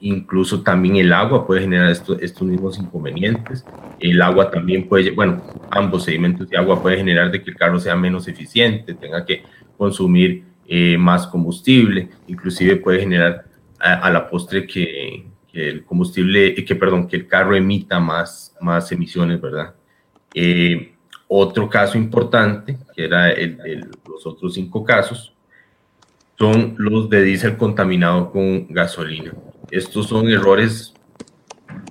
incluso 0.00 0.62
también 0.62 0.96
el 0.96 1.12
agua 1.12 1.44
puede 1.46 1.62
generar 1.62 1.90
estos 1.90 2.42
mismos 2.42 2.78
inconvenientes. 2.78 3.64
El 3.98 4.22
agua 4.22 4.50
también 4.50 4.88
puede, 4.88 5.10
bueno, 5.10 5.42
ambos 5.70 6.04
sedimentos 6.04 6.48
y 6.50 6.56
agua 6.56 6.80
puede 6.80 6.96
generar 6.96 7.30
de 7.30 7.42
que 7.42 7.50
el 7.50 7.56
carro 7.56 7.80
sea 7.80 7.96
menos 7.96 8.28
eficiente, 8.28 8.94
tenga 8.94 9.24
que 9.24 9.42
consumir 9.76 10.44
eh, 10.74 10.96
más 10.96 11.26
combustible, 11.26 12.08
inclusive 12.28 12.76
puede 12.76 13.00
generar 13.00 13.44
a, 13.80 14.08
la 14.10 14.30
postre 14.30 14.66
que, 14.66 15.26
el 15.52 15.84
combustible, 15.84 16.54
que 16.64 16.76
perdón, 16.76 17.08
que 17.08 17.16
el 17.16 17.26
carro 17.26 17.56
emita 17.56 17.98
más, 17.98 18.56
más 18.60 18.90
emisiones, 18.92 19.40
¿verdad? 19.40 19.74
Eh, 20.32 20.91
otro 21.34 21.68
caso 21.68 21.96
importante, 21.96 22.78
que 22.94 23.04
era 23.04 23.30
el, 23.30 23.88
los 24.08 24.26
otros 24.26 24.54
cinco 24.54 24.84
casos, 24.84 25.32
son 26.38 26.74
los 26.78 27.08
de 27.08 27.22
diésel 27.22 27.56
contaminado 27.56 28.30
con 28.30 28.66
gasolina. 28.68 29.32
Estos 29.70 30.08
son 30.08 30.28
errores 30.28 30.92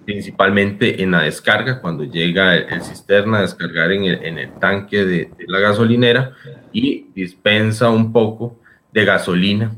principalmente 0.06 1.02
en 1.02 1.12
la 1.12 1.22
descarga, 1.22 1.82
cuando 1.82 2.04
llega 2.04 2.56
el, 2.56 2.82
cisterna 2.82 3.40
a 3.40 3.42
descargar 3.42 3.92
en 3.92 4.06
el, 4.06 4.24
en 4.24 4.38
el 4.38 4.52
tanque 4.60 5.06
de, 5.06 5.32
la 5.48 5.60
gasolinera 5.60 6.34
y 6.72 7.08
dispensa 7.16 7.90
un 7.90 8.12
poco 8.12 8.60
de 8.92 9.06
gasolina 9.06 9.72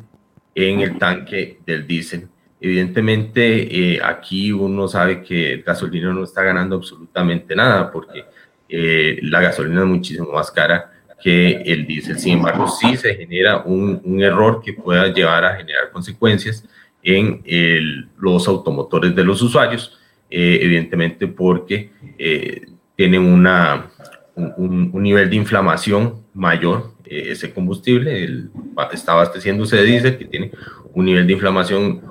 en 0.56 0.82
el 0.82 0.98
tanque 0.98 1.60
del 1.66 1.88
diésel. 1.88 2.28
Evidentemente, 2.60 3.94
eh, 3.96 4.00
aquí 4.04 4.52
uno 4.52 4.88
sabe 4.88 5.22
que 5.22 5.54
el 5.54 5.64
gasolina 5.64 6.14
no 6.14 6.24
está 6.24 6.44
ganando 6.44 6.78
absolutamente 6.78 7.56
nada 7.56 7.92
porque 7.92 8.24
eh, 8.70 9.20
la 9.22 9.42
gasolina 9.42 9.82
es 9.82 9.88
muchísimo 9.88 10.32
más 10.32 10.52
cara 10.52 10.92
que 11.22 11.62
el 11.66 11.88
diésel. 11.88 12.20
Sin 12.20 12.34
embargo, 12.34 12.68
sí 12.68 12.98
se 12.98 13.16
genera 13.16 13.64
un, 13.64 14.02
un 14.04 14.22
error 14.22 14.62
que 14.64 14.74
pueda 14.74 15.08
llevar 15.14 15.46
a 15.46 15.56
generar 15.56 15.92
consecuencias 15.92 16.68
en 17.02 17.42
el, 17.46 18.08
los 18.18 18.48
automotores 18.48 19.16
de 19.16 19.24
los 19.24 19.42
usuarios 19.42 20.00
eh, 20.36 20.60
evidentemente 20.64 21.28
porque 21.28 21.92
eh, 22.18 22.66
tienen 22.96 23.22
una, 23.22 23.92
un, 24.36 24.92
nivel 24.94 25.30
de 25.30 25.36
inflamación 25.36 26.24
mayor 26.34 26.94
eh, 27.06 27.26
ese 27.28 27.54
combustible, 27.54 28.24
el, 28.24 28.50
está 28.92 29.12
abasteciéndose 29.12 29.76
de 29.78 29.84
diésel 29.84 30.18
que 30.18 30.26
tiene 30.26 30.50
un 30.92 31.06
nivel 31.06 31.28
de 31.28 31.34
inflamación, 31.34 32.02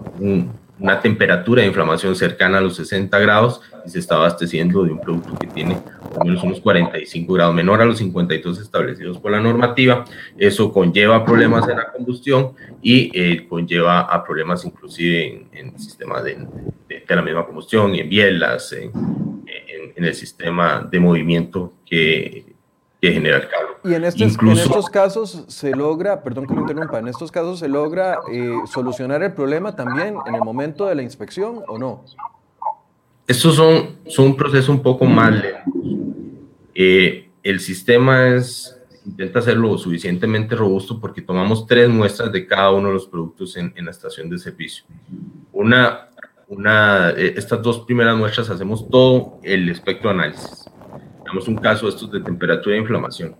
una 0.78 1.00
temperatura 1.00 1.62
de 1.62 1.68
inflamación 1.68 2.14
cercana 2.14 2.58
a 2.58 2.60
los 2.60 2.76
60 2.76 3.18
grados 3.18 3.60
y 3.84 3.90
se 3.90 3.98
está 3.98 4.14
abasteciendo 4.14 4.84
de 4.84 4.92
un 4.92 5.00
producto 5.00 5.36
que 5.40 5.48
tiene 5.48 5.78
al 6.18 6.26
menos 6.26 6.42
unos 6.42 6.60
45 6.60 7.32
grados 7.32 7.54
menor 7.54 7.80
a 7.80 7.84
los 7.84 7.98
52 7.98 8.60
establecidos 8.60 9.18
por 9.18 9.30
la 9.30 9.40
normativa. 9.40 10.04
Eso 10.36 10.72
conlleva 10.72 11.24
problemas 11.24 11.68
en 11.68 11.76
la 11.76 11.90
combustión 11.92 12.52
y 12.82 13.10
eh, 13.18 13.46
conlleva 13.48 14.00
a 14.00 14.24
problemas 14.24 14.64
inclusive 14.64 15.46
en, 15.52 15.68
el 15.68 15.78
sistema 15.78 16.22
de, 16.22 16.46
de, 16.88 17.04
la 17.08 17.22
misma 17.22 17.46
combustión 17.46 17.94
en 17.94 18.08
bielas, 18.08 18.72
en, 18.72 18.90
en, 19.96 20.04
el 20.04 20.14
sistema 20.14 20.88
de 20.90 20.98
movimiento 20.98 21.74
que, 21.84 22.52
que 23.00 23.12
genera 23.12 23.36
el 23.38 23.48
carro. 23.48 23.78
Y 23.84 23.94
en 23.94 24.04
estos, 24.04 24.38
en 24.40 24.48
estos 24.50 24.88
casos 24.88 25.44
se 25.48 25.72
logra, 25.72 26.22
perdón 26.22 26.46
que 26.46 26.54
me 26.54 26.60
interrumpa, 26.60 26.98
en 26.98 27.08
estos 27.08 27.32
casos 27.32 27.58
se 27.58 27.68
logra 27.68 28.18
eh, 28.32 28.54
solucionar 28.72 29.22
el 29.22 29.32
problema 29.32 29.74
también 29.74 30.16
en 30.26 30.34
el 30.34 30.40
momento 30.42 30.86
de 30.86 30.94
la 30.94 31.02
inspección 31.02 31.62
o 31.66 31.78
no? 31.78 32.04
Estos 33.32 33.56
son, 33.56 33.96
son 34.08 34.26
un 34.26 34.36
proceso 34.36 34.70
un 34.70 34.82
poco 34.82 35.06
más 35.06 35.32
lento. 35.32 35.62
Eh, 36.74 37.30
el 37.42 37.60
sistema 37.60 38.28
es, 38.28 38.78
intenta 39.06 39.38
hacerlo 39.38 39.78
suficientemente 39.78 40.54
robusto 40.54 41.00
porque 41.00 41.22
tomamos 41.22 41.66
tres 41.66 41.88
muestras 41.88 42.30
de 42.30 42.46
cada 42.46 42.72
uno 42.72 42.88
de 42.88 42.94
los 42.94 43.06
productos 43.06 43.56
en, 43.56 43.72
en 43.74 43.86
la 43.86 43.90
estación 43.90 44.28
de 44.28 44.36
servicio. 44.36 44.84
Una, 45.50 46.10
una, 46.46 47.08
eh, 47.16 47.32
estas 47.34 47.62
dos 47.62 47.80
primeras 47.86 48.18
muestras 48.18 48.50
hacemos 48.50 48.86
todo 48.90 49.38
el 49.42 49.66
espectro 49.70 50.10
de 50.10 50.16
análisis. 50.16 50.66
Damos 51.24 51.48
un 51.48 51.56
caso 51.56 51.88
estos 51.88 52.12
de 52.12 52.20
temperatura 52.20 52.76
e 52.76 52.80
inflamación. 52.80 53.34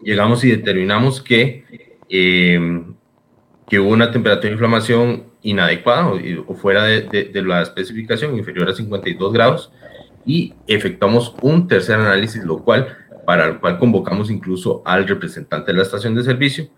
Llegamos 0.00 0.44
y 0.44 0.52
determinamos 0.52 1.20
que, 1.20 1.98
eh, 2.08 2.84
que 3.68 3.80
hubo 3.80 3.90
una 3.90 4.12
temperatura 4.12 4.50
de 4.50 4.54
inflamación 4.54 5.29
inadecuada 5.42 6.12
o, 6.46 6.54
fuera 6.54 6.84
de, 6.84 7.30
la 7.44 7.62
especificación 7.62 8.36
inferior 8.36 8.68
a 8.68 8.74
52 8.74 9.32
grados 9.32 9.72
y 10.26 10.54
efectuamos 10.66 11.34
un 11.42 11.66
tercer 11.66 11.96
análisis, 11.96 12.44
lo 12.44 12.62
cual 12.62 12.96
para 13.26 13.46
el 13.46 13.60
cual 13.60 13.78
convocamos 13.78 14.30
incluso 14.30 14.82
al 14.84 15.06
representante 15.06 15.72
de 15.72 15.78
la 15.78 15.82
estación 15.82 16.14
de 16.14 16.24
servicio 16.24 16.68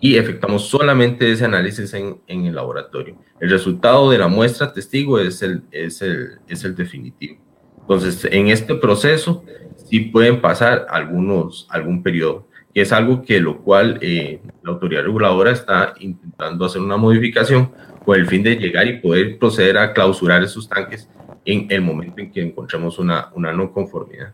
y 0.00 0.16
efectuamos 0.16 0.68
solamente 0.68 1.30
ese 1.30 1.44
análisis 1.44 1.94
en, 1.94 2.20
en 2.26 2.46
el 2.46 2.54
laboratorio. 2.54 3.16
El 3.40 3.50
resultado 3.50 4.10
de 4.10 4.18
la 4.18 4.28
muestra 4.28 4.72
testigo 4.72 5.18
es 5.18 5.42
el, 5.42 5.62
es 5.70 6.02
el, 6.02 6.38
es 6.48 6.64
el 6.64 6.74
definitivo. 6.74 7.38
Entonces, 7.80 8.26
en 8.30 8.48
este 8.48 8.74
proceso 8.74 9.44
sí 9.88 10.00
pueden 10.00 10.40
pasar 10.40 10.86
algunos, 10.90 11.66
algún 11.70 12.02
periodo, 12.02 12.48
que 12.74 12.82
es 12.82 12.92
algo 12.92 13.22
que 13.22 13.40
lo 13.40 13.62
cual 13.62 13.98
eh, 14.00 14.40
la 14.62 14.72
autoridad 14.72 15.02
reguladora 15.02 15.52
está 15.52 15.94
intentando 16.00 16.64
hacer 16.64 16.80
una 16.80 16.96
modificación 16.96 17.70
con 18.04 18.18
el 18.18 18.26
fin 18.26 18.42
de 18.42 18.56
llegar 18.56 18.86
y 18.86 19.00
poder 19.00 19.38
proceder 19.38 19.78
a 19.78 19.92
clausurar 19.92 20.42
esos 20.42 20.68
tanques 20.68 21.08
en 21.44 21.66
el 21.70 21.82
momento 21.82 22.20
en 22.20 22.30
que 22.30 22.42
encontremos 22.42 22.98
una, 22.98 23.30
una 23.34 23.52
no 23.52 23.72
conformidad. 23.72 24.32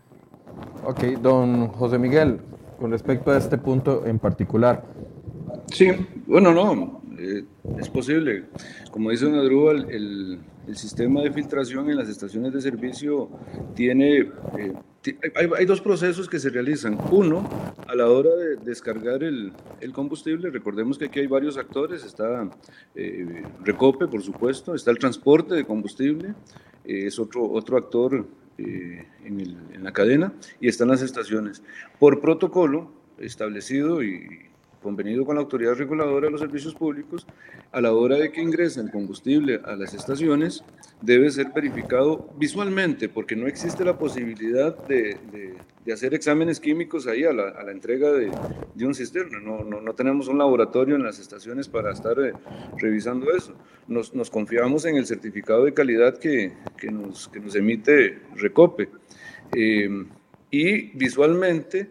Ok, 0.85 1.03
don 1.21 1.69
José 1.69 1.99
Miguel, 1.99 2.39
con 2.79 2.91
respecto 2.91 3.31
a 3.31 3.39
este 3.39 3.59
punto 3.59 4.07
en 4.07 4.19
particular. 4.19 4.85
Sí, 5.67 5.91
bueno, 6.27 6.53
no, 6.53 7.03
eh, 7.19 7.45
es 7.79 7.89
posible. 7.89 8.45
Como 8.91 9.11
dice 9.11 9.27
don 9.27 9.35
Adrúbal, 9.35 9.87
el, 9.91 10.39
el, 10.67 10.77
sistema 10.77 11.23
de 11.23 11.33
filtración 11.33 11.91
en 11.91 11.97
las 11.97 12.09
estaciones 12.09 12.53
de 12.53 12.61
servicio 12.61 13.29
tiene... 13.75 14.19
Eh, 14.19 14.73
hay, 15.35 15.67
dos 15.67 15.81
procesos 15.81 16.29
que 16.29 16.39
se 16.39 16.51
realizan. 16.51 16.99
Uno, 17.11 17.49
a 17.87 17.95
la 17.95 18.09
hora 18.09 18.31
de 18.35 18.57
descargar 18.57 19.23
el, 19.23 19.53
combustible, 19.93 20.51
recordemos 20.51 20.99
que 20.99 21.07
aquí 21.07 21.21
hay 21.21 21.27
varios 21.27 21.57
actores, 21.57 22.05
está 22.05 22.49
eh, 22.95 23.43
Recope, 23.65 24.07
por 24.07 24.23
supuesto, 24.23 24.75
está 24.75 24.91
el 24.91 24.99
transporte 24.99 25.55
de 25.55 25.65
combustible, 25.65 26.35
es 26.85 27.19
otro, 27.19 27.51
otro 27.51 27.77
actor 27.77 28.27
eh, 28.59 29.07
en, 29.25 29.41
el, 29.41 29.57
en, 29.73 29.85
la 29.85 29.93
cadena 29.93 30.33
y 30.61 30.69
están 30.69 30.89
las 30.89 31.03
estaciones. 31.03 31.63
Por 31.99 32.21
protocolo 32.21 32.91
establecido 33.19 34.03
y 34.03 34.49
convenido 34.83 35.25
con 35.25 35.37
la 35.37 35.43
autoridad 35.43 35.75
reguladora 35.75 36.27
de 36.27 36.33
los 36.33 36.41
servicios 36.41 36.75
públicos, 36.75 37.27
a 37.73 37.81
la 37.81 37.93
hora 37.93 38.17
de 38.17 38.31
que 38.31 38.41
ingresa 38.41 38.81
el 38.81 38.91
combustible 38.91 39.61
a 39.65 39.77
las 39.77 39.95
estaciones, 39.95 40.65
debe 41.03 41.31
ser 41.31 41.49
verificado 41.55 42.29
visualmente, 42.39 43.09
porque 43.09 43.37
no 43.37 43.47
existe 43.47 43.85
la 43.85 43.99
posibilidad 43.99 44.77
de, 44.87 45.17
hacer 45.93 46.13
exámenes 46.13 46.61
químicos 46.61 47.07
ahí 47.07 47.25
a 47.25 47.33
la, 47.33 47.71
entrega 47.71 48.13
de, 48.13 48.31
un 48.87 48.95
cisterna. 48.95 49.41
No, 49.41 49.95
tenemos 49.95 50.29
un 50.29 50.39
laboratorio 50.39 50.97
en 50.97 51.03
las 51.03 51.19
estaciones 51.19 51.69
para 51.69 51.93
estar 51.93 52.19
eh, 52.21 52.33
revisando 52.77 53.31
eso. 53.35 53.55
Nos, 53.87 54.31
confiamos 54.31 54.85
en 54.85 54.97
el 54.97 55.07
certificado 55.07 55.65
de 55.65 55.73
calidad 55.73 56.19
que, 56.19 56.53
que, 56.77 56.91
nos, 56.91 57.29
que 57.29 57.41
nos, 57.41 57.55
emite 57.55 58.21
Recope. 58.37 58.91
Eh, 59.57 59.89
y 60.51 60.97
visualmente 60.97 61.91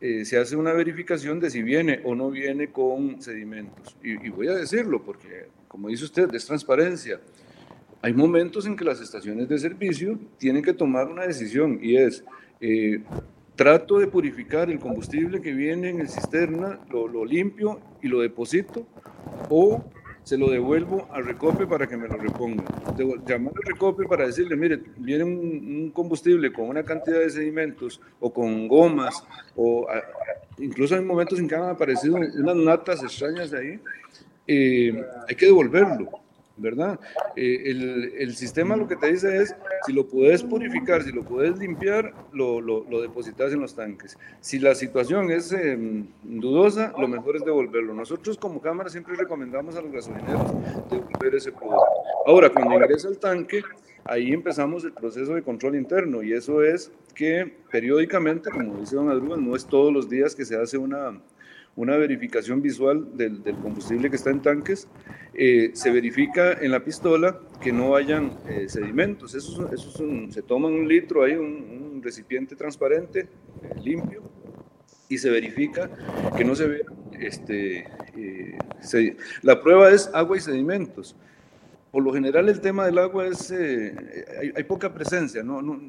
eh, 0.00 0.24
se 0.24 0.38
hace 0.38 0.56
una 0.56 0.72
verificación 0.72 1.40
de 1.40 1.50
si 1.50 1.62
viene 1.62 2.00
o 2.04 2.14
no 2.14 2.30
viene 2.30 2.68
con 2.68 3.20
sedimentos. 3.20 3.96
Y, 4.02 4.30
voy 4.30 4.48
a 4.48 4.54
decirlo 4.54 5.02
porque, 5.02 5.48
como 5.68 5.88
dice 5.88 6.04
usted, 6.04 6.34
es 6.34 6.46
transparencia. 6.46 7.20
Hay 8.00 8.14
momentos 8.14 8.64
en 8.66 8.76
que 8.76 8.84
las 8.84 9.00
estaciones 9.00 9.48
de 9.48 9.58
servicio 9.58 10.18
tienen 10.38 10.62
que 10.62 10.72
tomar 10.72 11.08
una 11.08 11.26
decisión 11.26 11.78
y 11.82 11.96
es, 11.96 12.24
eh, 12.62 13.00
trato 13.56 13.98
de 13.98 14.06
purificar 14.06 14.70
el 14.70 14.78
combustible 14.78 15.42
que 15.42 15.52
viene 15.52 15.90
en 15.90 16.00
el 16.00 16.08
cisterna, 16.08 16.80
lo, 16.90 17.06
lo 17.06 17.26
limpio 17.26 17.78
y 18.00 18.08
lo 18.08 18.20
deposito 18.20 18.86
o 19.50 19.84
se 20.24 20.36
lo 20.36 20.48
devuelvo 20.50 21.08
al 21.10 21.24
recope 21.24 21.66
para 21.66 21.86
que 21.86 21.96
me 21.96 22.08
lo 22.08 22.16
reponga. 22.16 22.64
Llamar 23.26 23.54
al 23.56 23.72
recope 23.72 24.04
para 24.04 24.26
decirle, 24.26 24.56
mire, 24.56 24.80
viene 24.96 25.24
un, 25.24 25.32
un, 25.32 25.90
combustible 25.90 26.52
con 26.52 26.68
una 26.68 26.82
cantidad 26.82 27.18
de 27.18 27.30
sedimentos 27.30 28.00
o 28.20 28.32
con 28.32 28.68
gomas, 28.68 29.24
o 29.56 29.88
a, 29.88 30.02
incluso 30.58 30.94
hay 30.94 31.02
momentos 31.02 31.38
en 31.38 31.48
que 31.48 31.54
han 31.54 31.70
aparecido 31.70 32.16
unas 32.16 32.56
natas 32.56 33.02
extrañas 33.02 33.50
de 33.50 33.58
ahí, 33.58 33.80
eh, 34.46 35.04
hay 35.28 35.34
que 35.34 35.46
devolverlo. 35.46 36.10
¿Verdad? 36.60 37.00
Eh, 37.36 37.62
el, 37.66 38.12
el, 38.18 38.36
sistema 38.36 38.76
lo 38.76 38.86
que 38.86 38.96
te 38.96 39.12
dice 39.12 39.36
es, 39.38 39.54
si 39.86 39.92
lo 39.92 40.06
puedes 40.06 40.42
purificar, 40.42 41.02
si 41.02 41.12
lo 41.12 41.24
puedes 41.24 41.58
limpiar, 41.58 42.12
lo, 42.32 42.60
lo, 42.60 43.00
depositas 43.00 43.52
en 43.52 43.60
los 43.60 43.74
tanques. 43.74 44.18
Si 44.40 44.58
la 44.58 44.74
situación 44.74 45.30
es 45.30 45.52
eh, 45.52 45.78
dudosa, 46.22 46.92
lo 46.98 47.08
mejor 47.08 47.36
es 47.36 47.44
devolverlo. 47.44 47.94
Nosotros 47.94 48.36
como 48.36 48.60
Cámara 48.60 48.90
siempre 48.90 49.14
recomendamos 49.16 49.76
a 49.76 49.82
los 49.82 49.92
gasolineros 49.92 50.52
devolver 50.90 51.34
ese 51.34 51.52
producto. 51.52 51.84
Ahora, 52.26 52.50
cuando 52.50 52.74
ingresa 52.74 53.08
el 53.08 53.18
tanque, 53.18 53.62
ahí 54.04 54.32
empezamos 54.32 54.84
el 54.84 54.92
proceso 54.92 55.34
de 55.34 55.42
control 55.42 55.76
interno 55.76 56.22
y 56.22 56.32
eso 56.32 56.62
es 56.62 56.92
que 57.14 57.52
periódicamente, 57.70 58.50
como 58.50 58.78
dice 58.78 58.96
don 58.96 59.10
Adrúbal, 59.10 59.44
no 59.44 59.56
es 59.56 59.66
todos 59.66 59.92
los 59.92 60.08
días 60.08 60.34
que 60.34 60.44
se 60.44 60.56
hace 60.56 60.78
una 60.78 61.20
una 61.76 61.96
verificación 61.96 62.60
visual 62.60 63.16
del, 63.16 63.42
del 63.42 63.56
combustible 63.56 64.10
que 64.10 64.16
está 64.16 64.30
en 64.30 64.42
tanques, 64.42 64.88
eh, 65.34 65.70
se 65.74 65.90
verifica 65.90 66.52
en 66.52 66.72
la 66.72 66.84
pistola 66.84 67.40
que 67.60 67.72
no 67.72 67.94
hayan 67.96 68.38
eh, 68.48 68.68
sedimentos. 68.68 69.34
Eso, 69.34 69.72
eso 69.72 69.88
es 69.88 69.96
un, 69.96 70.32
se 70.32 70.42
toma 70.42 70.68
un 70.68 70.88
litro, 70.88 71.22
hay 71.22 71.34
un, 71.34 71.92
un 71.94 72.02
recipiente 72.02 72.56
transparente, 72.56 73.28
eh, 73.62 73.80
limpio, 73.82 74.22
y 75.08 75.18
se 75.18 75.30
verifica 75.30 75.90
que 76.36 76.44
no 76.44 76.54
se 76.54 76.66
vea. 76.66 76.84
Este, 77.20 77.86
eh, 78.16 78.58
se, 78.80 79.16
la 79.42 79.60
prueba 79.60 79.90
es 79.90 80.10
agua 80.14 80.36
y 80.36 80.40
sedimentos. 80.40 81.16
Por 81.90 82.02
lo 82.02 82.12
general 82.12 82.48
el 82.48 82.60
tema 82.60 82.86
del 82.86 82.98
agua 82.98 83.26
es, 83.26 83.50
eh, 83.50 83.94
hay, 84.40 84.52
hay, 84.56 84.64
poca 84.64 84.94
presencia. 84.94 85.42
No, 85.42 85.60
no, 85.60 85.80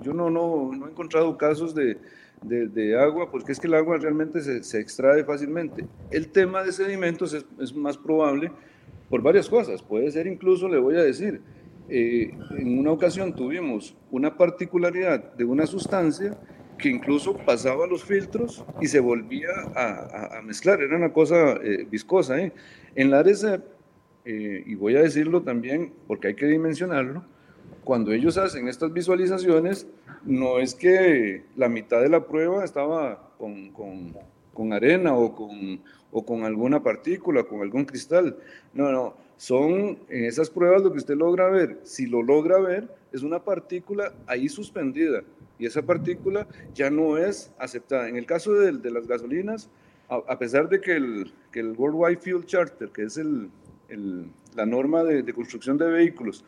yo 0.00 0.14
no, 0.14 0.30
no, 0.30 0.70
no 0.72 0.86
he 0.86 0.90
encontrado 0.90 1.36
casos 1.36 1.74
de, 1.74 1.98
de, 2.42 2.98
agua, 2.98 3.30
porque 3.30 3.52
es 3.52 3.60
que 3.60 3.66
el 3.66 3.74
agua 3.74 3.98
realmente 3.98 4.40
se, 4.40 4.62
se 4.62 4.80
extrae 4.80 5.24
fácilmente. 5.24 5.86
El 6.10 6.28
tema 6.28 6.62
de 6.62 6.72
sedimentos 6.72 7.34
es, 7.34 7.74
más 7.74 7.96
probable 7.96 8.50
por 9.08 9.22
varias 9.22 9.48
cosas. 9.48 9.82
Puede 9.82 10.10
ser 10.10 10.26
incluso, 10.26 10.68
le 10.68 10.78
voy 10.78 10.96
a 10.96 11.02
decir, 11.02 11.40
eh, 11.88 12.32
en 12.58 12.78
una 12.78 12.92
ocasión 12.92 13.34
tuvimos 13.34 13.96
una 14.10 14.36
particularidad 14.36 15.34
de 15.34 15.44
una 15.44 15.66
sustancia 15.66 16.38
que 16.78 16.88
incluso 16.88 17.36
pasaba 17.36 17.86
los 17.86 18.04
filtros 18.04 18.64
y 18.80 18.86
se 18.88 19.00
volvía 19.00 19.50
a, 19.74 20.42
mezclar, 20.42 20.82
era 20.82 20.96
una 20.96 21.12
cosa 21.12 21.54
eh, 21.62 21.86
viscosa. 21.88 22.38
¿eh? 22.40 22.52
En 22.94 23.10
la 23.10 23.22
RECEP, 23.22 23.62
eh, 24.24 24.64
y 24.66 24.74
voy 24.74 24.96
a 24.96 25.02
decirlo 25.02 25.42
también 25.42 25.92
porque 26.06 26.28
hay 26.28 26.34
que 26.34 26.46
dimensionarlo, 26.46 27.24
cuando 27.84 28.12
ellos 28.12 28.38
hacen 28.38 28.68
estas 28.68 28.92
visualizaciones, 28.92 29.86
no 30.24 30.58
es 30.58 30.74
que 30.74 31.44
la 31.56 31.68
mitad 31.68 32.00
de 32.00 32.08
la 32.08 32.26
prueba 32.26 32.64
estaba 32.64 33.30
con, 33.38 33.70
con, 34.54 34.72
arena 34.72 35.14
o 35.14 35.34
con, 35.34 35.80
o 36.12 36.24
con 36.24 36.44
alguna 36.44 36.82
partícula, 36.82 37.42
con 37.44 37.60
algún 37.60 37.84
cristal. 37.84 38.36
No, 38.72 38.92
no, 38.92 39.14
son 39.36 39.98
en 40.08 40.24
esas 40.24 40.48
pruebas 40.48 40.82
lo 40.82 40.92
que 40.92 40.98
usted 40.98 41.16
logra 41.16 41.50
ver. 41.50 41.80
Si 41.82 42.06
lo 42.06 42.22
logra 42.22 42.58
ver, 42.60 42.88
es 43.12 43.22
una 43.22 43.40
partícula 43.40 44.12
ahí 44.26 44.48
suspendida 44.48 45.22
y 45.58 45.66
esa 45.66 45.82
partícula 45.82 46.46
ya 46.74 46.90
no 46.90 47.18
es 47.18 47.52
aceptada. 47.58 48.08
En 48.08 48.16
el 48.16 48.26
caso 48.26 48.52
de, 48.52 48.72
de 48.72 48.90
las 48.90 49.06
gasolinas, 49.06 49.68
a, 50.08 50.16
a, 50.16 50.38
pesar 50.38 50.68
de 50.68 50.80
que 50.80 50.96
el, 50.96 51.32
que 51.50 51.60
el 51.60 51.72
Worldwide 51.72 52.18
Fuel 52.18 52.44
Charter, 52.46 52.88
que 52.90 53.04
es 53.04 53.16
el, 53.16 53.48
la 54.54 54.66
norma 54.66 55.02
de, 55.04 55.32
construcción 55.32 55.78
de 55.78 55.88
vehículos 55.88 56.44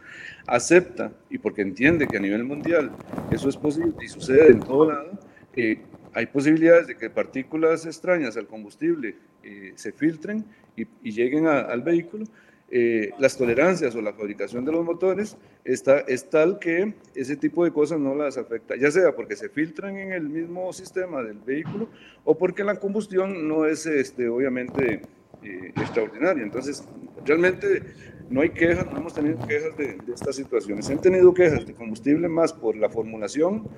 acepta, 0.47 1.13
y 1.31 1.39
porque 1.39 1.63
entiende 1.63 2.07
que 2.07 2.17
a 2.17 2.21
nivel 2.21 2.45
mundial 2.45 2.91
eso 3.31 3.49
es 3.49 3.57
posible 3.57 3.95
y 4.03 4.09
sucede 4.09 4.49
en 4.49 4.61
todo 4.61 4.91
lado, 4.91 5.19
eh, 5.57 5.81
hay 6.13 6.27
posibilidades 6.27 6.87
de 6.87 6.97
que 6.97 7.11
partículas 7.11 7.87
extrañas 7.87 8.37
al 8.37 8.47
combustible 8.47 9.17
eh, 9.43 9.73
se 9.75 9.93
filtren 9.93 10.45
y, 10.77 10.87
lleguen 11.11 11.47
al 11.47 11.83
vehículo. 11.83 12.25
Eh, 12.71 13.13
las 13.19 13.37
tolerancias 13.37 13.95
o 13.95 14.01
la 14.01 14.15
fabricación 14.15 14.65
de 14.65 14.73
los 14.73 14.85
motores 14.85 15.37
está, 15.65 16.01
es 16.01 16.31
tal 16.31 16.59
que 16.59 16.95
ese 17.15 17.37
tipo 17.37 17.65
de 17.65 17.73
cosas 17.73 18.01
no 18.01 18.15
las 18.15 18.39
afecta, 18.39 18.75
ya 18.75 18.91
sea 18.91 19.15
porque 19.15 19.37
se 19.37 19.49
filtran 19.49 19.97
en 19.97 20.13
el 20.13 20.29
mismo 20.29 20.73
sistema 20.73 21.23
del 21.23 21.39
vehículo 21.39 21.89
o 22.25 22.37
porque 22.37 22.65
la 22.65 22.81
combustión 22.81 23.47
no 23.47 23.67
es 23.67 23.87
este, 23.87 24.29
obviamente 24.29 25.03
eh, 25.45 25.73
extraordinaria. 25.77 26.43
Entonces, 26.43 26.85
realmente 27.25 27.83
no 28.31 28.41
hay 28.41 28.51
quejas, 28.51 28.87
no 28.91 28.99
hemos 28.99 29.15
tenido 29.15 29.39
quejas 29.47 29.77
de, 29.77 29.99
de 30.05 30.13
estas 30.15 30.37
situaciones. 30.37 30.87
Se 30.87 30.93
han 30.93 31.01
tenido 31.01 31.33
quejas 31.35 31.67
de 31.67 31.75
combustible 31.75 32.29
más 32.29 32.53
por 32.53 32.77
la 32.77 32.89
formulación, 32.89 33.69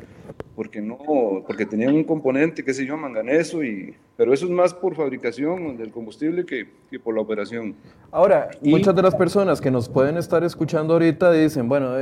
porque 0.54 0.80
no, 0.80 0.98
porque 1.46 1.66
tenían 1.66 1.94
un 1.94 2.04
componente, 2.04 2.64
qué 2.64 2.72
sé 2.72 2.86
yo, 2.86 2.96
manganeso, 2.96 3.62
y, 3.62 3.94
pero 4.16 4.32
eso 4.32 4.46
es 4.46 4.50
más 4.50 4.72
por 4.72 4.94
fabricación 4.94 5.76
del 5.76 5.90
combustible 5.90 6.46
que, 6.46 6.66
que 6.90 6.98
por 6.98 7.14
la 7.14 7.20
operación. 7.20 7.74
Ahora, 8.10 8.48
muchas 8.62 8.94
de 8.94 9.02
las 9.02 9.14
personas 9.14 9.60
que 9.60 9.70
nos 9.70 9.88
pueden 9.88 10.16
estar 10.16 10.42
escuchando 10.44 10.94
ahorita 10.94 11.30
dicen, 11.32 11.68
bueno, 11.68 11.92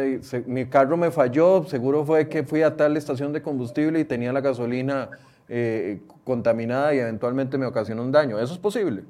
mi 0.47 0.67
carro 0.67 0.97
me 0.97 1.11
falló, 1.11 1.65
seguro 1.65 2.05
fue 2.05 2.29
que 2.29 2.45
fui 2.45 2.62
a 2.62 2.77
tal 2.77 2.97
estación 2.97 3.33
de 3.33 3.43
combustible 3.43 3.99
y 3.99 4.05
tenía 4.05 4.33
la 4.33 4.41
gasolina 4.41 5.11
eh, 5.49 6.01
contaminada 6.23 6.95
y 6.95 6.99
eventualmente 6.99 7.59
me 7.59 7.67
ocasionó 7.67 8.03
un 8.03 8.12
daño. 8.12 8.39
¿Eso 8.39 8.53
es 8.53 8.59
posible? 8.61 9.03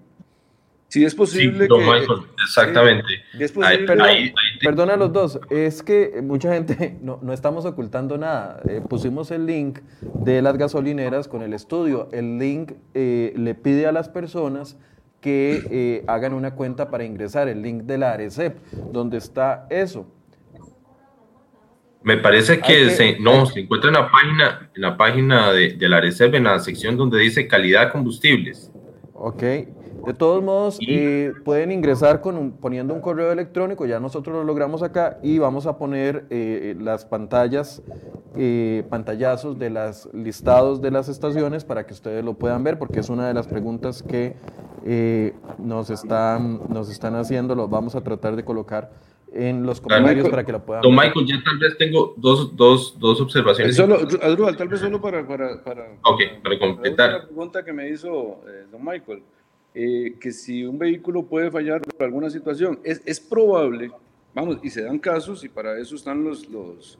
Sí, 0.95 1.05
es 1.05 1.13
posible. 1.13 1.67
exactamente. 2.45 3.25
perdona 4.63 4.95
a 4.95 4.97
los 4.97 5.13
dos, 5.13 5.41
es 5.51 5.83
que 5.83 6.21
mucha 6.23 6.55
gente 6.55 6.97
no, 7.03 7.19
no 7.21 7.33
estamos 7.33 7.65
ocultando 7.65 8.17
nada. 8.17 8.61
Eh, 8.69 8.81
pusimos 8.89 9.33
el 9.33 9.45
link 9.45 9.81
de 10.01 10.41
las 10.41 10.57
gasolineras 10.57 11.27
con 11.27 11.43
el 11.43 11.53
estudio. 11.53 12.09
El 12.13 12.39
link 12.39 12.75
eh, 12.95 13.33
le 13.37 13.57
pide 13.57 13.89
a 13.89 13.93
las 13.93 14.09
personas 14.09 14.79
que 15.21 16.05
hagan 16.07 16.33
una 16.33 16.55
cuenta 16.55 16.93
para 16.93 17.03
ingresar, 17.03 17.49
el 17.49 17.61
link 17.61 17.83
de 17.83 17.99
la 17.99 18.13
ARECEP, 18.13 18.57
donde 18.93 19.19
está 19.19 19.67
eso. 19.71 20.07
Me 22.05 22.19
parece 22.19 22.61
que, 22.61 22.91
se, 22.91 23.19
no, 23.19 23.47
se 23.47 23.61
encuentra 23.61 23.89
en 23.89 23.95
la 23.95 24.11
página, 24.13 24.71
en 24.77 24.81
la 24.83 24.97
página 24.97 25.51
de, 25.51 25.73
de 25.73 25.89
la 25.89 26.01
reserva, 26.01 26.37
en 26.37 26.45
la 26.45 26.61
sección 26.61 26.97
donde 26.97 27.19
dice 27.19 27.49
calidad 27.49 27.87
de 27.87 27.91
combustibles. 27.91 28.71
Ok. 29.15 29.43
De 30.07 30.15
todos 30.15 30.43
modos, 30.43 30.79
eh, 30.87 31.33
pueden 31.45 31.73
ingresar 31.73 32.21
con 32.21 32.53
poniendo 32.53 32.95
un 32.95 33.01
correo 33.01 33.33
electrónico, 33.33 33.87
ya 33.87 34.01
nosotros 34.01 34.37
lo 34.37 34.45
logramos 34.45 34.83
acá 34.83 35.19
y 35.23 35.39
vamos 35.39 35.67
a 35.67 35.79
poner 35.79 36.27
eh, 36.31 36.77
las 36.79 37.05
pantallas, 37.05 37.83
eh, 38.37 38.85
pantallazos 38.91 39.59
de 39.59 39.71
los 39.71 40.09
listados 40.13 40.83
de 40.83 40.91
las 40.91 41.09
estaciones 41.09 41.65
para 41.65 41.87
que 41.87 41.93
ustedes 41.93 42.25
lo 42.25 42.35
puedan 42.35 42.65
ver, 42.65 42.79
porque 42.79 43.01
es 43.01 43.09
una 43.09 43.29
de 43.29 43.35
las 43.35 43.47
preguntas 43.47 44.03
que 44.03 44.37
nos, 45.59 45.89
están, 45.89 46.61
nos 46.69 46.91
están 46.91 47.15
haciendo, 47.15 47.55
lo 47.55 47.69
vamos 47.69 47.95
a 47.95 48.03
tratar 48.03 48.37
de 48.37 48.45
colocar 48.45 48.91
en 49.35 49.67
los 49.67 49.81
comentarios 49.81 50.29
para 50.29 50.45
que 50.45 50.53
lo 50.53 50.65
puedan 50.65 50.83
Don 50.83 50.93
Michael, 50.95 51.27
ya 51.27 51.43
tal 51.45 51.59
vez 51.59 51.77
tengo 51.77 52.15
dos, 52.17 52.55
dos, 52.57 52.99
dos 52.99 53.21
observaciones. 53.21 53.77
Solo, 53.77 54.07
tal 54.07 54.69
vez 54.69 54.81
solo 54.81 55.01
para, 55.01 55.27
para, 55.27 55.63
para, 55.63 55.99
okay, 56.05 56.39
para 56.43 56.59
completar. 56.59 57.13
La 57.13 57.23
pregunta 57.27 57.65
que 57.65 57.73
me 57.73 57.89
hizo 57.89 58.43
eh, 58.47 58.67
Don 58.71 58.85
Michael, 58.85 59.23
eh, 59.75 60.17
que 60.21 60.33
si 60.33 60.65
un 60.65 60.79
vehículo 60.79 61.25
puede 61.25 61.51
fallar 61.51 61.83
por 61.83 62.05
alguna 62.05 62.31
situación, 62.31 62.79
es, 62.85 63.03
es 63.05 63.19
probable, 63.19 63.91
vamos, 64.35 64.59
y 64.63 64.71
se 64.71 64.83
dan 64.83 64.99
casos, 64.99 65.45
y 65.45 65.49
para 65.49 65.79
eso 65.79 65.97
están 65.97 66.23
los, 66.23 66.49
los, 66.49 66.99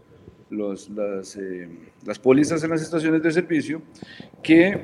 los, 0.51 0.89
las, 0.91 1.37
eh, 1.37 1.69
las 2.05 2.19
pólizas 2.19 2.63
en 2.65 2.71
las 2.71 2.83
estaciones 2.83 3.23
de 3.23 3.33
servicio, 3.33 3.83
que 4.43 4.81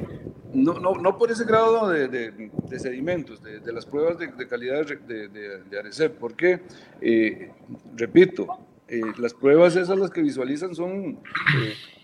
no, 0.53 0.75
no, 0.75 0.95
no 0.95 1.19
por 1.19 1.31
ese 1.31 1.45
grado 1.45 1.89
de, 1.89 2.09
de, 2.09 2.79
sedimentos, 2.79 3.43
de, 3.43 3.73
las 3.73 3.87
pruebas 3.87 4.19
de, 4.19 4.47
calidad 4.47 4.87
de, 4.87 5.29
de, 5.29 5.79
ARECEP, 5.79 6.19
porque, 6.19 6.61
eh, 7.01 7.51
repito, 7.97 8.47
eh, 8.89 9.01
las 9.19 9.35
pruebas 9.35 9.77
esas 9.77 9.99
las 9.99 10.11
que 10.11 10.23
visualizan 10.23 10.75
son 10.75 11.19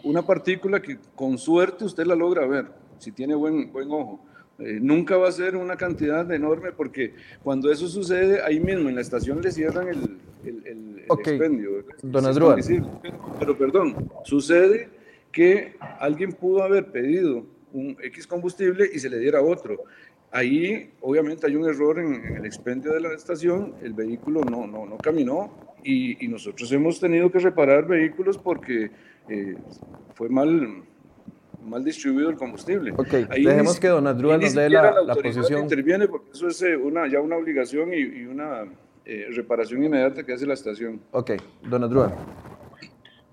una 0.04 0.22
partícula 0.22 0.80
que 0.80 0.98
con 1.14 1.38
suerte 1.38 1.84
usted 1.84 2.06
la 2.06 2.14
logra 2.14 2.46
ver, 2.46 2.66
si 2.98 3.12
tiene 3.12 3.34
buen, 3.34 3.72
buen 3.72 3.90
ojo 3.90 4.20
eh, 4.58 4.78
nunca 4.80 5.16
va 5.16 5.28
a 5.28 5.32
ser 5.32 5.56
una 5.56 5.76
cantidad 5.76 6.30
enorme 6.32 6.72
porque 6.72 7.14
cuando 7.42 7.70
eso 7.70 7.88
sucede, 7.88 8.42
ahí 8.42 8.60
mismo 8.60 8.88
en 8.88 8.94
la 8.94 9.00
estación 9.00 9.40
le 9.42 9.50
cierran 9.50 9.88
el, 9.88 10.18
el, 10.44 11.04
expendio. 11.08 11.84
Don 12.02 12.26
Pero 13.38 13.56
perdón, 13.56 14.10
sucede 14.24 14.88
que 15.30 15.76
alguien 16.00 16.32
pudo 16.32 16.62
haber 16.62 16.86
pedido 16.90 17.44
un 17.72 17.96
X 18.02 18.26
combustible 18.26 18.88
y 18.92 18.98
se 18.98 19.10
le 19.10 19.18
diera 19.18 19.42
otro. 19.42 19.84
Ahí 20.32 20.90
obviamente 21.00 21.46
hay 21.46 21.56
un 21.56 21.68
error 21.68 21.98
en, 21.98 22.36
el 22.36 22.44
expendio 22.44 22.92
de 22.92 23.00
la 23.00 23.12
estación, 23.12 23.74
el 23.82 23.92
vehículo 23.92 24.42
no, 24.42 24.66
no, 24.66 24.86
no 24.86 24.96
caminó 24.96 25.52
y, 25.84 26.24
y 26.24 26.28
nosotros 26.28 26.70
hemos 26.72 26.98
tenido 26.98 27.30
que 27.30 27.38
reparar 27.38 27.86
vehículos 27.86 28.38
porque 28.38 28.90
eh, 29.28 29.56
fue 30.14 30.28
mal, 30.28 30.82
mal 31.66 31.84
distribuido 31.84 32.30
el 32.30 32.36
combustible. 32.36 32.92
Ok, 32.96 33.08
dejemos 33.08 33.78
que 33.78 33.88
don 33.88 34.06
Adrúa 34.06 34.38
nos 34.38 34.54
dé 34.54 34.70
la, 34.70 35.02
la, 35.02 35.14
posición. 35.14 35.62
interviene 35.62 36.08
porque 36.08 36.30
eso 36.32 36.48
es 36.48 36.62
eh, 36.62 36.76
una, 36.76 37.08
ya 37.08 37.20
una 37.20 37.36
obligación 37.36 37.92
y, 37.92 38.24
una 38.24 38.64
eh, 39.04 39.26
reparación 39.34 39.84
inmediata 39.84 40.24
que 40.24 40.32
hace 40.32 40.46
la 40.46 40.54
estación. 40.54 41.00
Ok, 41.10 41.32
don 41.62 41.84
Adrúa. 41.84 42.14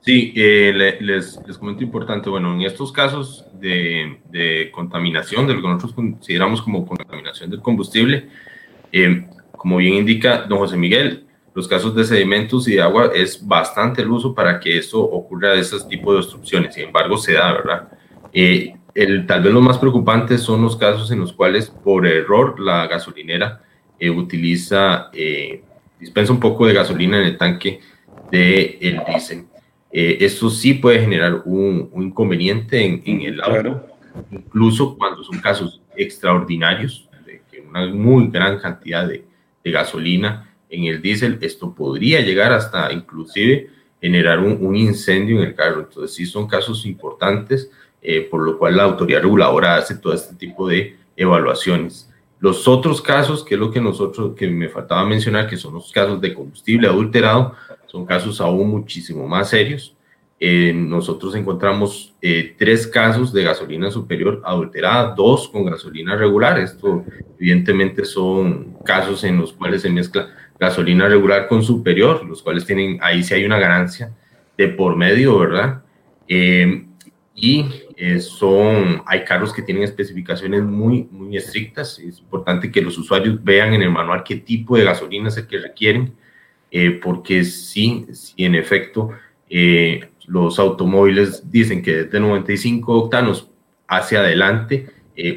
Sí, 0.02 0.34
eh, 0.36 0.74
les, 1.00 1.40
les, 1.48 1.58
comento 1.58 1.82
importante, 1.82 2.30
bueno, 2.30 2.54
en 2.54 2.62
estos 2.64 2.92
casos 2.92 3.46
de, 3.54 4.20
de, 4.30 4.70
contaminación, 4.72 5.48
de 5.48 5.54
lo 5.54 5.62
que 5.62 5.68
nosotros 5.68 5.94
consideramos 5.94 6.62
como 6.62 6.86
contaminación 6.86 7.50
del 7.50 7.62
combustible, 7.62 8.28
como 9.52 9.78
bien 9.78 9.94
indica 9.94 10.42
don 10.42 10.60
José 10.60 10.76
Miguel, 10.76 11.26
los 11.54 11.68
casos 11.68 11.94
de 11.96 12.04
sedimentos 12.04 12.68
y 12.68 12.74
de 12.74 12.82
agua 12.82 13.12
es 13.14 13.46
bastante 13.46 14.02
el 14.02 14.10
uso 14.10 14.34
para 14.34 14.60
que 14.60 14.78
eso 14.78 15.00
ocurra 15.02 15.52
de 15.52 15.60
ese 15.60 15.80
tipo 15.88 16.12
de 16.12 16.20
obstrucciones. 16.20 16.74
Sin 16.74 16.86
embargo, 16.86 17.18
se 17.18 17.34
da, 17.34 17.54
¿verdad? 17.54 17.88
Eh, 18.34 18.76
el, 18.96 19.28
tal 19.28 19.44
vez 19.44 19.54
lo 19.54 19.62
más 19.62 19.78
preocupante 19.78 20.38
son 20.38 20.64
los 20.64 20.76
casos 20.76 21.12
en 21.12 21.20
los 21.20 21.34
cuales 21.34 21.70
por 21.70 22.08
error 22.08 22.60
la 22.60 22.88
gasolinera 22.88 23.64
eh, 24.00 24.10
utiliza, 24.10 25.10
eh, 25.14 25.64
dispensa 26.00 26.34
un 26.34 26.40
poco 26.40 26.66
de 26.66 26.74
gasolina 26.74 27.20
en 27.20 27.26
el 27.26 27.38
tanque 27.38 27.80
del 28.32 28.78
el 28.82 29.02
diésel. 29.08 29.46
esto 29.92 30.50
sí 30.50 30.74
puede 30.74 31.00
generar 31.00 31.44
un, 31.46 31.90
inconveniente 31.96 32.84
en, 32.84 33.22
el 33.22 33.42
auto, 33.42 33.86
incluso 34.32 34.98
cuando 34.98 35.24
son 35.24 35.40
casos 35.40 35.82
extraordinarios, 35.96 37.08
de 37.26 37.42
que 37.52 37.62
una 37.62 37.86
muy 37.88 38.28
gran 38.28 38.60
cantidad 38.60 39.08
de, 39.08 39.24
de 39.64 39.72
gasolina 39.72 40.50
en 40.70 40.86
el 40.86 41.02
diésel, 41.02 41.38
esto 41.42 41.74
podría 41.74 42.22
llegar 42.22 42.52
hasta 42.52 42.92
inclusive 42.92 43.70
generar 44.02 44.40
un, 44.40 44.58
un, 44.66 44.76
incendio 44.76 45.38
en 45.38 45.44
el 45.48 45.56
carro. 45.56 45.82
Entonces 45.82 46.16
sí 46.16 46.26
son 46.26 46.48
casos 46.48 46.86
importantes 46.86 47.72
eh, 48.06 48.28
por 48.30 48.42
lo 48.42 48.58
cual 48.58 48.76
la 48.76 48.84
autoridad 48.84 49.22
reguladora 49.22 49.78
hace 49.78 49.96
todo 49.96 50.14
este 50.14 50.36
tipo 50.36 50.68
de 50.68 50.98
evaluaciones. 51.16 52.10
Los 52.40 52.68
otros 52.68 53.02
casos, 53.02 53.46
que 53.46 53.54
es 53.54 53.60
lo 53.60 53.72
que 53.72 53.80
nosotros, 53.80 54.36
que 54.36 54.48
me 54.50 54.68
faltaba 54.68 55.06
mencionar, 55.06 55.48
que 55.48 55.56
son 55.56 55.76
los 55.76 55.90
casos 55.94 56.20
de 56.20 56.34
combustible 56.34 56.90
adulterado, 56.90 57.56
son 57.86 58.06
casos 58.06 58.42
aún 58.42 58.70
muchísimo 58.70 59.26
más 59.26 59.50
serios. 59.50 59.96
Eh, 60.38 60.74
nosotros 60.76 61.34
encontramos 61.36 62.14
eh, 62.22 62.54
tres 62.60 62.86
casos 62.86 63.32
de 63.32 63.44
gasolina 63.44 63.90
superior 63.90 64.42
adulterada, 64.44 65.16
dos 65.16 65.48
con 65.48 65.64
gasolina 65.64 66.18
regular. 66.18 66.60
Esto 66.60 67.06
evidentemente 67.40 68.04
son 68.04 68.74
casos 68.84 69.24
en 69.24 69.38
los 69.38 69.54
cuales 69.54 69.82
se 69.82 69.90
mezcla 69.90 70.28
gasolina 70.60 71.08
regular 71.08 71.48
con 71.48 71.64
superior, 71.64 72.26
los 72.26 72.44
cuales 72.44 72.66
tienen, 72.66 73.00
ahí 73.02 73.24
sí 73.24 73.34
hay 73.34 73.46
una 73.46 73.60
ganancia 73.60 74.12
de 74.58 74.68
por 74.68 74.98
medio, 74.98 75.40
¿verdad? 75.40 75.82
y 77.36 77.66
eh, 78.06 78.20
son, 78.20 79.02
hay 79.06 79.24
carros 79.24 79.54
que 79.54 79.62
tienen 79.62 79.84
especificaciones 79.84 80.62
muy, 80.62 81.08
muy 81.10 81.38
estrictas. 81.38 81.98
Es 82.00 82.20
importante 82.20 82.70
que 82.70 82.82
los 82.82 82.98
usuarios 82.98 83.42
vean 83.42 83.74
en 83.74 83.82
el 83.82 83.92
manual 83.92 84.26
qué 84.26 84.36
tipo 84.36 84.76
de 84.76 84.84
gasolina 84.84 85.30
es 85.30 85.38
el 85.38 85.48
que 85.48 85.60
requieren, 85.60 86.14
eh, 86.70 87.00
porque 87.02 87.46
sí, 87.46 88.06
sí, 88.12 88.44
en 88.44 88.56
efecto, 88.56 89.12
eh, 89.50 90.10
los 90.28 90.60
automóviles 90.60 91.50
dicen 91.50 91.82
que 91.82 92.04
desde 92.04 92.20
95 92.20 92.94
octanos 92.94 93.50
hacia 93.88 94.20
adelante, 94.20 94.90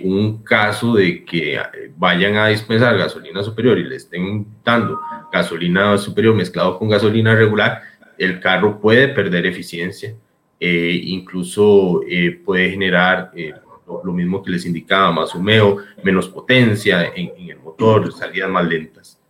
un 0.03 0.43
caso 0.43 0.95
de 0.95 1.25
que 1.25 1.61
vayan 1.97 2.35
a 2.37 2.49
dispensar 2.49 2.99
gasolina 2.99 3.45
superior 3.45 3.79
y 3.79 3.85
le 3.85 3.95
estén 3.95 4.45
dando 4.65 4.99
gasolina 5.33 5.97
superior 5.99 6.35
mezclado 6.35 6.79
con 6.81 6.89
gasolina 6.89 7.37
regular, 7.37 7.83
el 8.19 8.41
carro 8.41 8.81
puede 8.81 9.07
perder 9.07 9.47
eficiencia 9.47 10.17
eh, 10.59 11.01
incluso 11.05 12.01
eh, 12.09 12.41
puede 12.45 12.71
generar 12.71 13.31
eh, 13.37 13.53
lo, 13.87 14.13
mismo 14.13 14.43
que 14.43 14.51
les 14.51 14.65
indicaba, 14.65 15.13
más 15.13 15.35
humeo, 15.35 15.79
menos 16.03 16.29
potencia 16.29 17.13
en, 17.15 17.51
el 17.51 17.59
motor, 17.59 18.13
salidas 18.13 18.51
más 18.51 18.67
lentas. 18.67 19.21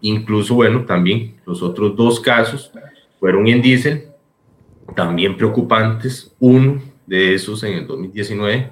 incluso, 0.00 0.54
bueno, 0.54 0.84
también 0.84 1.36
los 1.46 1.62
otros 1.62 1.96
dos 1.96 2.20
casos 2.20 2.72
fueron 3.20 3.46
en 3.46 3.62
diésel, 3.62 4.08
también 4.94 5.36
preocupantes. 5.36 6.34
Uno 6.38 6.82
de 7.06 7.34
esos 7.34 7.62
en 7.62 7.74
el 7.74 7.86
2019 7.86 8.70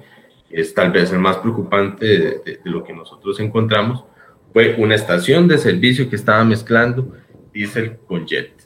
es 0.49 0.73
tal 0.73 0.91
vez 0.91 1.11
el 1.11 1.19
más 1.19 1.37
preocupante 1.37 2.05
de, 2.05 2.19
de 2.45 2.59
lo 2.65 2.83
que 2.83 2.93
nosotros 2.93 3.39
encontramos, 3.39 4.03
fue 4.53 4.75
una 4.77 4.95
estación 4.95 5.47
de 5.47 5.57
servicio 5.57 6.09
que 6.09 6.15
estaba 6.15 6.43
mezclando 6.43 7.13
diésel 7.53 7.97
con 8.07 8.25
jet. 8.25 8.56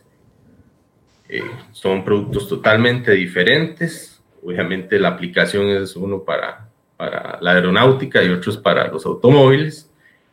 Eh, 1.34 1.42
son 1.72 2.04
productos 2.04 2.50
totalmente 2.50 3.12
diferentes. 3.14 4.22
Obviamente 4.44 5.00
la 5.00 5.08
aplicación 5.08 5.70
es 5.70 5.96
uno 5.96 6.24
para, 6.26 6.68
para 6.98 7.38
la 7.40 7.54
aeronáutica 7.54 8.22
y 8.22 8.28
otros 8.28 8.58
para 8.58 8.90
los 8.90 9.06
automóviles. 9.06 9.90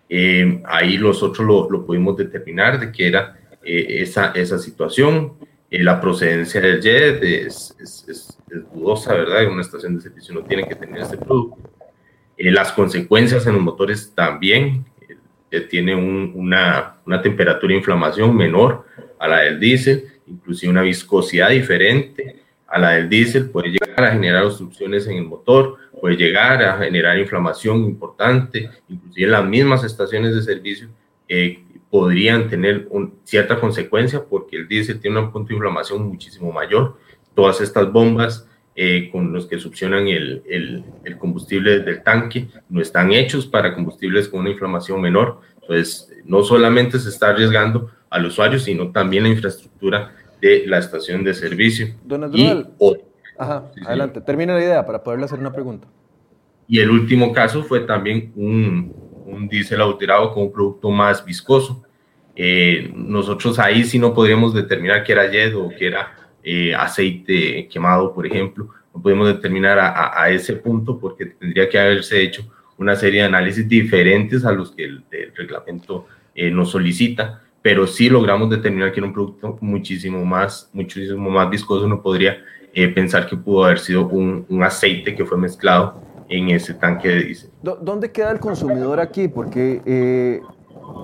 Eh, 0.08 0.60
ahí 0.66 0.98
nosotros 0.98 1.46
lo, 1.46 1.70
lo, 1.70 1.86
pudimos 1.86 2.16
determinar 2.16 2.80
de 2.80 2.90
que 2.90 3.06
era 3.06 3.38
eh, 3.62 4.02
esa, 4.02 4.32
esa 4.32 4.58
situación. 4.58 5.34
la 5.70 6.00
procedencia 6.00 6.60
del 6.60 6.80
jet 6.80 7.22
es, 7.22 7.76
es, 7.80 8.04
es, 8.08 8.38
dudosa, 8.72 9.14
¿verdad? 9.14 9.46
Una 9.46 9.60
estación 9.60 9.94
de 9.94 10.00
servicio 10.00 10.34
no 10.34 10.42
tiene 10.42 10.66
que 10.66 10.74
tener 10.74 11.02
este 11.02 11.16
producto. 11.16 11.58
las 12.38 12.72
consecuencias 12.72 13.46
en 13.46 13.52
los 13.52 13.62
motores 13.62 14.12
también. 14.16 14.84
tiene 15.70 15.94
una, 15.94 16.96
una 17.06 17.22
temperatura 17.22 17.70
de 17.70 17.78
inflamación 17.78 18.36
menor 18.36 18.84
a 19.20 19.28
la 19.28 19.40
del 19.40 19.60
diésel, 19.60 20.17
inclusive 20.30 20.70
una 20.70 20.82
viscosidad 20.82 21.50
diferente 21.50 22.42
a 22.66 22.78
la 22.78 22.90
del 22.90 23.08
diésel, 23.08 23.50
puede 23.50 23.70
llegar 23.70 24.04
a 24.04 24.12
generar 24.12 24.44
obstrucciones 24.44 25.06
en 25.06 25.16
el 25.16 25.24
motor, 25.24 25.76
puede 26.00 26.16
llegar 26.16 26.62
a 26.62 26.78
generar 26.78 27.18
inflamación 27.18 27.84
importante, 27.84 28.70
inclusive 28.88 29.30
las 29.30 29.44
mismas 29.44 29.84
estaciones 29.84 30.34
de 30.34 30.42
servicio 30.42 30.88
eh, 31.28 31.62
podrían 31.90 32.48
tener 32.48 32.86
un, 32.90 33.14
cierta 33.24 33.58
consecuencia 33.58 34.22
porque 34.24 34.56
el 34.56 34.68
diésel 34.68 35.00
tiene 35.00 35.18
un 35.18 35.32
punto 35.32 35.48
de 35.48 35.54
inflamación 35.54 36.06
muchísimo 36.06 36.52
mayor. 36.52 36.98
Todas 37.34 37.60
estas 37.60 37.90
bombas 37.90 38.46
eh, 38.76 39.08
con 39.10 39.32
los 39.32 39.46
que 39.46 39.58
succionan 39.58 40.06
el, 40.06 40.42
el, 41.04 41.18
combustible 41.18 41.80
del 41.80 42.02
tanque 42.02 42.48
no 42.68 42.80
están 42.80 43.12
hechos 43.12 43.46
para 43.46 43.74
combustibles 43.74 44.28
con 44.28 44.40
una 44.40 44.50
inflamación 44.50 45.00
menor. 45.00 45.40
Entonces, 45.60 46.12
no 46.24 46.42
solamente 46.42 46.98
se 46.98 47.08
está 47.08 47.30
arriesgando 47.30 47.90
al 48.10 48.26
usuario, 48.26 48.58
sino 48.58 48.90
también 48.90 49.24
la 49.24 49.30
infraestructura 49.30 50.12
de 50.40 50.64
la 50.66 50.78
estación 50.78 51.24
de 51.24 51.34
servicio. 51.34 51.88
Don 52.04 52.24
Ajá, 53.40 53.70
adelante, 53.86 54.20
termina 54.20 54.54
la 54.54 54.60
idea 54.60 54.84
para 54.84 55.02
poderle 55.02 55.26
hacer 55.26 55.38
una 55.38 55.52
pregunta. 55.52 55.86
Y 56.66 56.80
el 56.80 56.90
último 56.90 57.32
caso 57.32 57.62
fue 57.62 57.80
también 57.80 58.32
un, 58.34 58.92
un 59.24 59.48
diésel 59.48 59.80
adulterado 59.80 60.32
con 60.32 60.44
un 60.44 60.52
producto 60.52 60.90
más 60.90 61.24
viscoso. 61.24 61.82
Eh, 62.34 62.90
nosotros 62.94 63.58
ahí 63.58 63.84
sí 63.84 63.98
no 63.98 64.12
podríamos 64.12 64.54
determinar 64.54 65.04
que 65.04 65.12
era 65.12 65.30
jet 65.30 65.54
o 65.54 65.68
que 65.68 65.86
era 65.86 66.16
eh, 66.42 66.74
aceite 66.74 67.68
quemado, 67.68 68.12
por 68.12 68.26
ejemplo. 68.26 68.68
No 68.94 69.00
podemos 69.00 69.28
determinar 69.28 69.78
a, 69.78 70.20
a, 70.20 70.30
ese 70.30 70.54
punto 70.54 70.98
porque 70.98 71.26
tendría 71.26 71.68
que 71.68 71.78
haberse 71.78 72.20
hecho 72.20 72.42
una 72.76 72.96
serie 72.96 73.20
de 73.20 73.26
análisis 73.26 73.68
diferentes 73.68 74.44
a 74.44 74.52
los 74.52 74.72
que 74.72 74.84
el, 74.84 75.04
el 75.10 75.34
reglamento 75.34 76.06
eh, 76.34 76.50
nos 76.50 76.70
solicita 76.70 77.42
pero 77.68 77.86
sí 77.86 78.08
logramos 78.08 78.48
determinar 78.48 78.90
que 78.92 79.00
era 79.00 79.06
un 79.06 79.12
producto 79.12 79.58
muchísimo 79.60 80.24
más, 80.24 80.70
muchísimo 80.72 81.28
más 81.28 81.50
viscoso. 81.50 81.84
Uno 81.84 82.00
podría 82.00 82.38
eh, 82.72 82.88
pensar 82.88 83.26
que 83.26 83.36
pudo 83.36 83.66
haber 83.66 83.78
sido 83.78 84.08
un, 84.08 84.46
un, 84.48 84.62
aceite 84.62 85.14
que 85.14 85.26
fue 85.26 85.36
mezclado 85.36 86.00
en 86.30 86.48
ese 86.48 86.72
tanque 86.72 87.08
de 87.08 87.22
diésel. 87.24 87.50
¿Dónde 87.60 88.10
queda 88.10 88.30
el 88.30 88.40
consumidor 88.40 89.00
aquí? 89.00 89.28
Porque 89.28 89.82
eh, 89.84 90.40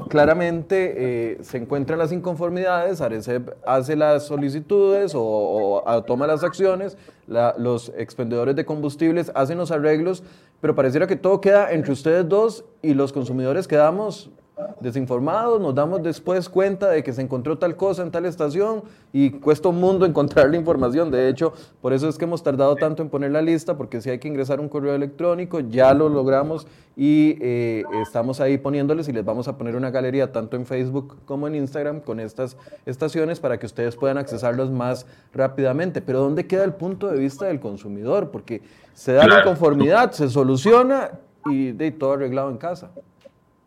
claramente 0.08 0.94
eh, 0.96 1.38
se 1.42 1.58
encuentran 1.58 1.98
las 1.98 2.12
inconformidades, 2.12 3.02
Arecep 3.02 3.50
hace 3.66 3.94
las 3.94 4.26
solicitudes 4.26 5.14
o, 5.14 5.82
o 5.84 6.02
toma 6.04 6.26
las 6.26 6.44
acciones, 6.44 6.96
la, 7.26 7.54
los 7.58 7.92
expendedores 7.98 8.56
de 8.56 8.64
combustibles 8.64 9.30
hacen 9.34 9.58
los 9.58 9.70
arreglos, 9.70 10.22
pero 10.62 10.74
pareciera 10.74 11.06
que 11.06 11.16
todo 11.16 11.42
queda 11.42 11.72
entre 11.72 11.92
ustedes 11.92 12.26
dos 12.26 12.64
y 12.80 12.94
los 12.94 13.12
consumidores 13.12 13.68
quedamos 13.68 14.30
desinformados, 14.80 15.60
nos 15.60 15.74
damos 15.74 16.02
después 16.02 16.48
cuenta 16.48 16.88
de 16.88 17.02
que 17.02 17.12
se 17.12 17.22
encontró 17.22 17.58
tal 17.58 17.76
cosa 17.76 18.02
en 18.02 18.12
tal 18.12 18.24
estación 18.24 18.82
y 19.12 19.30
cuesta 19.30 19.68
un 19.68 19.80
mundo 19.80 20.06
encontrar 20.06 20.50
la 20.50 20.56
información. 20.56 21.10
De 21.10 21.28
hecho, 21.28 21.52
por 21.80 21.92
eso 21.92 22.08
es 22.08 22.16
que 22.18 22.24
hemos 22.24 22.42
tardado 22.42 22.76
tanto 22.76 23.02
en 23.02 23.08
poner 23.08 23.32
la 23.32 23.42
lista, 23.42 23.76
porque 23.76 24.00
si 24.00 24.10
hay 24.10 24.18
que 24.18 24.28
ingresar 24.28 24.60
un 24.60 24.68
correo 24.68 24.94
electrónico, 24.94 25.58
ya 25.60 25.92
lo 25.92 26.08
logramos 26.08 26.68
y 26.96 27.36
eh, 27.40 27.82
estamos 28.02 28.40
ahí 28.40 28.56
poniéndoles 28.56 29.08
y 29.08 29.12
les 29.12 29.24
vamos 29.24 29.48
a 29.48 29.58
poner 29.58 29.74
una 29.74 29.90
galería 29.90 30.30
tanto 30.30 30.56
en 30.56 30.66
Facebook 30.66 31.16
como 31.24 31.48
en 31.48 31.56
Instagram 31.56 32.00
con 32.00 32.20
estas 32.20 32.56
estaciones 32.86 33.40
para 33.40 33.58
que 33.58 33.66
ustedes 33.66 33.96
puedan 33.96 34.18
accesarlos 34.18 34.70
más 34.70 35.06
rápidamente. 35.32 36.00
Pero 36.00 36.20
¿dónde 36.20 36.46
queda 36.46 36.62
el 36.62 36.74
punto 36.74 37.08
de 37.08 37.18
vista 37.18 37.46
del 37.46 37.58
consumidor? 37.58 38.30
Porque 38.30 38.62
se 38.92 39.14
da 39.14 39.26
la 39.26 39.42
conformidad, 39.42 40.12
se 40.12 40.28
soluciona 40.28 41.10
y 41.46 41.72
de 41.72 41.90
todo 41.90 42.12
arreglado 42.12 42.50
en 42.50 42.58
casa. 42.58 42.90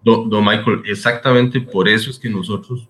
Don, 0.03 0.45
Michael, 0.45 0.83
exactamente 0.85 1.59
por 1.59 1.89
eso 1.89 2.09
es 2.09 2.17
que 2.19 2.29
nosotros 2.29 2.87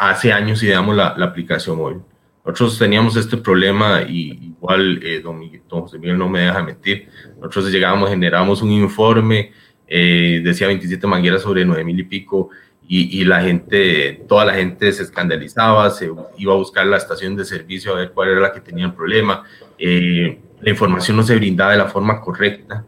hace 0.00 0.32
años 0.32 0.62
ideamos 0.62 0.96
la, 0.96 1.14
la 1.16 1.26
aplicación 1.26 1.76
móvil. 1.76 2.00
Nosotros 2.44 2.78
teníamos 2.78 3.16
este 3.16 3.38
problema 3.38 4.02
y 4.02 4.54
igual 4.56 5.00
eh, 5.02 5.20
don, 5.20 5.38
Miguel, 5.38 5.62
don, 5.66 5.82
José 5.82 5.98
Miguel 5.98 6.18
no 6.18 6.28
me 6.28 6.40
deja 6.40 6.62
mentir. 6.62 7.08
Nosotros 7.36 7.72
llegábamos, 7.72 8.10
generábamos 8.10 8.60
un 8.60 8.70
informe, 8.70 9.52
eh, 9.86 10.42
decía 10.44 10.66
27 10.66 11.06
mangueras 11.06 11.42
sobre 11.42 11.64
9 11.64 11.82
mil 11.84 11.98
y 11.98 12.02
pico 12.02 12.50
y, 12.86 13.18
y, 13.20 13.24
la 13.24 13.40
gente, 13.40 14.24
toda 14.28 14.44
la 14.44 14.52
gente 14.52 14.92
se 14.92 15.04
escandalizaba, 15.04 15.88
se 15.88 16.10
iba 16.36 16.52
a 16.52 16.56
buscar 16.56 16.86
la 16.86 16.98
estación 16.98 17.34
de 17.34 17.46
servicio 17.46 17.92
a 17.92 17.96
ver 17.96 18.10
cuál 18.12 18.28
era 18.28 18.40
la 18.40 18.52
que 18.52 18.60
tenía 18.60 18.84
el 18.84 18.92
problema. 18.92 19.44
Eh, 19.78 20.38
la 20.60 20.70
información 20.70 21.16
no 21.16 21.22
se 21.22 21.36
brindaba 21.36 21.72
de 21.72 21.78
la 21.78 21.86
forma 21.86 22.20
correcta 22.20 22.84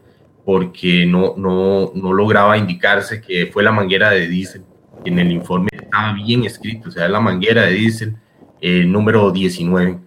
porque 0.46 1.04
no, 1.06 1.34
no, 1.36 1.90
no 1.92 2.12
lograba 2.12 2.56
indicarse 2.56 3.20
que 3.20 3.48
fue 3.48 3.64
la 3.64 3.72
manguera 3.72 4.10
de 4.10 4.28
diésel. 4.28 4.62
En 5.04 5.18
el 5.18 5.32
informe 5.32 5.68
estaba 5.72 6.12
bien 6.12 6.44
escrito, 6.44 6.88
o 6.88 6.92
sea, 6.92 7.08
la 7.08 7.18
manguera 7.18 7.62
de 7.62 7.72
diésel 7.72 8.16
eh, 8.60 8.84
número 8.84 9.32
19. 9.32 9.98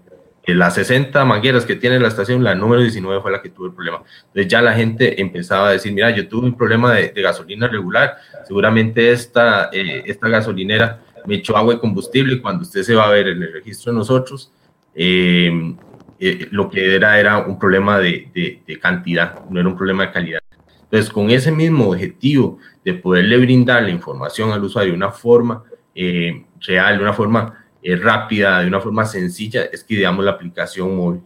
De 0.48 0.56
las 0.56 0.76
60 0.76 1.26
mangueras 1.26 1.66
que 1.66 1.76
tiene 1.76 2.00
la 2.00 2.08
estación, 2.08 2.42
la 2.42 2.56
número 2.56 2.82
19 2.82 3.22
fue 3.22 3.34
la 3.34 3.42
que 3.42 3.50
tuvo 3.50 3.66
el 3.66 3.74
problema. 3.74 4.02
Entonces 4.28 4.48
ya 4.48 4.62
la 4.62 4.74
gente 4.74 5.22
empezaba 5.22 5.68
a 5.68 5.72
decir, 5.74 5.92
mira, 5.92 6.10
yo 6.12 6.26
tuve 6.30 6.48
un 6.48 6.56
problema 6.56 6.94
de, 6.94 7.10
de 7.10 7.22
gasolina 7.22 7.68
regular, 7.68 8.16
seguramente 8.48 9.12
esta, 9.12 9.70
eh, 9.74 10.04
esta 10.06 10.30
gasolinera 10.30 11.02
me 11.26 11.36
echó 11.36 11.58
agua 11.58 11.74
y 11.74 11.80
combustible 11.80 12.42
cuando 12.42 12.64
usted 12.64 12.84
se 12.84 12.96
va 12.96 13.08
a 13.08 13.12
ver 13.12 13.28
en 13.28 13.44
el 13.44 13.52
registro 13.52 13.92
de 13.92 13.98
nosotros, 14.00 14.54
eh, 14.96 15.76
eh, 16.22 16.50
lo 16.52 16.70
que 16.70 16.96
era 16.96 17.18
era 17.18 17.38
un 17.38 17.58
problema 17.58 17.98
de, 17.98 18.62
cantidad, 18.82 19.46
no 19.50 19.60
era 19.60 19.70
un 19.70 19.78
problema 19.78 20.08
de 20.08 20.12
calidad. 20.12 20.42
Entonces, 20.84 21.10
con 21.10 21.30
ese 21.30 21.52
mismo 21.52 21.90
objetivo 21.92 22.60
de 22.84 22.96
poderle 22.96 23.38
brindar 23.38 23.84
la 23.84 23.90
información 23.90 24.52
al 24.52 24.64
usuario 24.64 24.92
de 24.92 24.98
una 24.98 25.12
forma 25.12 25.64
eh, 25.96 26.46
real, 26.62 26.98
de 26.98 27.04
una 27.04 27.14
forma 27.14 27.66
eh, 27.82 27.96
rápida, 27.96 28.60
de 28.60 28.68
una 28.68 28.82
forma 28.82 29.06
sencilla, 29.06 29.64
es 29.72 29.84
que 29.84 29.94
ideamos 29.94 30.26
la 30.26 30.32
aplicación 30.32 30.96
móvil. 30.96 31.22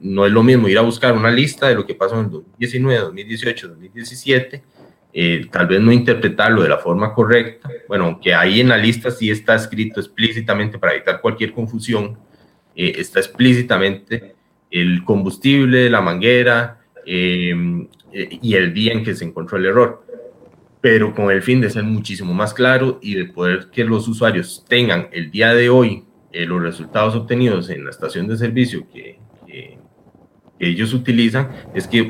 No 0.00 0.26
es 0.26 0.32
lo 0.32 0.42
mismo 0.42 0.68
ir 0.68 0.76
a 0.76 0.82
buscar 0.82 1.14
una 1.14 1.30
lista 1.30 1.68
de 1.68 1.74
lo 1.74 1.86
que 1.86 1.94
pasó 1.94 2.20
en 2.20 2.30
2019, 2.30 3.00
2018, 3.04 3.68
2017, 3.68 4.62
tal 5.50 5.66
vez 5.66 5.80
no 5.80 5.90
interpretarlo 5.90 6.62
de 6.62 6.68
la 6.68 6.76
forma 6.76 7.14
correcta. 7.14 7.70
Bueno, 7.88 8.04
aunque 8.04 8.34
ahí 8.34 8.60
en 8.60 8.68
la 8.68 8.76
lista 8.76 9.10
sí 9.10 9.30
está 9.30 9.54
escrito 9.54 10.00
explícitamente 10.00 10.78
para 10.78 10.92
evitar 10.92 11.22
cualquier 11.22 11.52
confusión, 11.52 12.18
eh, 12.76 12.94
está 12.96 13.20
explícitamente 13.20 14.34
el 14.70 15.04
combustible, 15.04 15.88
la 15.88 16.00
manguera 16.00 16.80
eh, 17.06 17.86
eh, 18.12 18.38
y 18.42 18.54
el 18.54 18.74
día 18.74 18.92
en 18.92 19.04
que 19.04 19.14
se 19.14 19.24
encontró 19.24 19.58
el 19.58 19.66
error, 19.66 20.04
pero 20.80 21.14
con 21.14 21.30
el 21.30 21.42
fin 21.42 21.60
de 21.60 21.70
ser 21.70 21.84
muchísimo 21.84 22.34
más 22.34 22.52
claro 22.52 22.98
y 23.00 23.14
de 23.14 23.26
poder 23.26 23.68
que 23.70 23.84
los 23.84 24.08
usuarios 24.08 24.64
tengan 24.68 25.08
el 25.12 25.30
día 25.30 25.54
de 25.54 25.68
hoy 25.68 26.04
los 26.32 26.60
resultados 26.60 27.14
obtenidos 27.14 27.70
en 27.70 27.84
la 27.84 27.90
estación 27.90 28.26
de 28.26 28.36
servicio 28.36 28.88
que, 28.92 29.20
que, 29.46 29.78
que 30.58 30.68
ellos 30.68 30.92
utilizan, 30.92 31.48
es 31.74 31.86
que, 31.86 32.04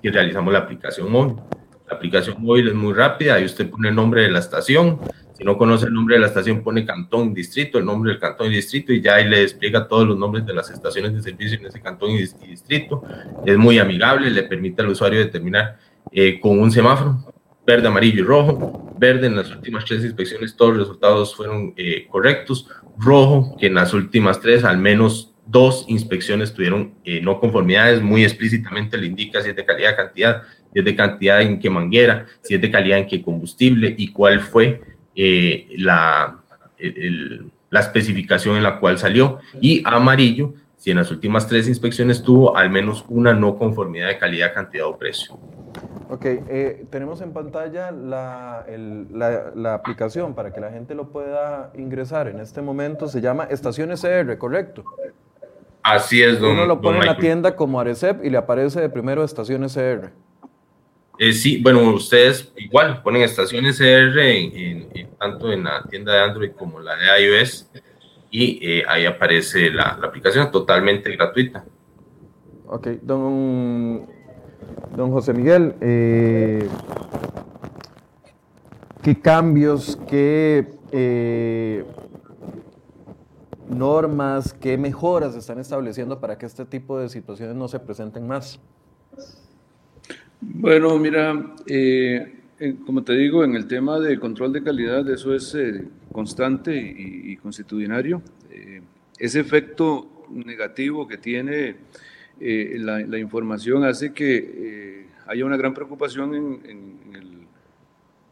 que 0.00 0.10
realizamos 0.12 0.52
la 0.52 0.60
aplicación 0.60 1.10
móvil. 1.10 1.34
La 1.88 1.96
aplicación 1.96 2.36
móvil 2.40 2.68
es 2.68 2.74
muy 2.74 2.94
rápida, 2.94 3.34
ahí 3.34 3.44
usted 3.44 3.68
pone 3.68 3.88
el 3.88 3.96
nombre 3.96 4.22
de 4.22 4.30
la 4.30 4.38
estación, 4.38 5.00
si 5.40 5.46
no 5.46 5.56
conoce 5.56 5.86
el 5.86 5.94
nombre 5.94 6.16
de 6.16 6.20
la 6.20 6.26
estación, 6.26 6.62
pone 6.62 6.84
cantón, 6.84 7.32
distrito, 7.32 7.78
el 7.78 7.86
nombre 7.86 8.10
del 8.10 8.20
cantón 8.20 8.48
y 8.48 8.56
distrito, 8.56 8.92
y 8.92 9.00
ya 9.00 9.14
ahí 9.14 9.26
le 9.26 9.40
explica 9.40 9.88
todos 9.88 10.06
los 10.06 10.18
nombres 10.18 10.44
de 10.44 10.52
las 10.52 10.68
estaciones 10.68 11.14
de 11.14 11.22
servicio 11.22 11.58
en 11.58 11.64
ese 11.64 11.80
cantón 11.80 12.10
y 12.10 12.18
distrito. 12.18 13.02
Es 13.46 13.56
muy 13.56 13.78
amigable, 13.78 14.30
le 14.30 14.42
permite 14.42 14.82
al 14.82 14.90
usuario 14.90 15.18
determinar 15.18 15.78
eh, 16.12 16.38
con 16.38 16.58
un 16.58 16.70
semáforo, 16.70 17.32
verde, 17.66 17.88
amarillo 17.88 18.20
y 18.20 18.22
rojo. 18.22 18.94
Verde 18.98 19.28
en 19.28 19.36
las 19.36 19.50
últimas 19.50 19.86
tres 19.86 20.04
inspecciones, 20.04 20.54
todos 20.54 20.76
los 20.76 20.80
resultados 20.80 21.34
fueron 21.34 21.72
eh, 21.78 22.06
correctos. 22.10 22.68
Rojo, 22.98 23.56
que 23.58 23.68
en 23.68 23.76
las 23.76 23.94
últimas 23.94 24.42
tres, 24.42 24.62
al 24.62 24.76
menos 24.76 25.32
dos 25.46 25.86
inspecciones 25.88 26.52
tuvieron 26.52 26.92
eh, 27.02 27.22
no 27.22 27.40
conformidades, 27.40 28.02
muy 28.02 28.24
explícitamente 28.24 28.98
le 28.98 29.06
indica 29.06 29.40
si 29.40 29.48
es 29.48 29.56
de 29.56 29.64
calidad, 29.64 29.96
cantidad, 29.96 30.42
si 30.70 30.80
es 30.80 30.84
de 30.84 30.94
cantidad 30.94 31.40
en 31.40 31.58
qué 31.58 31.70
manguera, 31.70 32.26
si 32.42 32.56
es 32.56 32.60
de 32.60 32.70
calidad 32.70 32.98
en 32.98 33.06
qué 33.06 33.22
combustible 33.22 33.94
y 33.96 34.12
cuál 34.12 34.40
fue 34.40 34.99
eh, 35.22 35.66
la, 35.76 36.38
el, 36.78 37.50
la 37.68 37.80
especificación 37.80 38.56
en 38.56 38.62
la 38.62 38.80
cual 38.80 38.98
salió. 38.98 39.38
Y 39.60 39.82
amarillo, 39.84 40.54
si 40.78 40.90
en 40.90 40.96
las 40.96 41.10
últimas 41.10 41.46
tres 41.46 41.68
inspecciones 41.68 42.22
tuvo 42.22 42.56
al 42.56 42.70
menos 42.70 43.04
una 43.08 43.34
no 43.34 43.56
conformidad 43.56 44.08
de 44.08 44.16
calidad, 44.16 44.54
cantidad 44.54 44.86
o 44.86 44.96
precio. 44.96 45.38
Ok, 46.08 46.24
eh, 46.24 46.86
tenemos 46.88 47.20
en 47.20 47.34
pantalla 47.34 47.90
la, 47.90 48.64
el, 48.66 49.08
la, 49.12 49.52
la, 49.54 49.74
aplicación 49.74 50.34
para 50.34 50.54
que 50.54 50.60
la 50.60 50.70
gente 50.70 50.94
lo 50.94 51.10
pueda 51.10 51.70
ingresar. 51.76 52.26
En 52.28 52.40
este 52.40 52.62
momento 52.62 53.06
se 53.06 53.20
llama 53.20 53.44
Estación 53.44 53.92
SR, 53.92 54.38
¿correcto? 54.38 54.84
Así 55.82 56.22
es, 56.22 56.40
don 56.40 56.52
Uno 56.52 56.64
lo 56.64 56.80
pone 56.80 57.00
en 57.00 57.06
la 57.06 57.18
tienda 57.18 57.56
como 57.56 57.78
Arecep 57.78 58.24
y 58.24 58.30
le 58.30 58.38
aparece 58.38 58.80
de 58.80 58.88
primero 58.88 59.22
Estación 59.22 59.64
SR. 59.64 60.12
Eh, 61.22 61.34
sí, 61.34 61.62
bueno, 61.62 61.82
ustedes 61.92 62.50
igual 62.56 63.02
ponen 63.02 63.20
estaciones 63.20 63.78
en, 63.78 64.88
tanto 65.18 65.52
en 65.52 65.64
la 65.64 65.82
tienda 65.82 66.14
de 66.14 66.20
Android 66.20 66.52
como 66.52 66.80
la 66.80 66.96
de 66.96 67.26
iOS 67.26 67.68
y 68.30 68.58
eh, 68.66 68.84
ahí 68.88 69.04
aparece 69.04 69.70
la, 69.70 69.98
aplicación 70.02 70.50
totalmente 70.50 71.14
gratuita. 71.14 71.62
Ok, 72.66 72.86
don, 73.02 74.06
don 74.96 75.10
José 75.12 75.34
Miguel, 75.34 75.74
eh, 75.82 76.66
¿qué 79.02 79.20
cambios, 79.20 79.98
qué 80.08 81.84
normas, 83.68 84.54
qué 84.54 84.78
mejoras 84.78 85.34
están 85.34 85.58
estableciendo 85.58 86.18
para 86.18 86.38
que 86.38 86.46
este 86.46 86.64
tipo 86.64 86.98
de 86.98 87.10
situaciones 87.10 87.54
no 87.56 87.68
se 87.68 87.78
presenten 87.78 88.26
más? 88.26 88.58
Bueno, 90.40 90.98
mira, 90.98 91.54
eh, 91.66 92.32
como 92.86 93.04
te 93.04 93.12
digo, 93.12 93.44
en 93.44 93.56
el 93.56 93.66
tema 93.66 93.98
de 93.98 94.18
control 94.18 94.52
de 94.52 94.62
calidad, 94.62 95.08
eso 95.10 95.34
es 95.34 95.54
eh, 95.54 95.86
constante 96.12 96.74
y. 96.76 97.38
Eh, 98.50 98.82
ese 99.18 99.40
efecto 99.40 100.26
negativo 100.30 101.06
que 101.06 101.18
tiene 101.18 101.76
la, 102.40 103.18
información 103.18 103.84
hace 103.84 104.12
que 104.12 105.06
haya 105.26 105.44
una 105.44 105.56
gran 105.56 105.74
preocupación 105.74 106.34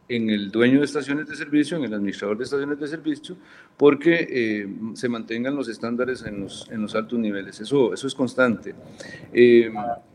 en 0.09 0.29
el 0.29 0.49
dueño 0.49 0.79
de 0.79 0.85
estaciones 0.85 1.27
de 1.27 1.35
servicio, 1.35 1.77
en 1.77 1.83
el 1.83 1.93
administrador 1.93 2.37
de 2.37 2.43
estaciones 2.43 2.79
de 2.79 2.87
servicio, 2.87 3.37
porque 3.77 4.27
eh, 4.29 4.67
se 4.95 5.07
mantengan 5.07 5.55
los 5.55 5.69
estándares 5.69 6.23
en 6.23 6.41
los, 6.41 6.67
los, 6.71 6.95
altos 6.95 7.19
niveles. 7.19 7.61
Eso, 7.61 7.93
eso 7.93 8.07
es 8.07 8.15
constante. 8.15 8.73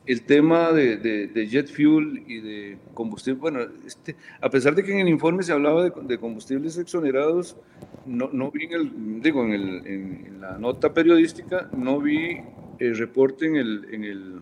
El 0.07 0.23
tema 0.23 0.71
de, 0.73 0.99
de, 0.99 1.47
jet 1.47 1.67
fuel 1.67 2.25
y 2.27 2.41
de 2.41 2.79
combustible, 2.93 3.41
bueno, 3.41 3.61
este, 3.87 4.17
a 4.41 4.51
pesar 4.51 4.75
de 4.75 4.85
que 4.85 4.93
en 4.93 5.01
el 5.01 5.09
informe 5.09 5.43
se 5.43 5.53
hablaba 5.53 5.89
de, 5.89 6.19
combustibles 6.19 6.77
exonerados, 6.77 7.57
no, 8.05 8.29
no 8.33 8.51
vi 8.51 8.65
en, 8.65 8.73
el, 8.73 9.23
digo, 9.23 9.45
en, 9.45 9.53
el, 9.53 9.87
en, 9.87 10.41
la 10.43 10.59
nota 10.59 10.93
periodística, 10.93 11.71
no 11.75 12.01
vi 12.01 12.39
el 12.79 12.99
reporte 12.99 13.47
en 13.47 13.57
el, 13.57 13.87
en 13.93 14.05
el, 14.05 14.41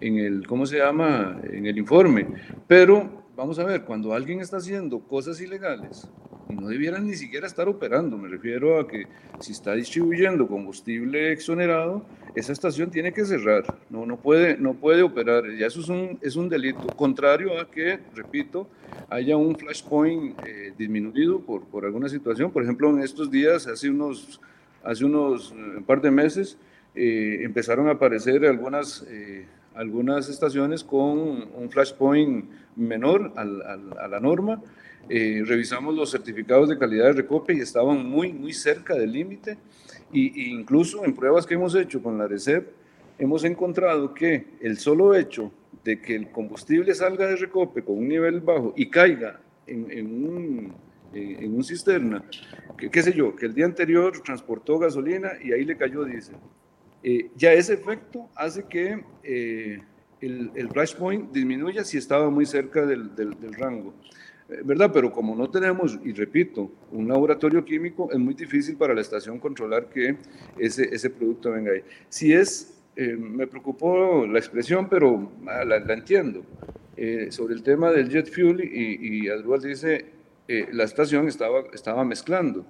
en 0.00 0.18
el, 0.18 0.46
¿cómo 0.48 0.66
se 0.66 0.78
llama?, 0.78 1.40
en 1.44 1.66
el 1.66 1.78
informe, 1.78 2.26
pero 2.66 3.24
vamos 3.36 3.60
a 3.60 3.64
ver, 3.64 3.84
cuando 3.84 4.14
alguien 4.14 4.40
está 4.40 4.56
haciendo 4.56 4.98
cosas 5.00 5.40
ilegales, 5.40 6.08
no 6.48 6.68
debieran 6.68 7.06
ni 7.06 7.14
siquiera 7.14 7.46
estar 7.46 7.68
operando. 7.68 8.16
Me 8.16 8.28
refiero 8.28 8.80
a 8.80 8.86
que 8.86 9.06
si 9.40 9.52
está 9.52 9.74
distribuyendo 9.74 10.46
combustible 10.46 11.32
exonerado, 11.32 12.06
esa 12.36 12.52
estación 12.52 12.90
tiene 12.90 13.12
que 13.12 13.24
cerrar, 13.24 13.64
no, 13.90 14.06
no, 14.06 14.18
puede, 14.18 14.56
no 14.58 14.74
puede 14.74 15.02
operar. 15.02 15.44
Ya 15.58 15.66
eso 15.66 15.80
es 15.80 15.88
un, 15.88 16.18
es 16.20 16.36
un 16.36 16.48
delito, 16.48 16.86
contrario 16.94 17.58
a 17.58 17.68
que, 17.68 17.98
repito, 18.14 18.68
haya 19.08 19.36
un 19.36 19.56
flashpoint 19.56 20.38
eh, 20.46 20.72
disminuido 20.78 21.40
por, 21.40 21.64
por 21.64 21.84
alguna 21.84 22.08
situación. 22.08 22.52
Por 22.52 22.62
ejemplo, 22.62 22.90
en 22.90 23.00
estos 23.02 23.30
días, 23.30 23.66
hace 23.66 23.90
unos, 23.90 24.40
hace 24.84 25.04
unos 25.04 25.50
un 25.50 25.82
par 25.84 26.00
de 26.00 26.10
meses, 26.10 26.58
eh, 26.94 27.40
empezaron 27.42 27.88
a 27.88 27.92
aparecer 27.92 28.44
algunas... 28.46 29.04
Eh, 29.08 29.46
algunas 29.76 30.30
estaciones 30.30 30.82
con 30.82 31.18
un 31.54 31.68
flashpoint 31.70 32.50
menor 32.76 33.32
a 33.36 33.44
la 34.08 34.20
norma. 34.20 34.62
Eh, 35.08 35.42
revisamos 35.46 35.94
los 35.94 36.10
certificados 36.10 36.68
de 36.68 36.78
calidad 36.78 37.04
de 37.06 37.12
recope 37.12 37.54
y 37.54 37.60
estaban 37.60 38.04
muy, 38.08 38.32
muy 38.32 38.52
cerca 38.52 38.94
del 38.94 39.12
límite. 39.12 39.58
Y, 40.12 40.50
incluso 40.50 41.04
en 41.04 41.14
pruebas 41.14 41.46
que 41.46 41.54
hemos 41.54 41.74
hecho 41.74 42.02
con 42.02 42.18
la 42.18 42.26
RECEP, 42.26 42.68
hemos 43.18 43.44
encontrado 43.44 44.14
que 44.14 44.46
el 44.60 44.78
solo 44.78 45.14
hecho 45.14 45.52
de 45.84 46.00
que 46.00 46.14
el 46.14 46.30
combustible 46.30 46.94
salga 46.94 47.26
de 47.26 47.36
recope 47.36 47.82
con 47.82 47.98
un 47.98 48.08
nivel 48.08 48.40
bajo 48.40 48.72
y 48.76 48.88
caiga 48.90 49.40
en, 49.66 49.90
en 49.90 50.06
un, 50.06 50.74
en 51.12 51.54
un 51.54 51.64
cisterna, 51.64 52.24
que, 52.76 52.90
qué 52.90 53.02
sé 53.02 53.12
yo, 53.12 53.34
que 53.34 53.46
el 53.46 53.54
día 53.54 53.64
anterior 53.64 54.20
transportó 54.24 54.78
gasolina 54.78 55.32
y 55.42 55.52
ahí 55.52 55.64
le 55.64 55.76
cayó 55.76 56.04
diésel 56.04 56.36
eh, 57.08 57.30
ya 57.36 57.52
ese 57.52 57.74
efecto 57.74 58.28
hace 58.34 58.64
que 58.64 59.04
eh, 59.22 59.80
el, 60.20 60.50
el 60.56 60.68
point 60.98 61.30
disminuya 61.30 61.84
si 61.84 61.98
estaba 61.98 62.30
muy 62.30 62.46
cerca 62.46 62.84
del, 62.84 63.14
del, 63.14 63.54
rango. 63.54 63.94
Eh, 64.48 64.60
¿Verdad? 64.64 64.90
Pero 64.92 65.12
como 65.12 65.34
no 65.34 65.50
tenemos, 65.50 65.98
y 66.04 66.12
repito, 66.12 66.70
un 66.92 67.08
laboratorio 67.08 67.64
químico, 67.64 68.10
es 68.12 68.18
muy 68.18 68.34
difícil 68.34 68.76
para 68.76 68.94
la 68.94 69.00
estación 69.00 69.38
controlar 69.38 69.88
que 69.88 70.16
ese, 70.58 70.94
ese 70.94 71.10
producto 71.10 71.50
venga 71.50 71.72
ahí. 71.72 71.82
Si 72.08 72.32
es, 72.32 72.72
me 72.96 73.46
preocupó 73.46 74.26
la 74.26 74.38
expresión, 74.38 74.88
pero 74.88 75.30
ah, 75.46 75.64
la, 75.64 75.76
entiendo. 75.92 76.44
sobre 77.28 77.54
el 77.54 77.62
tema 77.62 77.90
del 77.90 78.08
jet 78.08 78.32
fuel, 78.32 78.64
y, 78.64 79.26
y 79.26 79.68
dice, 79.68 80.06
la 80.72 80.84
estación 80.84 81.28
estaba, 81.28 81.64
estaba 81.74 82.04
mezclando. 82.04 82.64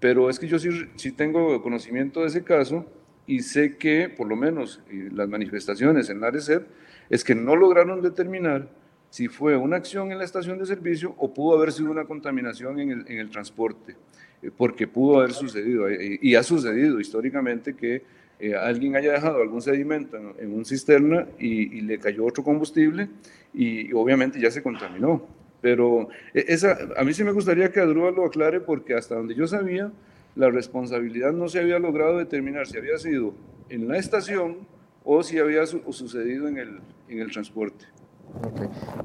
Pero 0.00 0.28
es 0.28 0.38
que 0.38 0.46
yo 0.46 0.58
sí, 0.58 0.68
sí 0.96 1.12
tengo 1.12 1.62
conocimiento 1.62 2.20
de 2.20 2.26
ese 2.26 2.44
caso 2.44 2.84
y 3.26 3.40
sé 3.40 3.76
que, 3.76 4.08
por 4.08 4.28
lo 4.28 4.36
menos, 4.36 4.80
las 5.12 5.28
manifestaciones 5.28 6.10
en 6.10 6.20
la 6.20 6.28
ARECEP 6.28 6.66
es 7.10 7.24
que 7.24 7.34
no 7.34 7.56
lograron 7.56 8.02
determinar 8.02 8.68
si 9.16 9.28
fue 9.28 9.56
una 9.56 9.76
acción 9.76 10.12
en 10.12 10.18
la 10.18 10.24
estación 10.24 10.58
de 10.58 10.66
servicio 10.66 11.14
o 11.16 11.32
pudo 11.32 11.56
haber 11.56 11.72
sido 11.72 11.90
una 11.90 12.04
contaminación 12.04 12.78
en 12.80 12.90
el, 12.90 13.04
en 13.08 13.18
el 13.18 13.30
transporte, 13.30 13.96
eh, 14.42 14.50
porque 14.54 14.86
pudo 14.86 15.20
haber 15.20 15.32
sucedido, 15.32 15.88
eh, 15.88 16.18
y 16.20 16.34
ha 16.34 16.42
sucedido 16.42 17.00
históricamente 17.00 17.74
que 17.74 18.02
eh, 18.38 18.54
alguien 18.54 18.94
haya 18.94 19.12
dejado 19.12 19.40
algún 19.40 19.62
sedimento 19.62 20.18
en, 20.38 20.52
un 20.52 20.66
cisterna 20.66 21.26
y, 21.38 21.80
le 21.80 21.98
cayó 21.98 22.26
otro 22.26 22.44
combustible 22.44 23.08
y, 23.54 23.90
obviamente 23.94 24.38
ya 24.38 24.50
se 24.50 24.62
contaminó. 24.62 25.26
Pero 25.62 26.10
esa, 26.34 26.76
a 26.98 27.02
mí 27.02 27.14
sí 27.14 27.24
me 27.24 27.32
gustaría 27.32 27.72
que 27.72 27.80
Adrúa 27.80 28.10
lo 28.10 28.26
aclare 28.26 28.60
porque 28.60 28.92
hasta 28.92 29.14
donde 29.14 29.34
yo 29.34 29.46
sabía, 29.46 29.90
la 30.34 30.50
responsabilidad 30.50 31.32
no 31.32 31.48
se 31.48 31.58
había 31.58 31.78
logrado 31.78 32.18
determinar 32.18 32.66
si 32.66 32.76
había 32.76 32.98
sido 32.98 33.32
en 33.70 33.88
la 33.88 33.96
estación 33.96 34.58
o 35.04 35.22
si 35.22 35.38
había 35.38 35.64
sucedido 35.64 36.48
en 36.48 36.58
el, 36.58 36.80
en 37.08 37.20
el 37.20 37.30
transporte. 37.32 37.95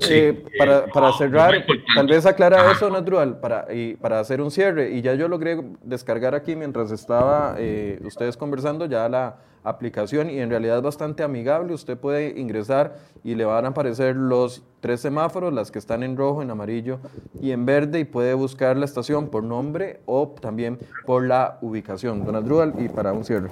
Eh, 0.09 0.43
para, 0.57 0.85
para, 0.87 1.13
cerrar, 1.13 1.65
tal 1.95 2.07
vez 2.07 2.25
aclara 2.25 2.71
eso, 2.71 2.89
Natural, 2.89 3.39
para, 3.39 3.73
y 3.73 3.95
para 3.95 4.19
hacer 4.19 4.41
un 4.41 4.51
cierre. 4.51 4.91
Y 4.91 5.01
ya 5.01 5.13
yo 5.13 5.27
logré 5.27 5.61
descargar 5.83 6.35
aquí 6.35 6.55
mientras 6.55 6.91
estaba 6.91 7.55
eh, 7.57 7.99
ustedes 8.03 8.35
conversando 8.35 8.85
ya 8.85 9.07
la 9.07 9.37
aplicación 9.63 10.29
y 10.29 10.39
en 10.39 10.49
realidad 10.49 10.77
es 10.77 10.83
bastante 10.83 11.23
amigable. 11.23 11.73
Usted 11.73 11.97
puede 11.97 12.39
ingresar 12.39 12.97
y 13.23 13.35
le 13.35 13.45
van 13.45 13.65
a 13.65 13.69
aparecer 13.69 14.15
los 14.15 14.63
tres 14.79 15.01
semáforos, 15.01 15.53
las 15.53 15.71
que 15.71 15.79
están 15.79 16.03
en 16.03 16.17
rojo, 16.17 16.41
en 16.41 16.49
amarillo 16.49 16.99
y 17.39 17.51
en 17.51 17.65
verde 17.65 17.99
y 17.99 18.05
puede 18.05 18.33
buscar 18.33 18.77
la 18.77 18.85
estación 18.85 19.29
por 19.29 19.43
nombre 19.43 20.01
o 20.05 20.35
también 20.41 20.79
por 21.05 21.25
la 21.25 21.59
ubicación. 21.61 22.25
Don 22.25 22.35
Adrual, 22.35 22.73
y 22.79 22.89
para 22.89 23.13
un 23.13 23.23
cierre. 23.23 23.49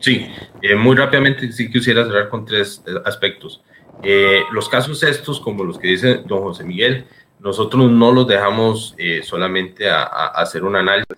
Sí, 0.00 0.26
eh, 0.62 0.74
muy 0.74 0.96
rápidamente 0.96 1.50
sí 1.52 1.70
quisiera 1.70 2.04
cerrar 2.04 2.28
con 2.28 2.44
tres 2.44 2.82
aspectos. 3.04 3.62
Eh, 4.02 4.42
los 4.52 4.68
casos 4.68 5.02
estos, 5.02 5.40
como 5.40 5.64
los 5.64 5.78
que 5.78 5.88
dice 5.88 6.22
don 6.26 6.40
José 6.40 6.64
Miguel, 6.64 7.06
nosotros 7.40 7.90
no 7.90 8.12
los 8.12 8.26
dejamos 8.26 8.94
eh, 8.98 9.20
solamente 9.22 9.88
a, 9.88 10.02
hacer 10.04 10.64
un 10.64 10.76
análisis. 10.76 11.16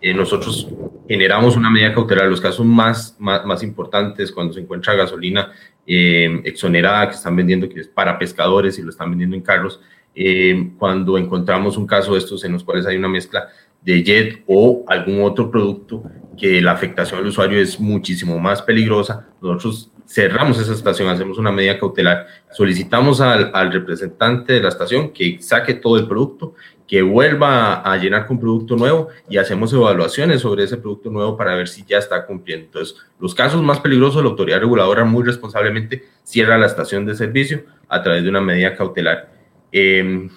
Eh, 0.00 0.12
nosotros 0.12 0.68
generamos 1.08 1.56
una 1.56 1.70
medida 1.70 1.94
cautelar. 1.94 2.26
Los 2.26 2.40
casos 2.40 2.64
más, 2.64 3.16
más, 3.18 3.62
importantes, 3.62 4.32
cuando 4.32 4.52
se 4.52 4.60
encuentra 4.60 4.94
gasolina 4.94 5.52
exonerada 5.86 7.08
que 7.08 7.14
están 7.14 7.36
vendiendo, 7.36 7.68
que 7.68 7.80
es 7.80 7.88
para 7.88 8.18
pescadores 8.18 8.78
y 8.78 8.82
lo 8.82 8.90
están 8.90 9.10
vendiendo 9.10 9.36
en 9.36 9.42
carros, 9.42 9.80
cuando 10.78 11.18
encontramos 11.18 11.76
un 11.76 11.86
caso 11.86 12.12
de 12.12 12.18
estos 12.20 12.44
en 12.44 12.52
los 12.52 12.64
cuales 12.64 12.86
hay 12.86 12.96
una 12.96 13.08
mezcla 13.08 13.48
de 13.82 14.02
jet 14.02 14.42
o 14.46 14.84
algún 14.88 15.22
otro 15.22 15.50
producto 15.50 16.02
que 16.38 16.60
la 16.60 16.72
afectación 16.72 17.20
al 17.20 17.26
usuario 17.26 17.60
es 17.60 17.78
muchísimo 17.78 18.38
más 18.38 18.62
peligrosa, 18.62 19.28
nosotros 19.40 19.90
cerramos 20.06 20.58
esa 20.60 20.72
estación, 20.72 21.08
hacemos 21.08 21.38
una 21.38 21.50
medida 21.50 21.78
cautelar, 21.78 22.26
solicitamos 22.52 23.20
al, 23.20 23.50
al, 23.54 23.72
representante 23.72 24.52
de 24.52 24.60
la 24.60 24.68
estación 24.68 25.12
que 25.12 25.40
saque 25.40 25.74
todo 25.74 25.96
el 25.96 26.06
producto, 26.06 26.54
que 26.86 27.02
vuelva 27.02 27.80
a, 27.80 27.96
llenar 27.96 28.26
con 28.26 28.38
producto 28.38 28.76
nuevo 28.76 29.08
y 29.28 29.38
hacemos 29.38 29.72
evaluaciones 29.72 30.42
sobre 30.42 30.64
ese 30.64 30.76
producto 30.76 31.10
nuevo 31.10 31.36
para 31.36 31.54
ver 31.54 31.68
si 31.68 31.84
ya 31.84 31.98
está 31.98 32.26
cumpliendo. 32.26 32.66
Entonces, 32.66 32.96
los 33.18 33.34
casos 33.34 33.62
más 33.62 33.80
peligrosos, 33.80 34.22
la 34.22 34.30
autoridad 34.30 34.60
reguladora 34.60 35.04
muy 35.04 35.24
responsablemente 35.24 36.04
cierra 36.22 36.58
la 36.58 36.66
estación 36.66 37.06
de 37.06 37.14
servicio 37.14 37.64
a 37.88 38.02
través 38.02 38.22
de 38.22 38.28
una 38.28 38.40
medida 38.40 38.76
cautelar. 38.76 39.32
Eh, 39.72 40.28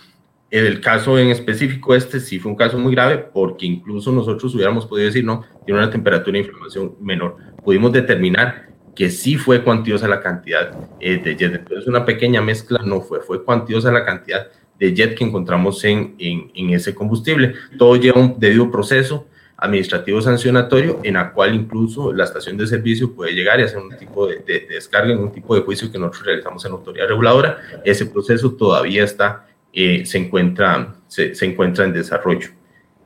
el 0.49 0.79
caso 0.79 1.19
en 1.19 1.29
específico, 1.29 1.93
este 1.93 2.21
sí 2.21 2.39
fue 2.39 2.51
un 2.51 2.57
caso 2.57 2.79
muy 2.79 2.93
grave 2.93 3.17
porque 3.17 3.65
incluso 3.65 4.13
nosotros 4.13 4.55
hubiéramos 4.55 4.85
podido 4.85 5.07
decir, 5.07 5.25
no, 5.25 5.43
tiene 5.65 5.81
una 5.81 5.89
temperatura 5.89 6.33
de 6.33 6.45
inflamación 6.45 6.95
menor. 7.01 7.35
Pudimos 7.63 7.91
determinar 7.91 8.69
que 8.97 9.11
sí 9.11 9.37
fue 9.37 9.63
cuantiosa 9.63 10.07
la 10.07 10.19
cantidad 10.19 10.71
eh, 10.99 11.21
de 11.23 11.35
jet. 11.35 11.53
Entonces, 11.53 11.87
una 11.87 12.03
pequeña 12.03 12.41
mezcla 12.41 12.79
no 12.83 12.99
fue, 13.01 13.21
fue 13.21 13.43
cuantiosa 13.43 13.91
la 13.91 14.03
cantidad 14.03 14.47
de 14.79 14.95
jet 14.95 15.15
que 15.15 15.23
encontramos 15.23 15.83
en, 15.83 16.15
en, 16.17 16.69
ese 16.71 16.95
combustible. 16.95 17.53
Todo 17.77 17.95
lleva 17.95 18.19
un 18.19 18.39
debido 18.39 18.71
proceso. 18.71 19.27
administrativo 19.59 20.21
sancionatorio 20.21 20.99
en 21.03 21.15
la 21.15 21.31
cual 21.31 21.55
incluso 21.55 22.13
la 22.13 22.23
estación 22.23 22.57
de 22.57 22.67
servicio 22.67 23.13
puede 23.13 23.33
llegar 23.33 23.59
y 23.59 23.63
hacer 23.63 23.79
un 23.79 23.95
tipo 23.97 24.27
de, 24.27 24.43
descarga 24.69 25.13
en 25.13 25.19
un 25.19 25.31
tipo 25.31 25.55
de 25.55 25.61
juicio 25.61 25.91
que 25.91 25.97
nosotros 25.97 26.25
realizamos 26.25 26.63
en 26.65 26.71
la 26.71 26.77
autoridad 26.77 27.07
reguladora. 27.07 27.57
Ese 27.83 28.05
proceso 28.07 28.53
todavía 28.53 29.03
está, 29.03 29.47
eh, 29.73 30.05
se, 30.05 30.17
encuentra, 30.17 30.95
se, 31.07 31.33
encuentra 31.45 31.85
en 31.85 31.93
desarrollo. 31.93 32.49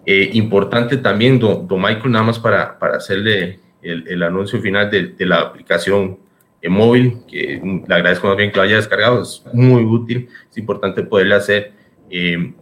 Eh, 0.06 0.30
importante 0.34 0.98
también, 0.98 1.38
don, 1.38 1.68
Michael, 1.70 2.12
nada 2.12 2.26
más 2.26 2.40
para, 2.40 2.80
para 2.80 2.98
hacerle 2.98 3.61
el, 3.82 4.24
anuncio 4.24 4.62
final 4.62 4.90
de, 4.90 5.26
la 5.26 5.40
aplicación 5.40 6.20
en 6.62 6.72
móvil, 6.72 7.18
que 7.28 7.62
le 7.88 7.96
agradezco 7.96 8.28
más 8.28 8.38
bien 8.38 8.52
que 8.52 8.58
lo 8.58 8.64
haya 8.64 8.76
descargado, 8.76 9.22
es 9.22 9.44
muy 9.54 9.84
útil, 9.84 10.30
es 10.50 10.58
importante 10.58 11.04
poderle 11.04 11.36
hacer 11.36 11.74
eh, 12.10 12.54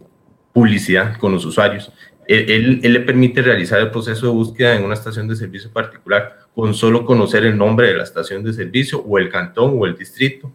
publicidad 0.52 1.16
con 1.18 1.32
los 1.32 1.44
usuarios. 1.44 1.92
Él, 2.26 2.80
le 2.80 3.00
permite 3.00 3.42
realizar 3.42 3.80
el 3.80 3.90
proceso 3.90 4.26
de 4.26 4.32
búsqueda 4.32 4.76
en 4.76 4.84
una 4.84 4.94
estación 4.94 5.26
de 5.26 5.34
servicio 5.34 5.68
particular 5.72 6.38
con 6.54 6.74
solo 6.74 7.04
conocer 7.04 7.44
el 7.44 7.58
nombre 7.58 7.88
de 7.88 7.96
la 7.96 8.04
estación 8.04 8.44
de 8.44 8.52
servicio 8.52 9.00
o 9.00 9.18
el 9.18 9.28
cantón 9.28 9.74
o 9.76 9.84
el 9.84 9.96
distrito, 9.96 10.52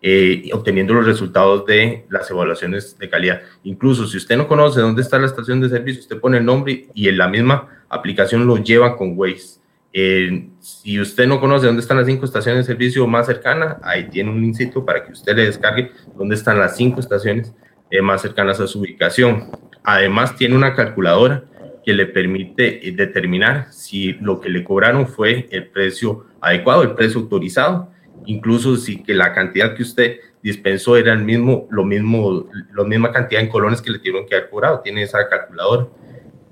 eh, 0.00 0.48
obteniendo 0.54 0.94
los 0.94 1.04
resultados 1.04 1.66
de 1.66 2.06
las 2.08 2.30
evaluaciones 2.30 2.98
de 2.98 3.10
calidad. 3.10 3.42
Incluso 3.64 4.06
si 4.06 4.16
usted 4.16 4.38
no 4.38 4.48
conoce 4.48 4.80
dónde 4.80 5.02
está 5.02 5.18
la 5.18 5.26
estación 5.26 5.60
de 5.60 5.68
servicio, 5.68 6.00
usted 6.00 6.18
pone 6.18 6.38
el 6.38 6.46
nombre 6.46 6.86
y 6.94 7.08
en 7.08 7.18
la 7.18 7.28
misma 7.28 7.84
aplicación 7.90 8.46
lo 8.46 8.56
lleva 8.56 8.96
con 8.96 9.12
Waze. 9.14 9.57
Eh, 9.92 10.50
si 10.60 11.00
usted 11.00 11.26
no 11.26 11.40
conoce 11.40 11.66
dónde 11.66 11.80
están 11.80 11.96
las 11.96 12.06
cinco 12.06 12.24
estaciones 12.24 12.66
de 12.66 12.72
servicio 12.72 13.06
más 13.06 13.26
cercanas, 13.26 13.76
ahí 13.82 14.08
tiene 14.08 14.30
un 14.30 14.40
linkcito 14.40 14.84
para 14.84 15.04
que 15.04 15.12
usted 15.12 15.34
le 15.34 15.46
descargue 15.46 15.92
dónde 16.16 16.34
están 16.34 16.58
las 16.58 16.76
cinco 16.76 17.00
estaciones 17.00 17.54
eh, 17.90 18.02
más 18.02 18.20
cercanas 18.22 18.60
a 18.60 18.66
su 18.66 18.80
ubicación. 18.80 19.50
Además, 19.82 20.36
tiene 20.36 20.56
una 20.56 20.74
calculadora 20.74 21.44
que 21.84 21.94
le 21.94 22.06
permite 22.06 22.86
eh, 22.86 22.92
determinar 22.92 23.68
si 23.72 24.12
lo 24.14 24.40
que 24.40 24.50
le 24.50 24.62
cobraron 24.62 25.06
fue 25.06 25.48
el 25.50 25.68
precio 25.68 26.26
adecuado, 26.40 26.82
el 26.82 26.94
precio 26.94 27.20
autorizado, 27.20 27.90
incluso 28.26 28.76
si 28.76 29.02
que 29.02 29.14
la 29.14 29.32
cantidad 29.32 29.74
que 29.74 29.82
usted 29.82 30.20
dispensó 30.42 30.96
era 30.96 31.12
el 31.12 31.24
mismo, 31.24 31.66
lo 31.70 31.84
mismo, 31.84 32.48
la 32.74 32.84
misma 32.84 33.10
cantidad 33.10 33.42
en 33.42 33.48
colones 33.48 33.80
que 33.80 33.90
le 33.90 33.98
tuvieron 33.98 34.26
que 34.26 34.34
haber 34.34 34.50
cobrado. 34.50 34.80
Tiene 34.80 35.02
esa 35.02 35.26
calculadora. 35.28 35.88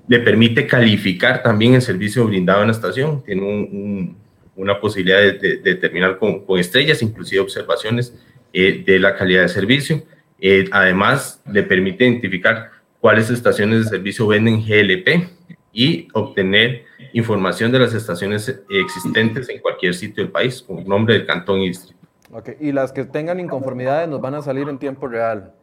Le 0.07 0.19
permite 0.19 0.67
calificar 0.67 1.43
también 1.43 1.73
el 1.73 1.81
servicio 1.81 2.25
brindado 2.25 2.61
en 2.61 2.67
la 2.67 2.73
estación. 2.73 3.23
Tiene 3.23 4.15
una 4.55 4.79
posibilidad 4.79 5.19
de, 5.19 5.57
determinar 5.57 6.17
con, 6.17 6.43
estrellas, 6.57 7.01
inclusive 7.01 7.41
observaciones 7.41 8.13
eh, 8.53 8.83
de 8.85 8.99
la 8.99 9.15
calidad 9.15 9.41
de 9.43 9.49
servicio. 9.49 10.03
Eh, 10.39 10.65
además, 10.71 11.41
le 11.51 11.63
permite 11.63 12.05
identificar 12.05 12.71
cuáles 12.99 13.29
estaciones 13.29 13.83
de 13.83 13.89
servicio 13.89 14.27
venden 14.27 14.63
GLP 14.63 15.29
y 15.73 16.07
obtener 16.13 16.85
información 17.13 17.71
de 17.71 17.79
las 17.79 17.93
estaciones 17.93 18.61
existentes 18.69 19.49
en 19.49 19.59
cualquier 19.59 19.93
sitio 19.93 20.23
del 20.23 20.31
país, 20.31 20.61
con 20.61 20.83
nombre 20.87 21.13
del 21.13 21.25
cantón 21.25 21.59
y 21.61 21.67
distrito. 21.69 21.97
Okay. 22.31 22.55
Y 22.59 22.71
las 22.71 22.91
que 22.91 23.05
tengan 23.05 23.39
inconformidades 23.39 24.09
nos 24.09 24.19
van 24.19 24.35
a 24.35 24.41
salir 24.41 24.67
en 24.67 24.79
tiempo 24.79 25.07
real. 25.07 25.53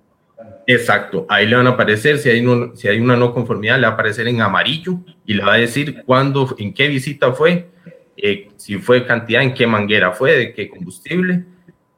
Exacto, 0.66 1.26
ahí 1.28 1.46
le 1.46 1.56
van 1.56 1.66
a 1.66 1.70
aparecer, 1.70 2.18
si 2.18 2.30
hay, 2.30 2.44
si 2.74 2.88
hay 2.88 2.98
una 2.98 3.16
no 3.16 3.32
conformidad, 3.34 3.76
le 3.76 3.82
va 3.82 3.92
a 3.92 3.94
aparecer 3.94 4.26
en 4.28 4.40
amarillo 4.40 4.98
y 5.26 5.34
le 5.34 5.44
va 5.44 5.54
a 5.54 5.58
decir 5.58 6.02
cuándo, 6.04 6.54
en 6.58 6.72
qué 6.72 6.88
visita 6.88 7.32
fue, 7.32 7.68
eh, 8.16 8.48
si 8.56 8.78
fue 8.78 9.06
cantidad, 9.06 9.42
en 9.42 9.54
qué 9.54 9.66
manguera 9.66 10.12
fue, 10.12 10.36
de 10.36 10.52
qué 10.54 10.68
combustible, 10.68 11.44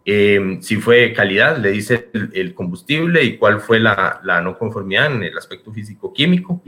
eh, 0.09 0.59
si 0.61 0.77
fue 0.77 1.13
calidad, 1.13 1.59
le 1.59 1.73
dice 1.73 2.09
el, 2.33 2.55
combustible 2.55 3.25
y 3.25 3.37
cuál 3.39 3.61
fue 3.61 3.81
la, 3.81 4.21
no 4.43 4.57
conformidad 4.57 5.13
en 5.13 5.25
el 5.25 5.37
aspecto 5.37 5.73
físico-químico. 5.73 6.63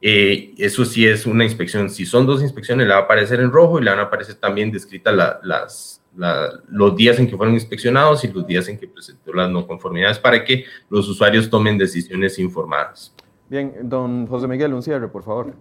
Eh, 0.00 0.54
eso 0.56 0.86
sí 0.86 1.06
es 1.06 1.26
una 1.26 1.44
inspección. 1.44 1.90
Si 1.90 2.06
son 2.06 2.24
dos 2.24 2.40
inspecciones, 2.40 2.86
le 2.86 2.94
va 2.94 3.00
a 3.00 3.02
aparecer 3.02 3.40
en 3.40 3.52
rojo 3.52 3.78
y 3.78 3.84
le 3.84 3.90
van 3.90 3.98
a 3.98 4.04
aparecer 4.04 4.36
también 4.36 4.72
descritas 4.72 5.14
las, 5.42 5.97
los 6.14 6.96
días 6.96 7.18
en 7.18 7.28
que 7.28 7.36
fueron 7.36 7.54
inspeccionados 7.54 8.24
y 8.24 8.28
los 8.28 8.46
días 8.46 8.68
en 8.68 8.78
que 8.78 8.88
presentó 8.88 9.32
las 9.32 9.50
no 9.50 9.66
conformidades 9.66 10.18
para 10.18 10.44
que 10.44 10.64
los 10.90 11.08
usuarios 11.08 11.48
tomen 11.48 11.78
decisiones 11.78 12.38
informadas. 12.38 13.14
Bien, 13.48 13.72
don 13.82 14.26
José 14.26 14.48
Miguel, 14.48 14.74
un 14.74 14.82
cierre, 14.82 15.08
por 15.08 15.22
favor. 15.22 15.54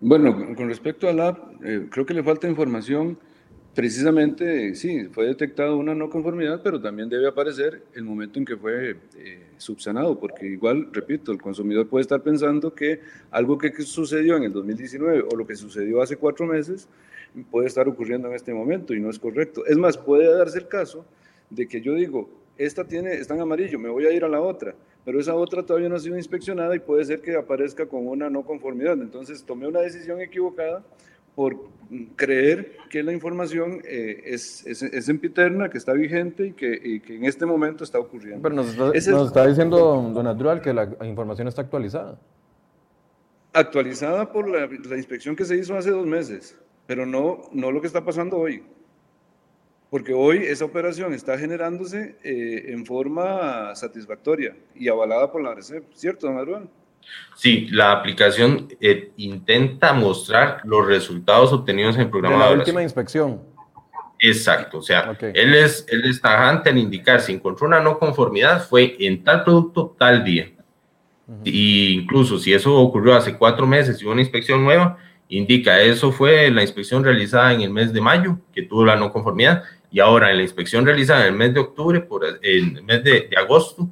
Bueno, 0.00 0.54
con 0.56 0.68
respecto 0.68 1.08
al 1.08 1.20
app, 1.20 1.38
eh, 1.64 1.86
creo 1.90 2.04
que 2.04 2.14
le 2.14 2.22
falta 2.22 2.48
información 2.48 3.18
Precisamente, 3.76 4.74
sí, 4.74 5.04
fue 5.12 5.26
detectado 5.26 5.76
una 5.76 5.94
no 5.94 6.08
conformidad, 6.08 6.62
pero 6.64 6.80
también 6.80 7.10
debe 7.10 7.28
aparecer 7.28 7.82
el 7.92 8.04
momento 8.04 8.38
en 8.38 8.46
que 8.46 8.56
fue 8.56 8.96
eh, 9.18 9.48
subsanado, 9.58 10.18
porque 10.18 10.46
igual, 10.46 10.88
repito, 10.92 11.30
el 11.30 11.42
consumidor 11.42 11.86
puede 11.86 12.00
estar 12.00 12.22
pensando 12.22 12.74
que 12.74 13.00
algo 13.30 13.58
que 13.58 13.70
sucedió 13.82 14.38
en 14.38 14.44
el 14.44 14.52
2019 14.54 15.26
o 15.30 15.36
lo 15.36 15.46
que 15.46 15.56
sucedió 15.56 16.00
hace 16.00 16.16
cuatro 16.16 16.46
meses 16.46 16.88
puede 17.44 17.66
estar 17.66 17.88
ocurriendo 17.88 18.28
en 18.28 18.34
este 18.34 18.52
momento 18.52 18.94
y 18.94 19.00
no 19.00 19.10
es 19.10 19.18
correcto. 19.18 19.64
Es 19.66 19.76
más, 19.76 19.96
puede 19.96 20.32
darse 20.36 20.58
el 20.58 20.68
caso 20.68 21.04
de 21.50 21.66
que 21.66 21.80
yo 21.80 21.94
digo, 21.94 22.28
esta 22.58 22.84
tiene, 22.84 23.14
está 23.14 23.34
en 23.34 23.40
amarillo, 23.40 23.78
me 23.78 23.88
voy 23.88 24.06
a 24.06 24.12
ir 24.12 24.24
a 24.24 24.28
la 24.28 24.40
otra, 24.40 24.74
pero 25.04 25.20
esa 25.20 25.34
otra 25.34 25.62
todavía 25.62 25.88
no 25.88 25.96
ha 25.96 26.00
sido 26.00 26.16
inspeccionada 26.16 26.74
y 26.74 26.80
puede 26.80 27.04
ser 27.04 27.20
que 27.20 27.36
aparezca 27.36 27.86
con 27.86 28.06
una 28.06 28.30
no 28.30 28.42
conformidad. 28.42 28.94
Entonces 28.94 29.44
tomé 29.44 29.66
una 29.66 29.80
decisión 29.80 30.20
equivocada 30.20 30.82
por 31.36 31.68
creer 32.16 32.78
que 32.88 33.02
la 33.02 33.12
información 33.12 33.82
eh, 33.84 34.22
es, 34.24 34.66
es, 34.66 34.82
es, 34.82 35.08
empiterna, 35.10 35.68
que 35.68 35.76
está 35.76 35.92
vigente 35.92 36.46
y 36.46 36.52
que, 36.52 37.02
que, 37.02 37.14
en 37.14 37.24
este 37.26 37.44
momento 37.44 37.84
está 37.84 37.98
ocurriendo. 37.98 38.42
Pero 38.42 38.54
nos 38.54 38.68
está, 38.94 39.46
diciendo 39.46 40.10
don 40.14 40.24
Natural 40.24 40.62
que 40.62 40.72
la 40.72 40.96
información 41.06 41.46
está 41.46 41.60
actualizada. 41.60 42.18
Actualizada 43.52 44.32
por 44.32 44.48
la, 44.48 44.66
la, 44.66 44.96
inspección 44.96 45.36
que 45.36 45.44
se 45.44 45.56
hizo 45.56 45.76
hace 45.76 45.90
dos 45.90 46.06
meses, 46.06 46.58
pero 46.86 47.06
no, 47.06 47.42
no 47.52 47.70
lo 47.70 47.80
que 47.80 47.86
está 47.86 48.04
pasando 48.04 48.38
hoy. 48.38 48.62
Porque 49.90 50.12
hoy 50.12 50.38
esa 50.38 50.64
operación 50.64 51.14
está 51.14 51.38
generándose 51.38 52.16
eh, 52.22 52.72
en 52.72 52.84
forma 52.84 53.74
satisfactoria 53.74 54.56
y 54.74 54.88
avalada 54.88 55.30
por 55.30 55.42
la 55.42 55.54
RCEP, 55.54 55.92
¿cierto, 55.94 56.26
don 56.26 56.36
Natural? 56.36 56.68
Sí, 57.36 57.68
la 57.70 57.92
aplicación 57.92 58.68
eh, 58.80 59.12
intenta 59.16 59.92
mostrar 59.92 60.60
los 60.64 60.86
resultados 60.86 61.52
obtenidos 61.52 61.94
en 61.96 62.02
el 62.02 62.10
programa 62.10 62.44
de 62.44 62.50
la 62.50 62.58
última 62.58 62.82
inspección. 62.82 63.40
Exacto, 64.18 64.78
o 64.78 64.82
sea, 64.82 65.16
él, 65.20 65.54
es, 65.54 65.86
él 65.88 66.04
es 66.06 66.20
tajante 66.20 66.70
al 66.70 66.78
indicar 66.78 67.20
si 67.20 67.32
encontró 67.32 67.66
una 67.66 67.80
no 67.80 67.98
conformidad 67.98 68.66
fue 68.66 68.96
en 68.98 69.22
tal 69.22 69.44
producto 69.44 69.94
tal 69.98 70.24
día. 70.24 70.50
Y 71.44 71.92
incluso 72.00 72.38
si 72.38 72.52
eso 72.52 72.74
ocurrió 72.76 73.14
hace 73.14 73.36
cuatro 73.36 73.66
meses 73.66 74.00
y 74.00 74.04
hubo 74.04 74.12
una 74.12 74.20
inspección 74.20 74.64
nueva, 74.64 74.96
indica 75.28 75.80
eso 75.80 76.12
fue 76.12 76.50
la 76.50 76.62
inspección 76.62 77.02
realizada 77.04 77.52
en 77.52 77.60
el 77.62 77.70
mes 77.70 77.92
de 77.92 78.00
mayo, 78.00 78.38
que 78.52 78.62
tuvo 78.62 78.84
la 78.84 78.96
no 78.96 79.12
conformidad, 79.12 79.64
y 79.90 80.00
ahora 80.00 80.30
en 80.30 80.38
la 80.38 80.42
inspección 80.42 80.84
realizada 80.84 81.22
en 81.22 81.32
el 81.32 81.38
mes 81.38 81.54
de 81.54 81.60
octubre, 81.60 82.00
por 82.00 82.24
el 82.42 82.82
mes 82.82 83.04
de 83.04 83.28
agosto, 83.36 83.88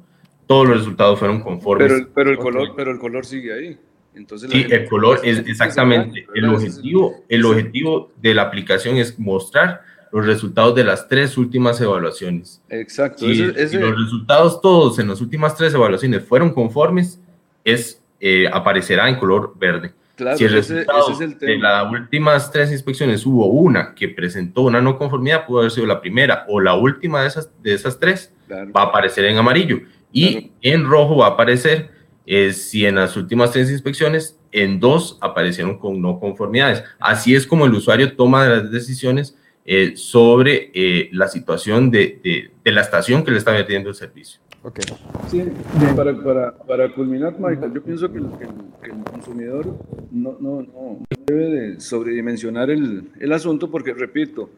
todos 0.47 0.67
los 0.67 0.77
resultados 0.79 1.19
fueron 1.19 1.41
conformes. 1.41 1.91
Pero, 1.91 2.09
pero 2.13 2.29
el, 2.31 2.37
color, 2.37 2.73
pero 2.75 2.91
el 2.91 2.99
color 2.99 3.25
sigue 3.25 3.53
ahí. 3.53 3.77
Entonces, 4.15 4.49
sí, 4.49 4.65
el 4.69 4.87
color 4.87 5.19
es 5.23 5.39
exactamente. 5.39 6.25
El 6.33 6.45
objetivo, 6.45 7.23
el 7.27 7.45
objetivo 7.45 8.11
de 8.21 8.33
la 8.33 8.43
aplicación 8.43 8.97
es 8.97 9.19
mostrar 9.19 9.81
los 10.11 10.25
resultados 10.25 10.73
de 10.75 10.85
las 10.85 11.09
tres 11.09 11.37
últimas 11.37 11.81
evaluaciones. 11.81 12.61
Exacto. 12.69 13.25
Si, 13.25 13.35
los 13.35 13.55
resultados 13.55 14.61
todos 14.61 14.99
en 14.99 15.09
las 15.09 15.19
últimas 15.19 15.57
tres 15.57 15.73
evaluaciones 15.73 16.23
fueron 16.23 16.53
conformes, 16.53 17.19
es, 17.65 18.01
eh, 18.21 18.47
aparecerá 18.51 19.09
en 19.09 19.17
color 19.17 19.53
verde. 19.57 19.93
Claro, 20.15 20.37
si 20.37 20.45
el 20.45 20.53
resultado 20.53 21.11
es 21.11 21.19
el 21.19 21.37
tema. 21.37 21.51
de 21.51 21.57
las 21.57 21.91
últimas 21.91 22.51
tres 22.51 22.71
inspecciones 22.71 23.25
hubo 23.25 23.47
una 23.47 23.93
que 23.93 24.07
presentó 24.07 24.61
una 24.61 24.81
no 24.81 24.97
conformidad, 24.97 25.45
pudo 25.45 25.59
haber 25.59 25.71
sido 25.71 25.85
la 25.87 25.99
primera 25.99 26.45
o 26.47 26.61
la 26.61 26.75
última 26.75 27.21
de 27.21 27.27
esas, 27.27 27.51
de 27.61 27.73
esas 27.73 27.99
tres, 27.99 28.33
va 28.49 28.81
a 28.81 28.85
aparecer 28.85 29.25
en 29.25 29.37
amarillo. 29.37 29.81
Y 30.11 30.51
en 30.61 30.85
rojo 30.85 31.17
va 31.17 31.27
a 31.27 31.29
aparecer 31.31 31.91
eh, 32.25 32.53
si 32.53 32.85
en 32.85 32.95
las 32.95 33.17
últimas 33.17 33.51
tres 33.51 33.69
inspecciones, 33.69 34.39
en 34.51 34.79
dos 34.79 35.17
aparecieron 35.21 35.77
con 35.77 36.01
no 36.01 36.19
conformidades. 36.19 36.83
Así 36.99 37.35
es 37.35 37.45
como 37.45 37.65
el 37.65 37.73
usuario 37.73 38.15
toma 38.15 38.47
las 38.47 38.71
decisiones 38.71 39.37
eh, 39.65 39.93
sobre 39.95 40.71
eh, 40.73 41.09
la 41.11 41.27
situación 41.27 41.91
de, 41.91 42.51
de, 42.63 42.71
la 42.71 42.81
estación 42.81 43.23
que 43.23 43.31
le 43.31 43.37
está 43.37 43.51
metiendo 43.51 43.89
el 43.89 43.95
servicio. 43.95 44.39
Okay. 44.63 44.83
Sí, 45.29 45.43
para, 45.95 46.15
para, 46.23 46.57
para, 46.57 46.93
culminar, 46.93 47.35
Michael, 47.39 47.73
yo 47.73 47.83
pienso 47.83 48.11
que 48.11 48.17
el, 48.17 48.25
el, 48.83 49.03
consumidor 49.03 49.77
no, 50.11 50.37
no, 50.39 50.61
no, 50.63 50.99
debe 51.25 51.49
de 51.49 51.79
sobredimensionar 51.79 52.71
el, 52.71 53.11
el, 53.19 53.33
asunto 53.33 53.69
porque, 53.69 53.93
repito, 53.93 54.49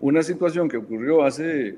una 0.00 0.22
situación 0.22 0.68
que 0.68 0.76
ocurrió 0.76 1.24
hace 1.24 1.74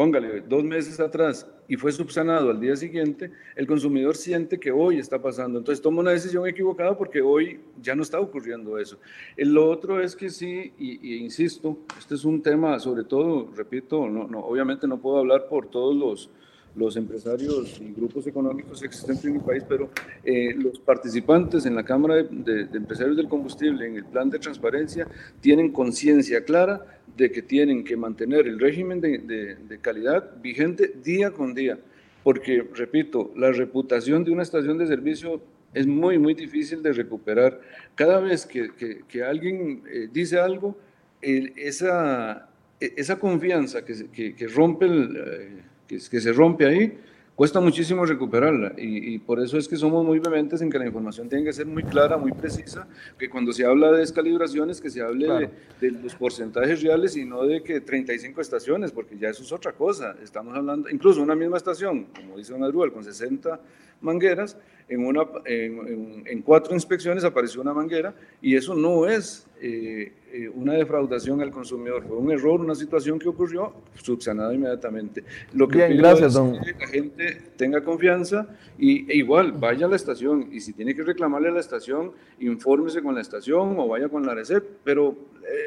póngale, 0.00 0.40
dos 0.48 0.64
meses 0.64 0.98
atrás 0.98 1.46
y 1.70 1.76
fue 1.76 1.92
subsanado 1.92 2.50
al 2.50 2.58
día 2.58 2.74
siguiente, 2.74 3.30
el 3.54 3.64
consumidor 3.64 4.16
siente 4.16 4.58
que 4.58 4.72
hoy 4.72 4.98
está 4.98 5.22
pasando. 5.22 5.60
Entonces 5.60 5.80
toma 5.80 6.00
una 6.00 6.10
decisión 6.10 6.44
equivocada 6.48 6.98
porque 6.98 7.20
hoy 7.20 7.60
ya 7.80 7.94
no 7.94 8.02
está 8.02 8.18
ocurriendo 8.18 8.76
eso. 8.76 8.98
El, 9.36 9.54
lo 9.54 9.70
otro 9.70 10.00
es 10.02 10.16
que 10.16 10.30
sí, 10.30 10.72
y, 10.76 11.14
insisto, 11.18 11.78
este 11.96 12.16
es 12.16 12.24
un 12.24 12.42
tema, 12.42 12.76
sobre 12.80 13.04
todo, 13.04 13.52
repito, 13.54 14.08
no, 14.08 14.26
no, 14.26 14.40
obviamente 14.40 14.88
no 14.88 15.00
puedo 15.00 15.18
hablar 15.18 15.46
por 15.48 15.70
todos 15.70 15.94
los, 15.94 16.28
los 16.74 16.96
empresarios 16.96 17.80
y 17.80 17.92
grupos 17.92 18.26
económicos 18.26 18.82
existentes 18.82 19.24
en 19.24 19.36
el 19.36 19.42
país, 19.42 19.62
pero 19.68 19.90
eh, 20.24 20.52
los 20.54 20.80
participantes 20.80 21.66
en 21.66 21.76
la 21.76 21.84
Cámara 21.84 22.16
de, 22.16 22.62
Empresarios 22.72 23.16
del 23.16 23.28
Combustible, 23.28 23.86
en 23.86 23.94
el 23.96 24.04
plan 24.06 24.28
de 24.28 24.40
transparencia, 24.40 25.06
tienen 25.40 25.70
conciencia 25.70 26.44
clara 26.44 26.99
de 27.20 27.30
que 27.30 27.42
tienen 27.42 27.84
que 27.84 27.96
mantener 27.96 28.46
el 28.46 28.58
régimen 28.58 29.00
de, 29.00 29.18
de 29.18 29.78
calidad 29.80 30.40
vigente 30.42 30.92
día 31.04 31.30
con 31.30 31.54
día, 31.54 31.78
porque, 32.24 32.66
repito, 32.74 33.32
la 33.36 33.52
reputación 33.52 34.24
de 34.24 34.30
una 34.30 34.42
estación 34.42 34.78
de 34.78 34.86
servicio 34.86 35.42
es 35.72 35.86
muy, 35.86 36.18
muy 36.18 36.34
difícil 36.34 36.82
de 36.82 36.92
recuperar. 36.92 37.60
Cada 37.94 38.20
vez 38.20 38.46
que, 38.46 38.70
que, 39.06 39.22
alguien 39.22 39.82
eh, 39.90 40.08
dice 40.12 40.38
algo, 40.38 40.76
esa, 41.22 42.48
e, 42.80 42.94
esa 42.96 43.18
confianza 43.18 43.84
que, 43.84 44.34
que 44.34 44.46
rompe 44.48 44.86
el, 44.86 45.16
eh, 45.16 45.48
que, 45.86 46.20
se 46.20 46.32
rompe 46.32 46.66
ahí, 46.66 46.98
cuesta 47.40 47.58
muchísimo 47.58 48.04
recuperarla 48.04 48.74
y, 48.76 49.18
por 49.18 49.40
eso 49.40 49.56
es 49.56 49.66
que 49.66 49.76
somos 49.76 50.04
muy 50.04 50.18
vehementes 50.18 50.60
en 50.60 50.68
que 50.68 50.78
la 50.78 50.84
información 50.84 51.26
tiene 51.26 51.42
que 51.42 51.54
ser 51.54 51.64
muy 51.64 51.82
clara, 51.82 52.18
muy 52.18 52.32
precisa, 52.32 52.86
que 53.18 53.30
cuando 53.30 53.50
se 53.54 53.64
habla 53.64 53.90
de 53.92 54.00
descalibraciones, 54.00 54.78
que 54.78 54.90
se 54.90 55.00
hable 55.00 55.48
de, 55.80 55.90
los 55.90 56.14
porcentajes 56.16 56.82
reales 56.82 57.16
y 57.16 57.24
no 57.24 57.46
de 57.46 57.62
que 57.62 57.80
35 57.80 58.42
estaciones, 58.42 58.92
porque 58.92 59.16
ya 59.16 59.30
eso 59.30 59.42
es 59.42 59.50
otra 59.52 59.72
cosa. 59.72 60.16
Estamos 60.22 60.54
hablando, 60.54 60.90
incluso 60.90 61.22
una 61.22 61.34
misma 61.34 61.56
estación, 61.56 62.08
como 62.14 62.36
dice 62.36 62.52
Don 62.52 62.62
Adrúbal, 62.62 62.92
con 62.92 63.04
60 63.04 63.58
mangueras, 64.02 64.58
en, 64.90 65.06
una, 65.06 65.22
en, 65.46 66.42
cuatro 66.42 66.74
inspecciones 66.74 67.24
apareció 67.24 67.62
una 67.62 67.72
manguera 67.72 68.14
y 68.42 68.54
eso 68.54 68.74
no 68.74 69.06
es 69.06 69.46
eh, 69.62 70.12
eh, 70.32 70.48
una 70.48 70.74
defraudación 70.74 71.40
al 71.40 71.50
consumidor, 71.50 72.04
fue 72.06 72.16
un 72.16 72.30
error, 72.30 72.60
una 72.60 72.74
situación 72.74 73.18
que 73.18 73.28
ocurrió, 73.28 73.72
subsanada 73.94 74.54
inmediatamente. 74.54 75.24
Lo 75.52 75.68
que 75.68 75.78
Bien, 75.78 75.98
gracias, 75.98 76.34
don. 76.34 76.52
que 76.60 76.72
la 76.72 76.86
gente 76.86 77.42
tenga 77.56 77.82
confianza 77.82 78.48
y 78.78 79.10
e 79.10 79.16
igual 79.16 79.52
vaya 79.52 79.86
a 79.86 79.88
la 79.88 79.96
estación 79.96 80.48
y 80.52 80.60
si 80.60 80.72
tiene 80.72 80.94
que 80.94 81.02
reclamarle 81.02 81.48
a 81.48 81.52
la 81.52 81.60
estación, 81.60 82.12
infórmese 82.38 83.02
con 83.02 83.14
la 83.14 83.20
estación 83.20 83.76
o 83.78 83.88
vaya 83.88 84.08
con 84.08 84.24
la 84.24 84.34
RECEP, 84.34 84.64
pero 84.84 85.16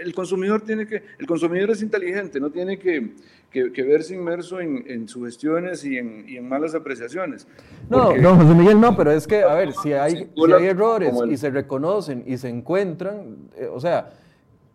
el 0.03 0.13
consumidor 0.13 0.61
tiene 0.61 0.87
que, 0.87 1.03
el 1.19 1.25
consumidor 1.25 1.71
es 1.71 1.81
inteligente, 1.81 2.39
no 2.39 2.49
tiene 2.49 2.77
que, 2.77 3.11
que, 3.51 3.83
verse 3.83 4.15
inmerso 4.15 4.59
en, 4.59 4.83
en 4.87 5.07
sugestiones 5.07 5.83
y 5.85 5.97
en, 5.97 6.25
y 6.27 6.37
en, 6.37 6.47
malas 6.47 6.75
apreciaciones. 6.75 7.47
No, 7.89 8.15
no, 8.15 8.35
José 8.35 8.53
Miguel, 8.53 8.79
no, 8.79 8.95
pero 8.95 9.11
es 9.11 9.27
que, 9.27 9.43
a 9.43 9.53
ver, 9.53 9.73
si 9.73 9.93
hay, 9.93 10.29
si 10.35 10.51
hay 10.51 10.65
errores 10.65 11.13
y 11.29 11.37
se 11.37 11.49
reconocen 11.49 12.23
y 12.25 12.37
se 12.37 12.49
encuentran, 12.49 13.49
eh, 13.55 13.67
o 13.71 13.79
sea, 13.79 14.11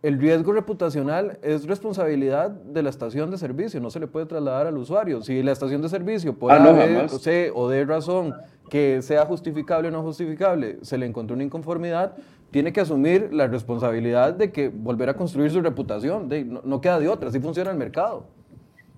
el 0.03 0.19
riesgo 0.21 0.53
reputacional 0.53 1.39
es 1.43 1.67
responsabilidad 1.67 2.51
de 2.51 2.83
la 2.83 2.91
estación 2.91 3.31
de 3.31 3.39
servicio, 3.39 3.81
no 3.81 3.91
se 3.91 3.99
le 3.99 4.07
puede 4.07 4.27
trasladar 4.27 4.69
al 4.69 4.79
usuario. 4.79 5.23
Si 5.23 5.43
la 5.43 5.51
estación 5.51 5.83
de 5.83 5.89
servicio, 5.89 6.39
por 6.39 6.53
ah, 6.53 7.07
o 7.55 7.69
de 7.69 7.85
razón 7.85 8.35
que 8.71 9.03
sea 9.03 9.27
justificable 9.27 9.89
o 9.89 9.91
no 9.91 10.03
justificable, 10.03 10.79
se 10.83 10.99
le 10.99 11.07
encontró 11.07 11.35
una 11.35 11.43
inconformidad, 11.43 12.15
tiene 12.51 12.73
que 12.73 12.81
asumir 12.81 13.31
la 13.33 13.49
responsabilidad 13.49 14.35
de 14.35 14.53
que 14.53 14.69
volver 14.69 15.09
a 15.09 15.15
construir 15.15 15.51
su 15.51 15.61
reputación. 15.61 16.29
De, 16.29 16.45
no, 16.45 16.81
queda 16.81 17.01
de 17.01 17.09
otra, 17.09 17.31
así 17.31 17.41
funciona 17.41 17.73
el 17.73 17.77
mercado. 17.77 18.27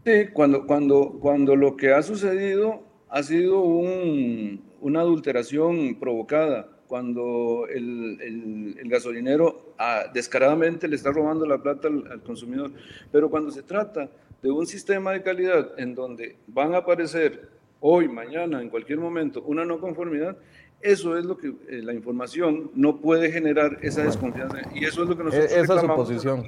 Sí, 0.05 0.29
cuando, 0.33 0.67
cuando, 0.67 1.17
cuando 1.21 1.57
lo 1.57 1.77
que 1.77 1.95
ha 1.95 2.03
sucedido 2.03 2.83
ha 3.09 3.23
sido 3.23 3.63
una 3.63 5.01
adulteración 5.01 5.99
provocada, 5.99 6.69
cuando 6.91 7.69
el, 7.69 8.77
gasolinero 8.87 9.75
ah, 9.79 10.07
descaradamente 10.13 10.89
le 10.89 10.97
está 10.97 11.13
robando 11.13 11.47
la 11.47 11.63
plata 11.63 11.87
al 11.87 12.21
consumidor. 12.23 12.73
Pero 13.13 13.31
cuando 13.31 13.53
se 13.53 13.63
trata 13.63 14.11
de 14.43 14.51
un 14.51 14.67
sistema 14.67 15.13
de 15.13 15.23
calidad 15.23 15.71
en 15.79 15.95
donde 15.95 16.37
van 16.49 16.75
a 16.75 16.79
aparecer 16.79 17.49
hoy, 17.79 18.09
mañana, 18.09 18.61
en 18.61 18.69
cualquier 18.69 18.99
momento, 18.99 19.41
una 19.43 19.65
no 19.65 19.79
conformidad, 19.79 20.37
eso 20.81 21.17
es 21.17 21.25
lo 21.25 21.39
que 21.39 21.55
eh, 21.69 21.81
la 21.81 21.95
información 21.95 22.73
no 22.75 22.97
puede 22.97 23.31
generar 23.31 23.79
esa 23.83 24.03
desconfianza 24.03 24.59
y 24.75 24.85
eso 24.85 25.05
es 25.05 25.09
lo 25.11 25.17
que 25.17 25.23
nosotros 25.23 25.53
e-, 25.53 25.61
esa 25.61 25.75
es 25.77 25.81
su 25.83 25.87
posición, 25.87 26.45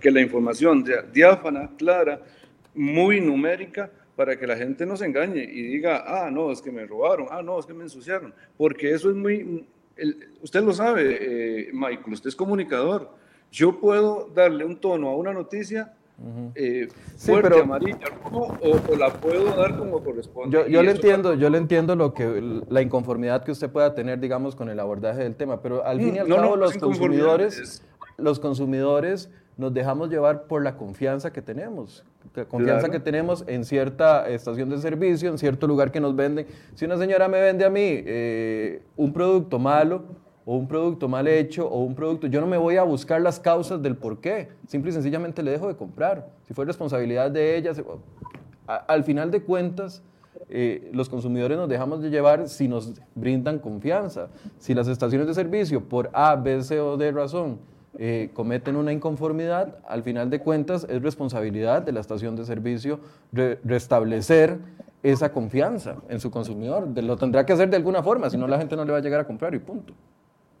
que 0.00 0.10
la 0.10 0.20
información 0.20 0.84
sea 0.84 1.00
diáfana, 1.00 1.70
clara, 1.78 2.20
muy 2.74 3.22
numérica 3.22 3.90
para 4.20 4.38
que 4.38 4.46
la 4.46 4.54
gente 4.54 4.84
no 4.84 4.98
se 4.98 5.06
engañe 5.06 5.42
y 5.42 5.62
diga, 5.62 6.04
ah, 6.06 6.30
no, 6.30 6.52
es 6.52 6.60
que 6.60 6.70
me 6.70 6.84
robaron, 6.84 7.28
ah, 7.30 7.40
no, 7.40 7.58
es 7.58 7.64
que 7.64 7.72
me 7.72 7.84
ensuciaron, 7.84 8.34
porque 8.58 8.92
eso 8.92 9.08
es 9.08 9.16
muy, 9.16 9.64
usted 10.42 10.62
lo 10.62 10.74
sabe, 10.74 11.16
eh, 11.18 11.70
Michael, 11.72 12.12
usted 12.12 12.28
es 12.28 12.36
comunicador, 12.36 13.08
yo 13.50 13.80
puedo 13.80 14.28
darle 14.34 14.66
un 14.66 14.76
tono 14.76 15.08
a 15.08 15.16
una 15.16 15.32
noticia 15.32 15.94
eh, 16.54 16.88
fuerte, 17.16 17.60
amarilla, 17.60 18.08
o, 18.30 18.94
la 18.94 19.10
puedo 19.10 19.56
dar 19.56 19.78
como 19.78 20.04
corresponde. 20.04 20.54
Yo, 20.54 20.66
yo 20.66 20.82
le 20.82 20.90
entiendo, 20.90 21.32
yo 21.32 21.48
le 21.48 21.56
entiendo 21.56 21.96
lo 21.96 22.12
que 22.12 22.60
la 22.68 22.82
inconformidad 22.82 23.42
que 23.42 23.52
usted 23.52 23.70
pueda 23.70 23.94
tener, 23.94 24.20
digamos, 24.20 24.54
con 24.54 24.68
el 24.68 24.78
abordaje 24.80 25.22
del 25.22 25.34
tema, 25.34 25.62
pero 25.62 25.82
al 25.82 25.98
fin 25.98 26.16
y 26.16 26.18
al 26.18 26.28
mm, 26.28 26.34
cabo 26.34 26.56
los 26.56 26.76
consumidores, 26.76 27.82
los 28.18 28.38
consumidores 28.38 29.30
nos 29.60 29.74
dejamos 29.74 30.08
llevar 30.08 30.44
por 30.44 30.62
la 30.62 30.76
confianza 30.76 31.32
que 31.32 31.42
tenemos, 31.42 32.04
la 32.34 32.46
confianza 32.46 32.88
que 32.88 32.98
tenemos 32.98 33.44
en 33.46 33.64
cierta 33.64 34.28
estación 34.28 34.70
de 34.70 34.78
servicio, 34.78 35.30
en 35.30 35.38
cierto 35.38 35.66
lugar 35.66 35.92
que 35.92 36.00
nos 36.00 36.16
venden. 36.16 36.46
Si 36.74 36.86
una 36.86 36.96
señora 36.96 37.28
me 37.28 37.40
vende 37.40 37.64
a 37.64 37.70
mí 37.70 37.80
eh, 37.84 38.82
un 38.96 39.12
producto 39.12 39.58
malo, 39.58 40.02
o 40.46 40.56
un 40.56 40.66
producto 40.66 41.06
mal 41.06 41.28
hecho 41.28 41.68
o 41.68 41.84
un 41.84 41.94
producto, 41.94 42.26
yo 42.26 42.40
no 42.40 42.46
me 42.46 42.56
voy 42.56 42.76
a 42.76 42.82
buscar 42.82 43.20
las 43.20 43.38
causas 43.38 43.82
del 43.82 43.94
por 43.96 44.20
qué, 44.20 44.48
simple 44.66 44.90
y 44.90 44.94
sencillamente 44.94 45.42
le 45.42 45.50
dejo 45.50 45.68
de 45.68 45.76
comprar. 45.76 46.28
Si 46.48 46.54
fue 46.54 46.64
responsabilidad 46.64 47.30
de 47.30 47.56
ella, 47.56 47.72
al 48.66 49.04
final 49.04 49.30
de 49.30 49.42
cuentas, 49.42 50.02
eh, 50.48 50.90
los 50.92 51.08
consumidores 51.08 51.58
nos 51.58 51.68
dejamos 51.68 52.02
de 52.02 52.10
llevar 52.10 52.48
si 52.48 52.66
nos 52.66 52.94
brindan 53.14 53.58
confianza. 53.58 54.28
Si 54.58 54.74
las 54.74 54.88
estaciones 54.88 55.26
de 55.26 55.34
servicio, 55.34 55.84
por 55.84 56.10
A, 56.12 56.34
B, 56.34 56.62
C 56.62 56.80
o 56.80 56.96
D 56.96 57.12
razón, 57.12 57.58
eh, 57.98 58.30
cometen 58.34 58.76
una 58.76 58.92
inconformidad, 58.92 59.78
al 59.88 60.02
final 60.02 60.30
de 60.30 60.40
cuentas 60.40 60.86
es 60.88 61.02
responsabilidad 61.02 61.82
de 61.82 61.92
la 61.92 62.00
estación 62.00 62.36
de 62.36 62.44
servicio 62.44 63.00
restablecer 63.32 64.58
esa 65.02 65.32
confianza 65.32 65.96
en 66.08 66.20
su 66.20 66.30
consumidor. 66.30 66.88
Lo 67.02 67.16
tendrá 67.16 67.44
que 67.44 67.52
hacer 67.52 67.70
de 67.70 67.76
alguna 67.76 68.02
forma, 68.02 68.30
si 68.30 68.36
no 68.36 68.46
la 68.46 68.58
gente 68.58 68.76
no 68.76 68.84
le 68.84 68.92
va 68.92 68.98
a 68.98 69.02
llegar 69.02 69.20
a 69.20 69.26
comprar 69.26 69.54
y 69.54 69.58
punto. 69.58 69.94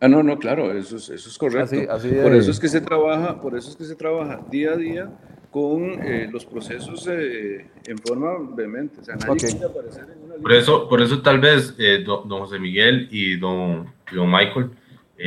Ah, 0.00 0.08
no, 0.08 0.22
no, 0.22 0.38
claro, 0.38 0.72
eso 0.72 0.96
es, 0.96 1.10
eso 1.10 1.28
es 1.28 1.36
correcto. 1.36 1.76
por 2.22 2.34
eso 2.34 2.50
es 2.50 2.58
que 2.58 2.68
se 2.68 2.80
trabaja, 2.80 3.38
por 3.38 3.56
eso 3.56 3.70
es 3.70 3.76
que 3.76 3.84
se 3.84 3.94
trabaja 3.94 4.40
día 4.50 4.72
a 4.72 4.76
día 4.76 5.10
con 5.50 5.82
eh, 6.02 6.28
los 6.32 6.46
procesos 6.46 7.06
eh, 7.10 7.66
en 7.86 7.98
forma 7.98 8.30
vehemente. 8.54 9.00
O 9.00 9.04
sea, 9.04 9.16
nadie 9.16 9.64
aparecer 9.64 10.06
en 10.10 10.24
una 10.24 10.36
por 10.36 10.52
eso, 10.52 10.88
por 10.88 11.02
eso 11.02 11.20
tal 11.20 11.40
vez 11.40 11.74
eh, 11.78 12.02
don, 12.04 12.28
José 12.28 12.58
Miguel 12.58 13.08
y 13.10 13.36
don, 13.36 13.92
don 14.10 14.30
Michael, 14.30 14.70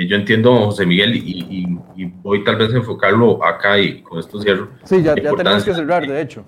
yo 0.07 0.15
entiendo 0.15 0.55
José 0.65 0.85
Miguel 0.85 1.15
y, 1.15 1.67
y, 1.95 2.05
voy 2.21 2.43
tal 2.43 2.55
vez 2.55 2.73
a 2.73 2.77
enfocarlo 2.77 3.43
acá 3.43 3.79
y 3.79 4.01
con 4.01 4.19
esto 4.19 4.41
cierro. 4.41 4.69
Sí, 4.83 5.03
ya, 5.03 5.15
ya 5.15 5.31
tenemos 5.33 5.63
que 5.63 5.73
cerrar, 5.73 6.07
de 6.07 6.21
hecho. 6.21 6.43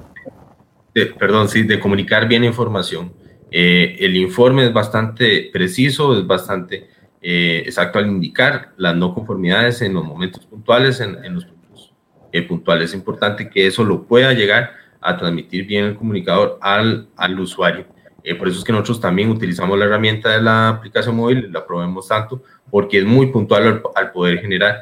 perdón, 1.20 1.48
sí, 1.48 1.64
de 1.64 1.80
comunicar 1.80 2.28
bien 2.28 2.44
información. 2.44 3.14
el 3.52 4.16
informe 4.16 4.66
es 4.66 4.74
bastante 4.74 5.50
preciso, 5.54 6.18
es 6.18 6.26
bastante 6.26 6.90
eh, 7.28 7.64
exacto 7.66 7.98
al 7.98 8.06
indicar 8.06 8.74
las 8.78 8.96
no 8.96 9.12
conformidades 9.16 9.82
en 9.82 9.96
los 9.96 10.06
momentos 10.06 10.46
puntuales, 10.46 11.00
en, 11.00 11.34
los 11.34 11.46
puntos 11.46 11.92
eh, 12.32 12.44
puntuales. 12.44 12.92
Es 12.92 12.96
importante 12.96 13.50
que 13.50 13.66
eso 13.66 13.84
lo 13.84 14.04
pueda 14.04 14.32
llegar 14.34 14.74
a 15.02 15.18
transmitir 15.18 15.66
bien 15.66 15.86
el 15.86 15.96
comunicador 15.96 16.60
al, 16.62 17.08
al 17.18 17.40
usuario. 17.40 17.88
Eh, 18.26 18.34
por 18.34 18.48
eso 18.48 18.58
es 18.58 18.64
que 18.64 18.72
nosotros 18.72 19.00
también 19.00 19.30
utilizamos 19.30 19.78
la 19.78 19.86
herramienta 19.86 20.30
de 20.32 20.42
la 20.42 20.70
aplicación 20.70 21.16
móvil, 21.16 21.52
la 21.52 21.66
probemos 21.66 22.08
tanto, 22.08 22.42
porque 22.72 22.98
es 22.98 23.06
muy 23.06 23.28
puntual 23.28 23.84
al, 23.94 24.12
poder 24.12 24.40
generar 24.40 24.82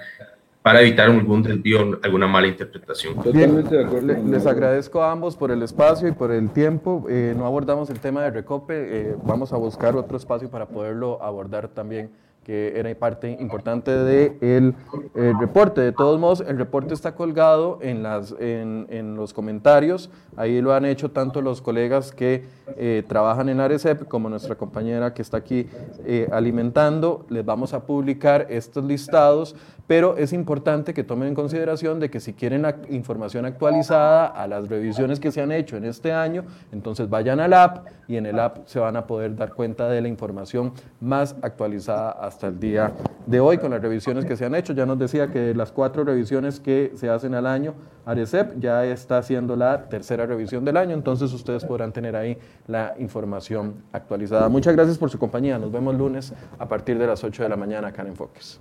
para 0.61 0.79
evitar 0.79 1.09
algún 1.09 1.43
desvío, 1.43 1.99
alguna 2.01 2.25
mala 2.25 2.47
interpretación. 2.47 3.21
Totalmente 3.21 3.75
de 3.75 3.83
acuerdo. 3.83 4.15
les 4.29 4.45
agradezco 4.47 5.03
a 5.03 5.11
ambos 5.11 5.35
por 5.35 5.51
el 5.51 5.61
espacio 5.61 6.07
y 6.07 6.13
por 6.13 6.31
el 6.31 6.51
tiempo. 6.51 7.05
no 7.35 7.45
abordamos 7.45 7.89
el 7.89 7.99
tema 7.99 8.23
de 8.23 8.31
Recope, 8.31 9.17
vamos 9.25 9.51
a 9.51 9.57
buscar 9.57 9.97
otro 9.97 10.15
espacio 10.15 10.49
para 10.49 10.65
poderlo 10.65 11.21
abordar 11.21 11.67
también 11.67 12.11
que 12.43 12.77
era 12.77 12.93
parte 12.95 13.37
importante 13.39 13.91
del 13.91 14.35
de 14.39 14.73
el 15.15 15.39
reporte. 15.39 15.81
De 15.81 15.91
todos 15.91 16.19
modos, 16.19 16.43
el 16.45 16.57
reporte 16.57 16.93
está 16.93 17.15
colgado 17.15 17.79
en, 17.81 18.03
las, 18.03 18.35
en, 18.39 18.87
en, 18.89 19.15
los 19.15 19.33
comentarios, 19.33 20.09
ahí 20.35 20.61
lo 20.61 20.73
han 20.73 20.85
hecho 20.85 21.11
tanto 21.11 21.41
los 21.41 21.61
colegas 21.61 22.11
que 22.11 22.45
eh, 22.77 23.03
trabajan 23.07 23.49
en 23.49 23.59
ARECEP 23.59 24.07
como 24.07 24.29
nuestra 24.29 24.55
compañera 24.55 25.13
que 25.13 25.21
está 25.21 25.37
aquí 25.37 25.67
eh, 26.05 26.27
alimentando. 26.31 27.25
Les 27.29 27.45
vamos 27.45 27.73
a 27.73 27.85
publicar 27.85 28.47
estos 28.49 28.83
listados, 28.85 29.55
pero 29.87 30.17
es 30.17 30.33
importante 30.33 30.93
que 30.93 31.03
tomen 31.03 31.29
en 31.29 31.35
consideración 31.35 31.99
de 31.99 32.09
que 32.09 32.19
si 32.19 32.33
quieren 32.33 32.65
información 32.89 33.45
actualizada 33.45 34.27
a 34.27 34.47
las 34.47 34.69
revisiones 34.69 35.19
que 35.19 35.31
se 35.31 35.41
han 35.41 35.51
hecho 35.51 35.77
en 35.77 35.85
este 35.85 36.13
año, 36.13 36.45
entonces 36.71 37.09
vayan 37.09 37.39
al 37.39 37.53
app 37.53 37.87
y 38.07 38.15
en 38.15 38.25
el 38.25 38.39
app 38.39 38.65
se 38.65 38.79
van 38.79 38.95
a 38.95 39.05
poder 39.05 39.35
dar 39.35 39.53
cuenta 39.53 39.89
de 39.89 40.01
la 40.01 40.07
información 40.07 40.73
más 41.01 41.35
actualizada 41.41 42.11
hasta 42.33 42.47
el 42.47 42.59
día 42.59 42.91
de 43.25 43.39
hoy 43.39 43.57
con 43.59 43.71
las 43.71 43.81
revisiones 43.81 44.25
que 44.25 44.35
se 44.35 44.45
han 44.45 44.55
hecho. 44.55 44.73
Ya 44.73 44.85
nos 44.85 44.97
decía 44.97 45.31
que 45.31 45.53
las 45.53 45.71
cuatro 45.71 46.03
revisiones 46.03 46.59
que 46.59 46.91
se 46.95 47.09
hacen 47.09 47.35
al 47.35 47.45
año, 47.45 47.75
Arecep 48.05 48.59
ya 48.59 48.83
está 48.85 49.19
haciendo 49.19 49.55
la 49.55 49.87
tercera 49.87 50.25
revisión 50.25 50.65
del 50.65 50.77
año, 50.77 50.93
entonces 50.93 51.31
ustedes 51.31 51.63
podrán 51.63 51.93
tener 51.93 52.15
ahí 52.15 52.37
la 52.67 52.95
información 52.97 53.75
actualizada. 53.91 54.49
Muchas 54.49 54.75
gracias 54.75 54.97
por 54.97 55.09
su 55.09 55.19
compañía. 55.19 55.57
Nos 55.59 55.71
vemos 55.71 55.95
lunes 55.95 56.33
a 56.57 56.67
partir 56.67 56.97
de 56.97 57.07
las 57.07 57.23
8 57.23 57.43
de 57.43 57.49
la 57.49 57.55
mañana 57.55 57.89
acá 57.89 58.01
en 58.01 58.09
Enfoques. 58.09 58.59